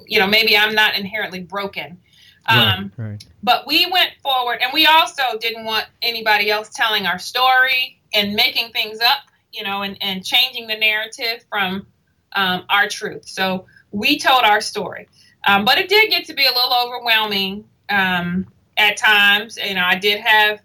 you 0.05 0.19
know, 0.19 0.27
maybe 0.27 0.57
I'm 0.57 0.75
not 0.75 0.95
inherently 0.95 1.41
broken. 1.41 1.99
Um, 2.45 2.91
right, 2.97 3.09
right. 3.09 3.25
But 3.43 3.67
we 3.67 3.85
went 3.91 4.11
forward, 4.21 4.59
and 4.61 4.71
we 4.73 4.85
also 4.85 5.23
didn't 5.39 5.65
want 5.65 5.85
anybody 6.01 6.49
else 6.49 6.69
telling 6.73 7.05
our 7.05 7.19
story 7.19 8.01
and 8.13 8.33
making 8.33 8.71
things 8.71 8.99
up, 8.99 9.23
you 9.51 9.63
know, 9.63 9.81
and, 9.81 9.97
and 10.01 10.25
changing 10.25 10.67
the 10.67 10.75
narrative 10.75 11.45
from 11.49 11.87
um, 12.33 12.63
our 12.69 12.87
truth. 12.87 13.27
So 13.27 13.65
we 13.91 14.19
told 14.19 14.43
our 14.43 14.61
story. 14.61 15.07
Um, 15.47 15.65
but 15.65 15.77
it 15.77 15.89
did 15.89 16.09
get 16.09 16.25
to 16.25 16.33
be 16.33 16.45
a 16.45 16.51
little 16.51 16.73
overwhelming 16.85 17.65
um, 17.89 18.47
at 18.77 18.97
times. 18.97 19.57
You 19.57 19.75
know, 19.75 19.85
I 19.85 19.95
did 19.95 20.19
have 20.19 20.61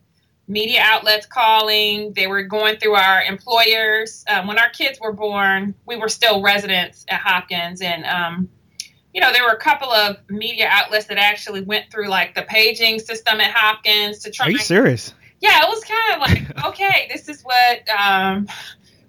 media 0.49 0.81
outlets 0.83 1.27
calling. 1.27 2.13
They 2.13 2.27
were 2.27 2.43
going 2.43 2.77
through 2.77 2.95
our 2.95 3.23
employers. 3.23 4.25
Um, 4.29 4.47
when 4.47 4.59
our 4.59 4.71
kids 4.71 4.99
were 5.01 5.13
born, 5.13 5.75
we 5.87 5.97
were 5.97 6.09
still 6.09 6.43
residents 6.43 7.07
at 7.09 7.21
Hopkins, 7.21 7.81
and 7.81 8.05
um, 8.05 8.49
you 9.15 9.21
know, 9.21 9.33
there 9.33 9.45
were 9.45 9.53
a 9.53 9.59
couple 9.59 9.91
of 9.93 10.17
media 10.29 10.69
outlets 10.69 11.07
that 11.07 11.19
actually 11.19 11.61
went 11.61 11.91
through 11.91 12.09
like 12.09 12.35
the 12.35 12.43
paging 12.43 12.99
system 12.99 13.41
at 13.41 13.53
Hopkins 13.55 14.19
to 14.25 14.31
try. 14.31 14.47
Are 14.47 14.51
you 14.51 14.59
serious? 14.59 15.15
Yeah, 15.41 15.63
it 15.63 15.69
was 15.69 15.85
kind 15.85 16.15
of 16.15 16.21
like, 16.57 16.65
okay, 16.67 17.09
this 17.13 17.29
is 17.29 17.43
what 17.43 17.89
um, 17.89 18.49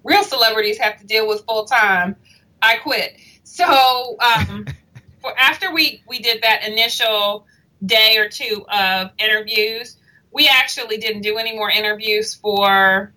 real 0.04 0.24
celebrities 0.24 0.78
have 0.78 1.00
to 1.00 1.08
deal 1.08 1.28
with 1.28 1.44
full 1.46 1.66
time. 1.66 2.16
I 2.62 2.78
quit. 2.78 3.18
So 3.44 4.18
um, 4.20 4.68
for 5.22 5.38
after 5.38 5.74
we 5.74 6.04
we 6.08 6.20
did 6.20 6.44
that 6.44 6.68
initial 6.68 7.48
day 7.84 8.18
or 8.18 8.30
two 8.30 8.64
of 8.72 9.10
interviews, 9.18 9.98
we 10.32 10.48
actually 10.48 10.98
didn't 10.98 11.24
do 11.24 11.38
any 11.38 11.56
more 11.56 11.72
interviews 11.72 12.36
for 12.36 13.12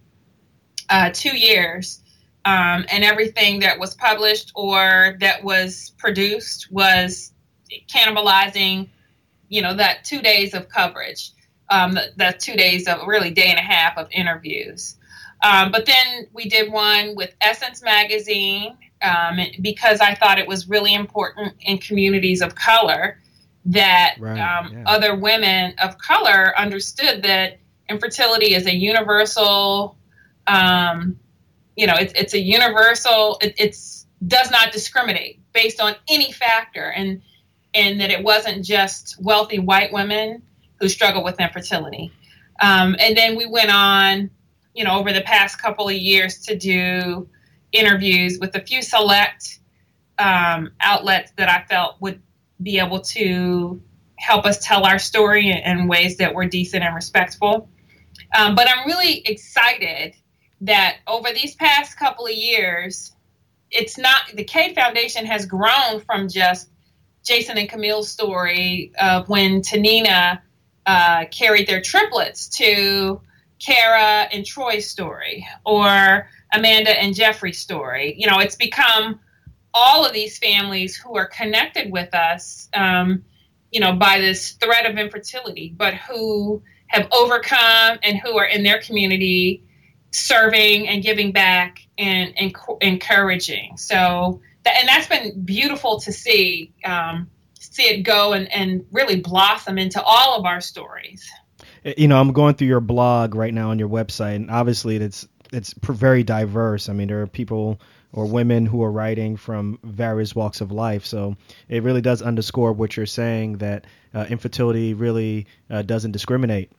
uh, 0.88 1.10
two 1.12 1.36
years 1.36 2.00
um, 2.48 2.86
and 2.90 3.04
everything 3.04 3.60
that 3.60 3.78
was 3.78 3.94
published 3.94 4.52
or 4.54 5.18
that 5.20 5.44
was 5.44 5.92
produced 5.98 6.72
was 6.72 7.32
cannibalizing, 7.90 8.88
you 9.50 9.60
know, 9.60 9.74
that 9.74 10.04
two 10.04 10.22
days 10.22 10.54
of 10.54 10.66
coverage, 10.70 11.32
um, 11.68 11.92
that, 11.92 12.16
that 12.16 12.40
two 12.40 12.54
days 12.54 12.88
of 12.88 13.06
really 13.06 13.30
day 13.30 13.48
and 13.48 13.58
a 13.58 13.62
half 13.62 13.98
of 13.98 14.08
interviews. 14.10 14.96
Um, 15.44 15.70
but 15.70 15.84
then 15.84 16.26
we 16.32 16.48
did 16.48 16.72
one 16.72 17.14
with 17.16 17.34
Essence 17.42 17.82
Magazine 17.82 18.78
um, 19.02 19.38
because 19.60 20.00
I 20.00 20.14
thought 20.14 20.38
it 20.38 20.48
was 20.48 20.70
really 20.70 20.94
important 20.94 21.54
in 21.60 21.76
communities 21.76 22.40
of 22.40 22.54
color 22.54 23.20
that 23.66 24.16
right, 24.18 24.40
um, 24.40 24.72
yeah. 24.72 24.84
other 24.86 25.14
women 25.14 25.74
of 25.82 25.98
color 25.98 26.58
understood 26.58 27.24
that 27.24 27.58
infertility 27.90 28.54
is 28.54 28.66
a 28.66 28.74
universal 28.74 29.98
um, 30.46 31.18
you 31.78 31.86
know, 31.86 31.94
it's 31.94 32.12
it's 32.16 32.34
a 32.34 32.40
universal. 32.40 33.38
It, 33.40 33.54
it's 33.56 34.06
does 34.26 34.50
not 34.50 34.72
discriminate 34.72 35.40
based 35.52 35.80
on 35.80 35.94
any 36.08 36.32
factor, 36.32 36.90
and 36.90 37.22
and 37.72 38.00
that 38.00 38.10
it 38.10 38.24
wasn't 38.24 38.64
just 38.64 39.16
wealthy 39.22 39.60
white 39.60 39.92
women 39.92 40.42
who 40.80 40.88
struggle 40.88 41.22
with 41.22 41.38
infertility. 41.38 42.10
Um, 42.60 42.96
and 42.98 43.16
then 43.16 43.36
we 43.36 43.46
went 43.46 43.70
on, 43.70 44.30
you 44.74 44.82
know, 44.82 44.98
over 44.98 45.12
the 45.12 45.20
past 45.20 45.62
couple 45.62 45.88
of 45.88 45.94
years 45.94 46.40
to 46.46 46.56
do 46.58 47.28
interviews 47.70 48.38
with 48.40 48.56
a 48.56 48.60
few 48.60 48.82
select 48.82 49.60
um, 50.18 50.72
outlets 50.80 51.30
that 51.36 51.48
I 51.48 51.64
felt 51.68 52.00
would 52.00 52.20
be 52.60 52.80
able 52.80 53.00
to 53.00 53.80
help 54.16 54.46
us 54.46 54.58
tell 54.58 54.84
our 54.84 54.98
story 54.98 55.52
in 55.52 55.86
ways 55.86 56.16
that 56.16 56.34
were 56.34 56.46
decent 56.46 56.82
and 56.82 56.92
respectful. 56.92 57.68
Um, 58.36 58.56
but 58.56 58.68
I'm 58.68 58.84
really 58.84 59.20
excited 59.24 60.16
that 60.62 60.98
over 61.06 61.32
these 61.32 61.54
past 61.54 61.98
couple 61.98 62.26
of 62.26 62.32
years, 62.32 63.12
it's 63.70 63.98
not 63.98 64.22
the 64.34 64.44
Cade 64.44 64.74
Foundation 64.74 65.26
has 65.26 65.46
grown 65.46 66.00
from 66.00 66.28
just 66.28 66.68
Jason 67.24 67.58
and 67.58 67.68
Camille's 67.68 68.10
story 68.10 68.92
of 68.98 69.28
when 69.28 69.60
Tinina 69.60 70.40
uh, 70.86 71.26
carried 71.30 71.68
their 71.68 71.82
triplets 71.82 72.48
to 72.48 73.20
Kara 73.58 74.28
and 74.32 74.46
Troy's 74.46 74.88
story 74.88 75.46
or 75.64 76.28
Amanda 76.52 76.90
and 76.90 77.14
Jeffrey's 77.14 77.58
story. 77.58 78.14
You 78.16 78.26
know, 78.28 78.38
it's 78.38 78.56
become 78.56 79.20
all 79.74 80.06
of 80.06 80.12
these 80.12 80.38
families 80.38 80.96
who 80.96 81.16
are 81.16 81.26
connected 81.26 81.92
with 81.92 82.14
us, 82.14 82.68
um, 82.74 83.24
you 83.70 83.80
know, 83.80 83.92
by 83.92 84.18
this 84.18 84.52
threat 84.52 84.86
of 84.86 84.96
infertility, 84.96 85.74
but 85.76 85.94
who 85.94 86.62
have 86.86 87.06
overcome 87.12 87.98
and 88.02 88.16
who 88.18 88.38
are 88.38 88.46
in 88.46 88.62
their 88.62 88.80
community 88.80 89.62
serving 90.18 90.88
and 90.88 91.02
giving 91.02 91.32
back 91.32 91.86
and, 91.96 92.32
and 92.36 92.54
encouraging. 92.80 93.76
So, 93.76 94.40
that, 94.64 94.76
and 94.78 94.88
that's 94.88 95.06
been 95.06 95.44
beautiful 95.44 96.00
to 96.00 96.12
see, 96.12 96.72
um, 96.84 97.30
see 97.58 97.84
it 97.84 98.02
go 98.02 98.32
and, 98.32 98.52
and 98.52 98.84
really 98.92 99.20
blossom 99.20 99.78
into 99.78 100.02
all 100.02 100.38
of 100.38 100.44
our 100.44 100.60
stories. 100.60 101.28
You 101.96 102.08
know, 102.08 102.20
I'm 102.20 102.32
going 102.32 102.54
through 102.54 102.68
your 102.68 102.80
blog 102.80 103.34
right 103.34 103.54
now 103.54 103.70
on 103.70 103.78
your 103.78 103.88
website, 103.88 104.36
and 104.36 104.50
obviously 104.50 104.96
it's 104.96 105.26
it's 105.52 105.74
very 105.82 106.22
diverse. 106.22 106.88
I 106.88 106.92
mean, 106.92 107.08
there 107.08 107.22
are 107.22 107.26
people 107.26 107.80
or 108.12 108.26
women 108.26 108.66
who 108.66 108.82
are 108.82 108.90
writing 108.90 109.36
from 109.36 109.78
various 109.82 110.34
walks 110.34 110.60
of 110.60 110.72
life. 110.72 111.04
So 111.04 111.36
it 111.68 111.82
really 111.82 112.00
does 112.00 112.22
underscore 112.22 112.72
what 112.72 112.96
you're 112.96 113.06
saying 113.06 113.58
that 113.58 113.86
uh, 114.14 114.26
infertility 114.28 114.94
really 114.94 115.46
uh, 115.70 115.82
doesn't 115.82 116.12
discriminate. 116.12 116.72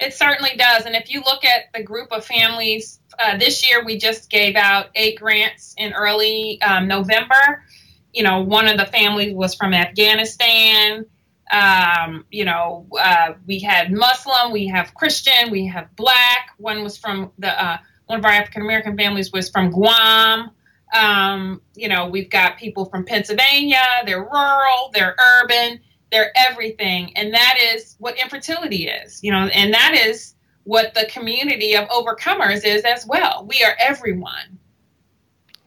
It 0.00 0.12
certainly 0.14 0.56
does. 0.56 0.86
And 0.86 0.94
if 0.94 1.10
you 1.10 1.20
look 1.20 1.44
at 1.44 1.72
the 1.72 1.82
group 1.82 2.12
of 2.12 2.24
families, 2.24 3.00
uh, 3.18 3.36
this 3.38 3.68
year 3.68 3.84
we 3.84 3.96
just 3.96 4.28
gave 4.28 4.56
out 4.56 4.86
eight 4.94 5.18
grants 5.18 5.74
in 5.78 5.92
early 5.92 6.60
um, 6.62 6.88
November. 6.88 7.64
You 8.12 8.22
know, 8.22 8.42
one 8.42 8.68
of 8.68 8.76
the 8.76 8.86
families 8.86 9.34
was 9.34 9.54
from 9.54 9.72
Afghanistan. 9.72 11.06
Um, 11.50 12.24
you 12.30 12.44
know, 12.44 12.86
uh, 12.98 13.34
we 13.46 13.60
had 13.60 13.92
Muslim, 13.92 14.50
we 14.52 14.66
have 14.68 14.94
Christian, 14.94 15.50
we 15.50 15.66
have 15.66 15.94
Black. 15.94 16.50
One 16.58 16.82
was 16.82 16.96
from 16.96 17.32
the 17.38 17.62
uh, 17.62 17.78
one 18.06 18.18
of 18.18 18.24
our 18.24 18.30
African 18.30 18.62
American 18.62 18.96
families 18.96 19.32
was 19.32 19.50
from 19.50 19.70
Guam. 19.70 20.50
Um, 20.94 21.60
you 21.74 21.88
know, 21.88 22.08
we've 22.08 22.30
got 22.30 22.56
people 22.56 22.84
from 22.86 23.04
Pennsylvania. 23.04 23.82
They're 24.06 24.22
rural, 24.22 24.90
they're 24.92 25.14
urban, 25.42 25.80
they're 26.14 26.32
everything, 26.36 27.16
and 27.16 27.34
that 27.34 27.58
is 27.60 27.96
what 27.98 28.16
infertility 28.18 28.86
is. 28.86 29.22
You 29.22 29.32
know, 29.32 29.46
and 29.46 29.74
that 29.74 29.94
is 29.94 30.34
what 30.62 30.94
the 30.94 31.06
community 31.06 31.74
of 31.74 31.88
overcomers 31.88 32.64
is 32.64 32.82
as 32.82 33.04
well. 33.06 33.44
We 33.48 33.62
are 33.64 33.76
everyone. 33.78 34.58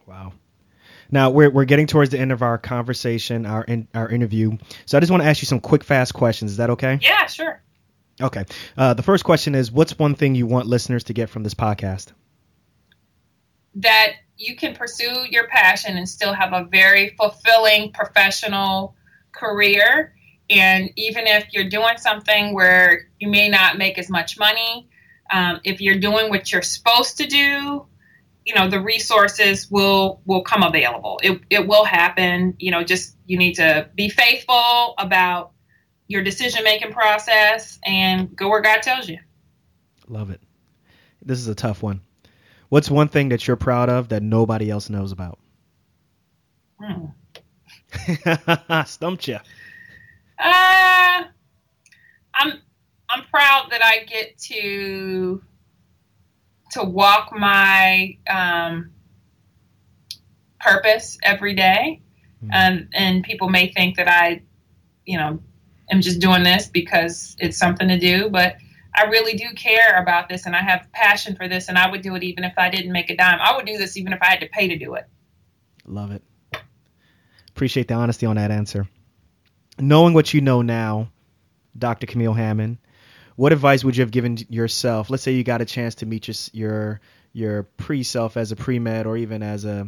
Wow. 0.06 0.34
Now 1.12 1.30
we're 1.30 1.50
we're 1.50 1.66
getting 1.66 1.88
towards 1.88 2.12
the 2.12 2.20
end 2.20 2.32
of 2.32 2.41
our 2.41 2.58
conversation, 2.58 3.45
our 3.45 3.64
in, 3.64 3.88
our 3.93 4.10
interview. 4.10 4.58
So 4.86 4.98
I 4.98 5.02
just 5.02 5.12
want 5.12 5.24
to 5.24 5.30
ask 5.30 5.41
you 5.41 5.48
some 5.48 5.60
quick, 5.60 5.84
fast 5.84 6.14
questions. 6.14 6.52
Is 6.52 6.58
that 6.58 6.70
okay? 6.72 7.00
Yeah, 7.02 7.26
sure. 7.28 7.62
Okay. 8.22 8.45
Uh, 8.78 8.93
the 8.93 9.04
first 9.04 9.24
question 9.24 9.54
is, 9.54 9.72
what's 9.72 10.00
one 10.00 10.16
thing 10.16 10.34
you 10.34 10.48
want 10.48 10.66
listeners 10.66 11.04
to 11.06 11.14
get 11.14 11.30
from 11.30 11.43
this 11.43 11.54
podcast? 11.54 12.14
that 13.78 14.14
you 14.38 14.56
can 14.56 14.76
pursue 14.76 15.26
your 15.30 15.48
passion 15.48 15.98
and 15.98 16.10
still 16.10 16.34
have 16.34 16.54
a 16.54 16.66
very 16.66 17.10
fulfilling 17.10 17.91
professional 17.91 18.95
career. 19.32 20.14
And 20.50 20.89
even 20.95 21.28
if 21.28 21.48
you're 21.52 21.70
doing 21.70 21.98
something 21.98 22.54
where 22.54 23.10
you 23.20 23.30
may 23.30 23.50
not 23.50 23.78
make 23.78 23.98
as 23.98 24.10
much 24.10 24.39
money, 24.39 24.88
um, 25.32 25.60
if 25.64 25.82
you're 25.82 26.00
doing 26.00 26.30
what 26.30 26.52
you're 26.52 26.62
supposed 26.62 27.18
to 27.18 27.28
do, 27.28 27.86
you 28.45 28.56
know 28.56 28.70
the 28.70 28.80
resources 28.80 29.70
will 29.70 30.22
will 30.26 30.41
come 30.41 30.64
available. 30.64 31.20
It 31.22 31.41
it 31.50 31.68
will 31.68 31.84
happen. 31.84 32.56
You 32.60 32.72
know, 32.72 32.84
just 32.84 33.18
you 33.26 33.38
need 33.38 33.56
to 33.56 33.89
be 33.93 34.08
faithful 34.08 34.93
about 34.98 35.52
your 36.08 36.24
decision 36.24 36.64
making 36.64 36.93
process 36.93 37.78
and 37.86 38.34
go 38.36 38.48
where 38.48 38.62
God 38.62 38.82
tells 38.82 39.10
you. 39.10 39.20
Love 40.08 40.30
it. 40.30 40.39
This 41.22 41.39
is 41.39 41.50
a 41.50 41.56
tough 41.56 41.84
one. 41.84 42.00
What's 42.70 42.89
one 42.89 43.10
thing 43.10 43.30
that 43.30 43.45
you're 43.48 43.58
proud 43.58 43.89
of 43.89 44.10
that 44.10 44.24
nobody 44.24 44.70
else 44.70 44.89
knows 44.89 45.12
about? 45.12 45.39
Hmm. 46.82 47.08
Stumped 48.86 49.28
you. 49.28 49.39
Uh, 50.39 51.23
I'm 52.33 52.61
I'm 53.09 53.23
proud 53.31 53.67
that 53.71 53.83
I 53.83 54.03
get 54.03 54.38
to 54.39 55.41
to 56.71 56.83
walk 56.83 57.31
my 57.31 58.17
um, 58.29 58.91
purpose 60.59 61.17
every 61.23 61.53
day. 61.53 62.01
Mm-hmm. 62.38 62.53
and 62.53 62.88
and 62.93 63.23
people 63.23 63.49
may 63.49 63.69
think 63.69 63.97
that 63.97 64.07
I, 64.07 64.43
you 65.07 65.17
know, 65.17 65.39
am 65.89 66.01
just 66.01 66.19
doing 66.19 66.43
this 66.43 66.67
because 66.67 67.35
it's 67.39 67.57
something 67.57 67.88
to 67.88 67.97
do, 67.97 68.29
but 68.29 68.57
I 68.93 69.05
really 69.05 69.33
do 69.33 69.45
care 69.55 69.99
about 69.99 70.29
this 70.29 70.45
and 70.45 70.55
I 70.55 70.61
have 70.61 70.88
passion 70.91 71.35
for 71.35 71.47
this 71.47 71.67
and 71.67 71.79
I 71.79 71.89
would 71.89 72.01
do 72.01 72.13
it 72.13 72.21
even 72.21 72.43
if 72.43 72.53
I 72.55 72.69
didn't 72.69 72.91
make 72.91 73.09
a 73.09 73.15
dime. 73.15 73.39
I 73.41 73.55
would 73.55 73.65
do 73.65 73.77
this 73.77 73.97
even 73.97 74.13
if 74.13 74.21
I 74.21 74.27
had 74.27 74.39
to 74.41 74.47
pay 74.49 74.67
to 74.67 74.77
do 74.77 74.93
it. 74.93 75.05
Love 75.85 76.11
it. 76.11 76.21
Appreciate 77.49 77.88
the 77.88 77.95
honesty 77.95 78.27
on 78.27 78.35
that 78.35 78.51
answer. 78.51 78.88
Knowing 79.80 80.13
what 80.13 80.34
you 80.34 80.41
know 80.41 80.61
now, 80.61 81.09
Dr. 81.78 82.07
Camille 82.07 82.34
Hammond, 82.34 82.78
what 83.36 83.53
advice 83.53 83.84
would 83.84 83.95
you 83.95 84.01
have 84.01 84.11
given 84.11 84.38
yourself? 84.49 85.09
Let's 85.09 85.23
say 85.23 85.34
you 85.34 85.43
got 85.43 85.61
a 85.61 85.65
chance 85.65 85.95
to 85.95 86.05
meet 86.05 86.28
your 86.28 86.36
your, 86.53 87.01
your 87.34 87.63
pre-self 87.63 88.38
as 88.38 88.51
a 88.51 88.55
pre-med 88.55 89.05
or 89.05 89.17
even 89.17 89.43
as 89.43 89.65
a 89.65 89.88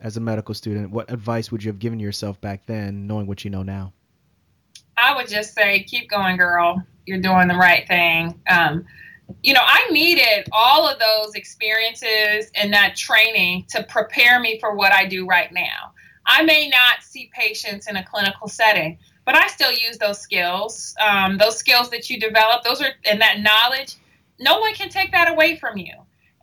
as 0.00 0.16
a 0.16 0.20
medical 0.20 0.54
student. 0.54 0.90
What 0.90 1.10
advice 1.10 1.50
would 1.50 1.64
you 1.64 1.70
have 1.70 1.80
given 1.80 1.98
yourself 1.98 2.40
back 2.40 2.66
then, 2.66 3.06
knowing 3.08 3.26
what 3.26 3.44
you 3.44 3.50
know 3.50 3.64
now? 3.64 3.92
I 4.96 5.16
would 5.16 5.28
just 5.28 5.54
say, 5.54 5.82
keep 5.82 6.08
going, 6.08 6.36
girl 6.36 6.84
you're 7.08 7.20
doing 7.20 7.48
the 7.48 7.54
right 7.54 7.88
thing. 7.88 8.40
Um, 8.48 8.84
you 9.42 9.54
know, 9.54 9.62
I 9.62 9.88
needed 9.90 10.48
all 10.52 10.86
of 10.86 10.98
those 10.98 11.34
experiences 11.34 12.50
and 12.54 12.72
that 12.72 12.96
training 12.96 13.66
to 13.70 13.82
prepare 13.82 14.38
me 14.40 14.60
for 14.60 14.74
what 14.74 14.92
I 14.92 15.06
do 15.06 15.26
right 15.26 15.52
now. 15.52 15.92
I 16.28 16.44
may 16.44 16.68
not 16.68 17.02
see 17.02 17.30
patients 17.34 17.88
in 17.88 17.96
a 17.96 18.04
clinical 18.04 18.48
setting, 18.48 18.98
but 19.24 19.34
I 19.34 19.48
still 19.48 19.72
use 19.72 19.98
those 19.98 20.20
skills. 20.20 20.94
Um, 21.00 21.38
those 21.38 21.56
skills 21.56 21.90
that 21.90 22.08
you 22.10 22.20
develop, 22.20 22.62
those 22.62 22.80
are, 22.82 22.90
and 23.04 23.20
that 23.20 23.40
knowledge, 23.40 23.96
no 24.38 24.60
one 24.60 24.74
can 24.74 24.90
take 24.90 25.10
that 25.12 25.30
away 25.30 25.56
from 25.56 25.78
you. 25.78 25.94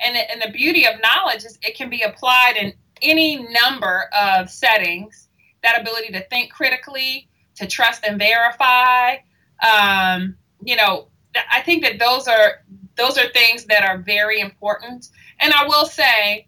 And, 0.04 0.18
and 0.18 0.42
the 0.42 0.52
beauty 0.52 0.86
of 0.86 0.96
knowledge 1.02 1.46
is 1.46 1.58
it 1.62 1.76
can 1.76 1.90
be 1.90 2.02
applied 2.02 2.56
in 2.60 2.74
any 3.02 3.48
number 3.64 4.10
of 4.12 4.50
settings. 4.50 5.30
That 5.64 5.82
ability 5.82 6.12
to 6.14 6.22
think 6.28 6.52
critically, 6.52 7.28
to 7.56 7.66
trust 7.66 8.04
and 8.06 8.20
verify, 8.20 9.16
um, 9.64 10.36
you 10.64 10.76
know, 10.76 11.08
I 11.52 11.62
think 11.62 11.84
that 11.84 12.00
those 12.00 12.28
are 12.28 12.64
those 12.96 13.18
are 13.18 13.30
things 13.30 13.66
that 13.66 13.84
are 13.84 13.98
very 13.98 14.40
important. 14.40 15.10
And 15.40 15.54
I 15.54 15.66
will 15.68 15.86
say, 15.86 16.48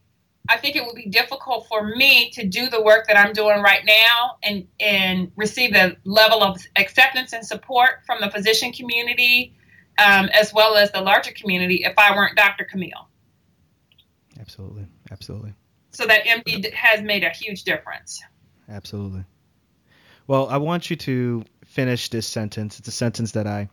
I 0.50 0.58
think 0.58 0.76
it 0.76 0.86
would 0.86 0.96
be 0.96 1.08
difficult 1.08 1.68
for 1.68 1.84
me 1.84 2.30
to 2.32 2.46
do 2.46 2.70
the 2.70 2.82
work 2.82 3.08
that 3.08 3.18
I'm 3.18 3.34
doing 3.34 3.62
right 3.62 3.84
now 3.86 4.38
and 4.44 4.68
and 4.80 5.32
receive 5.36 5.74
the 5.74 5.98
level 6.06 6.44
of 6.44 6.60
acceptance 6.76 7.34
and 7.34 7.46
support 7.46 8.02
from 8.06 8.22
the 8.22 8.30
physician 8.32 8.72
community, 8.72 9.54
um, 9.98 10.30
as 10.34 10.54
well 10.54 10.76
as 10.76 10.92
the 10.92 11.02
larger 11.02 11.32
community, 11.32 11.84
if 11.84 11.94
I 11.98 12.16
weren't 12.16 12.36
Dr. 12.36 12.66
Camille. 12.66 13.08
Absolutely, 14.40 14.88
absolutely. 15.12 15.54
So 15.92 16.06
that 16.06 16.26
MD 16.26 16.72
has 16.74 17.02
made 17.02 17.24
a 17.24 17.30
huge 17.30 17.64
difference. 17.64 18.22
Absolutely. 18.70 19.26
Well, 20.28 20.48
I 20.50 20.58
want 20.58 20.90
you 20.90 20.96
to 20.98 21.44
finish 21.66 22.10
this 22.10 22.28
sentence. 22.28 22.80
It's 22.80 22.88
a 22.88 22.92
sentence 22.92 23.32
that 23.32 23.48
I 23.48 23.70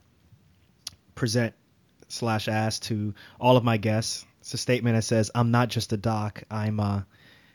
present 1.14 1.54
slash 2.08 2.48
ask 2.48 2.82
to 2.84 3.14
all 3.40 3.56
of 3.56 3.64
my 3.64 3.76
guests. 3.76 4.24
It's 4.44 4.52
a 4.52 4.58
statement 4.58 4.94
that 4.94 5.04
says, 5.04 5.30
"I'm 5.34 5.50
not 5.50 5.70
just 5.70 5.94
a 5.94 5.96
doc. 5.96 6.42
I'm," 6.50 6.78
uh, 6.78 7.00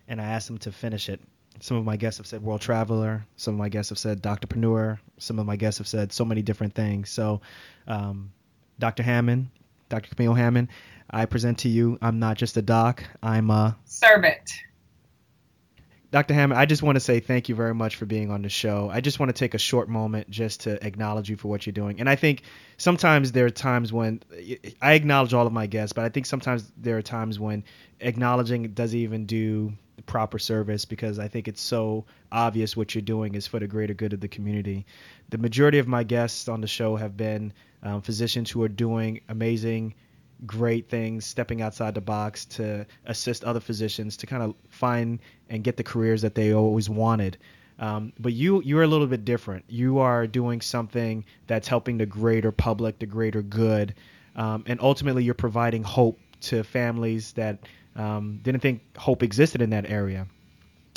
and 0.08 0.20
I 0.20 0.26
asked 0.26 0.48
them 0.48 0.58
to 0.60 0.72
finish 0.72 1.08
it. 1.08 1.22
Some 1.60 1.78
of 1.78 1.86
my 1.86 1.98
guests 1.98 2.18
have 2.18 2.26
said 2.26 2.42
world 2.42 2.62
traveler. 2.62 3.28
Some 3.36 3.54
of 3.54 3.60
my 3.60 3.70
guests 3.70 3.90
have 3.90 4.00
said 4.00 4.24
doctorpreneur. 4.24 4.98
Some 5.20 5.38
of 5.38 5.46
my 5.46 5.56
guests 5.56 5.78
have 5.78 5.88
said 5.88 6.12
so 6.12 6.26
many 6.26 6.42
different 6.42 6.74
things. 6.74 7.12
So, 7.12 7.42
um, 7.86 8.32
Dr. 8.80 9.04
Hammond, 9.04 9.50
Dr. 9.90 10.16
Camille 10.16 10.34
Hammond, 10.34 10.70
I 11.08 11.28
present 11.28 11.60
to 11.60 11.70
you. 11.70 12.00
I'm 12.02 12.18
not 12.18 12.38
just 12.38 12.58
a 12.58 12.64
doc. 12.64 13.04
I'm 13.22 13.52
a 13.52 13.78
servant. 13.86 14.50
Dr. 16.12 16.34
Hammond, 16.34 16.60
I 16.60 16.66
just 16.66 16.82
want 16.82 16.95
to 16.95 16.99
say 16.99 17.20
thank 17.20 17.49
you 17.49 17.55
very 17.55 17.76
much 17.76 17.95
for 17.95 18.07
being 18.07 18.32
on 18.32 18.41
the 18.41 18.49
show. 18.49 18.89
I 18.91 18.99
just 18.99 19.20
want 19.20 19.30
to 19.30 19.34
take 19.34 19.53
a 19.53 19.60
short 19.60 19.89
moment 19.89 20.28
just 20.30 20.62
to 20.62 20.84
acknowledge 20.84 21.30
you 21.30 21.38
for 21.38 21.49
what 21.49 21.68
you're 21.68 21.74
doing. 21.74 21.99
And 21.99 22.10
I 22.10 22.16
think 22.16 22.41
sometimes 22.78 23.32
there 23.32 23.45
are 23.45 23.51
times 23.51 23.93
when 23.93 24.24
I 24.82 24.93
acknowledge 24.93 25.36
all 25.36 25.45
of 25.45 25.53
my 25.53 25.68
guests, 25.68 25.93
but 25.93 26.05
I 26.05 26.10
think 26.10 26.26
sometimes 26.26 26.72
there 26.78 26.97
are 26.97 27.03
times 27.03 27.39
when 27.39 27.64
acknowledging 27.99 28.64
doesn't 28.74 28.97
even 28.97 29.28
do 29.28 29.74
proper 30.07 30.39
service 30.39 30.86
because 30.86 31.20
I 31.20 31.28
think 31.28 31.47
it's 31.47 31.62
so 31.62 32.05
obvious 32.32 32.76
what 32.76 32.95
you're 32.95 33.03
doing 33.03 33.36
is 33.36 33.45
for 33.45 33.60
the 33.60 33.68
greater 33.68 33.93
good 33.93 34.14
of 34.14 34.20
the 34.20 34.28
community. 34.28 34.88
The 35.30 35.38
majority 35.38 35.78
of 35.78 35.88
my 35.88 36.03
guests 36.03 36.49
on 36.49 36.62
the 36.62 36.68
show 36.68 36.95
have 36.95 37.18
been 37.18 37.53
um, 37.84 38.01
physicians 38.01 38.49
who 38.49 38.64
are 38.64 38.70
doing 38.70 39.22
amazing 39.30 39.93
great 40.46 40.90
things, 40.90 41.26
stepping 41.26 41.62
outside 41.62 41.96
the 41.96 42.02
box 42.02 42.46
to 42.46 42.86
assist 43.06 43.44
other 43.44 43.60
physicians 43.60 44.18
to 44.18 44.28
kind 44.28 44.44
of 44.44 44.56
find 44.70 45.20
and 45.50 45.64
get 45.64 45.78
the 45.78 45.84
careers 45.84 46.22
that 46.22 46.36
they 46.36 46.54
always 46.54 46.90
wanted. 46.90 47.38
Um, 47.80 48.12
but 48.20 48.34
you 48.34 48.62
you're 48.64 48.84
a 48.84 48.88
little 48.88 49.08
bit 49.08 49.24
different. 49.24 49.64
You 49.70 50.00
are 50.00 50.28
doing 50.28 50.62
something 50.62 51.24
that's 51.48 51.68
helping 51.68 51.98
the 51.98 52.06
greater 52.06 52.52
public, 52.52 53.00
the 53.00 53.06
greater 53.06 53.42
good, 53.42 53.96
um, 54.36 54.64
and 54.68 54.80
ultimately 54.82 55.24
you're 55.24 55.34
providing 55.34 55.84
hope 55.84 56.20
to 56.42 56.64
families 56.64 57.34
that 57.34 57.60
um, 57.96 58.40
didn't 58.44 58.62
think 58.62 58.82
hope 58.98 59.24
existed 59.24 59.62
in 59.62 59.70
that 59.70 59.90
area. 59.90 60.28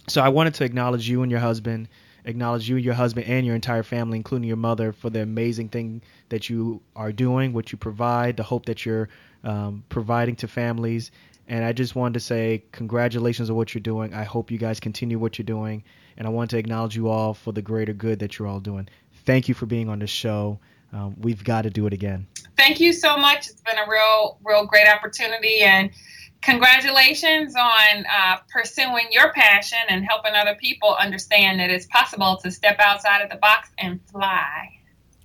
So 0.08 0.20
I 0.20 0.28
wanted 0.28 0.54
to 0.54 0.64
acknowledge 0.64 1.08
you 1.08 1.22
and 1.22 1.30
your 1.30 1.40
husband 1.40 1.88
acknowledge 2.24 2.68
you 2.68 2.76
your 2.76 2.94
husband 2.94 3.26
and 3.26 3.44
your 3.44 3.54
entire 3.54 3.82
family, 3.82 4.16
including 4.16 4.46
your 4.46 4.56
mother, 4.56 4.92
for 4.92 5.10
the 5.10 5.22
amazing 5.22 5.68
thing 5.68 6.02
that 6.28 6.48
you 6.48 6.80
are 6.96 7.12
doing, 7.12 7.52
what 7.52 7.72
you 7.72 7.78
provide, 7.78 8.36
the 8.36 8.42
hope 8.42 8.66
that 8.66 8.84
you're 8.84 9.08
um, 9.44 9.84
providing 9.88 10.36
to 10.36 10.48
families. 10.48 11.10
And 11.48 11.64
I 11.64 11.72
just 11.72 11.94
wanted 11.94 12.14
to 12.14 12.20
say 12.20 12.62
congratulations 12.72 13.50
on 13.50 13.56
what 13.56 13.74
you're 13.74 13.82
doing. 13.82 14.14
I 14.14 14.24
hope 14.24 14.50
you 14.50 14.58
guys 14.58 14.80
continue 14.80 15.18
what 15.18 15.38
you're 15.38 15.44
doing. 15.44 15.82
And 16.16 16.26
I 16.26 16.30
want 16.30 16.50
to 16.50 16.58
acknowledge 16.58 16.94
you 16.94 17.08
all 17.08 17.34
for 17.34 17.52
the 17.52 17.62
greater 17.62 17.92
good 17.92 18.18
that 18.20 18.38
you're 18.38 18.48
all 18.48 18.60
doing. 18.60 18.88
Thank 19.24 19.48
you 19.48 19.54
for 19.54 19.66
being 19.66 19.88
on 19.88 19.98
the 19.98 20.06
show. 20.06 20.58
Um, 20.92 21.16
we've 21.18 21.42
got 21.42 21.62
to 21.62 21.70
do 21.70 21.86
it 21.86 21.92
again. 21.92 22.26
Thank 22.56 22.80
you 22.80 22.92
so 22.92 23.16
much. 23.16 23.48
It's 23.48 23.62
been 23.62 23.78
a 23.78 23.88
real, 23.88 24.38
real 24.44 24.66
great 24.66 24.86
opportunity. 24.86 25.60
And 25.60 25.90
congratulations 26.42 27.54
on 27.56 28.04
uh, 28.06 28.36
pursuing 28.52 29.06
your 29.10 29.32
passion 29.32 29.78
and 29.88 30.04
helping 30.04 30.34
other 30.34 30.54
people 30.56 30.94
understand 31.00 31.58
that 31.60 31.70
it's 31.70 31.86
possible 31.86 32.36
to 32.42 32.50
step 32.50 32.76
outside 32.80 33.22
of 33.22 33.30
the 33.30 33.36
box 33.36 33.70
and 33.78 33.98
fly. 34.10 34.68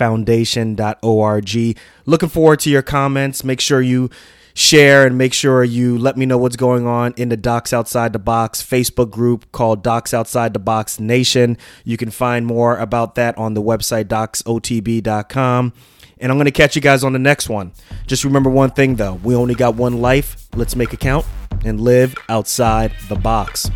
foundation.org. 0.01 1.77
Looking 2.07 2.29
forward 2.29 2.59
to 2.61 2.71
your 2.71 2.81
comments. 2.81 3.43
Make 3.43 3.61
sure 3.61 3.81
you 3.81 4.09
share 4.55 5.05
and 5.05 5.15
make 5.15 5.31
sure 5.31 5.63
you 5.63 5.95
let 5.95 6.17
me 6.17 6.25
know 6.25 6.39
what's 6.39 6.55
going 6.55 6.87
on 6.87 7.13
in 7.17 7.29
the 7.29 7.37
Docs 7.37 7.71
Outside 7.71 8.11
the 8.11 8.19
Box 8.19 8.63
Facebook 8.63 9.11
group 9.11 9.51
called 9.51 9.83
Docs 9.83 10.11
Outside 10.11 10.53
the 10.55 10.59
Box 10.59 10.99
Nation. 10.99 11.55
You 11.83 11.97
can 11.97 12.09
find 12.09 12.47
more 12.47 12.77
about 12.77 13.13
that 13.13 13.37
on 13.37 13.53
the 13.53 13.61
website 13.61 14.05
docsotb.com. 14.05 15.73
And 16.17 16.31
I'm 16.31 16.37
going 16.37 16.45
to 16.45 16.51
catch 16.51 16.75
you 16.75 16.81
guys 16.81 17.03
on 17.03 17.13
the 17.13 17.19
next 17.19 17.47
one. 17.47 17.71
Just 18.07 18.23
remember 18.23 18.49
one 18.49 18.71
thing 18.71 18.95
though 18.95 19.19
we 19.23 19.35
only 19.35 19.53
got 19.53 19.75
one 19.75 20.01
life. 20.01 20.47
Let's 20.55 20.75
make 20.75 20.95
it 20.95 20.99
count 20.99 21.27
and 21.63 21.79
live 21.79 22.15
outside 22.27 22.91
the 23.07 23.15
box. 23.15 23.69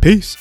Peace. 0.00 0.36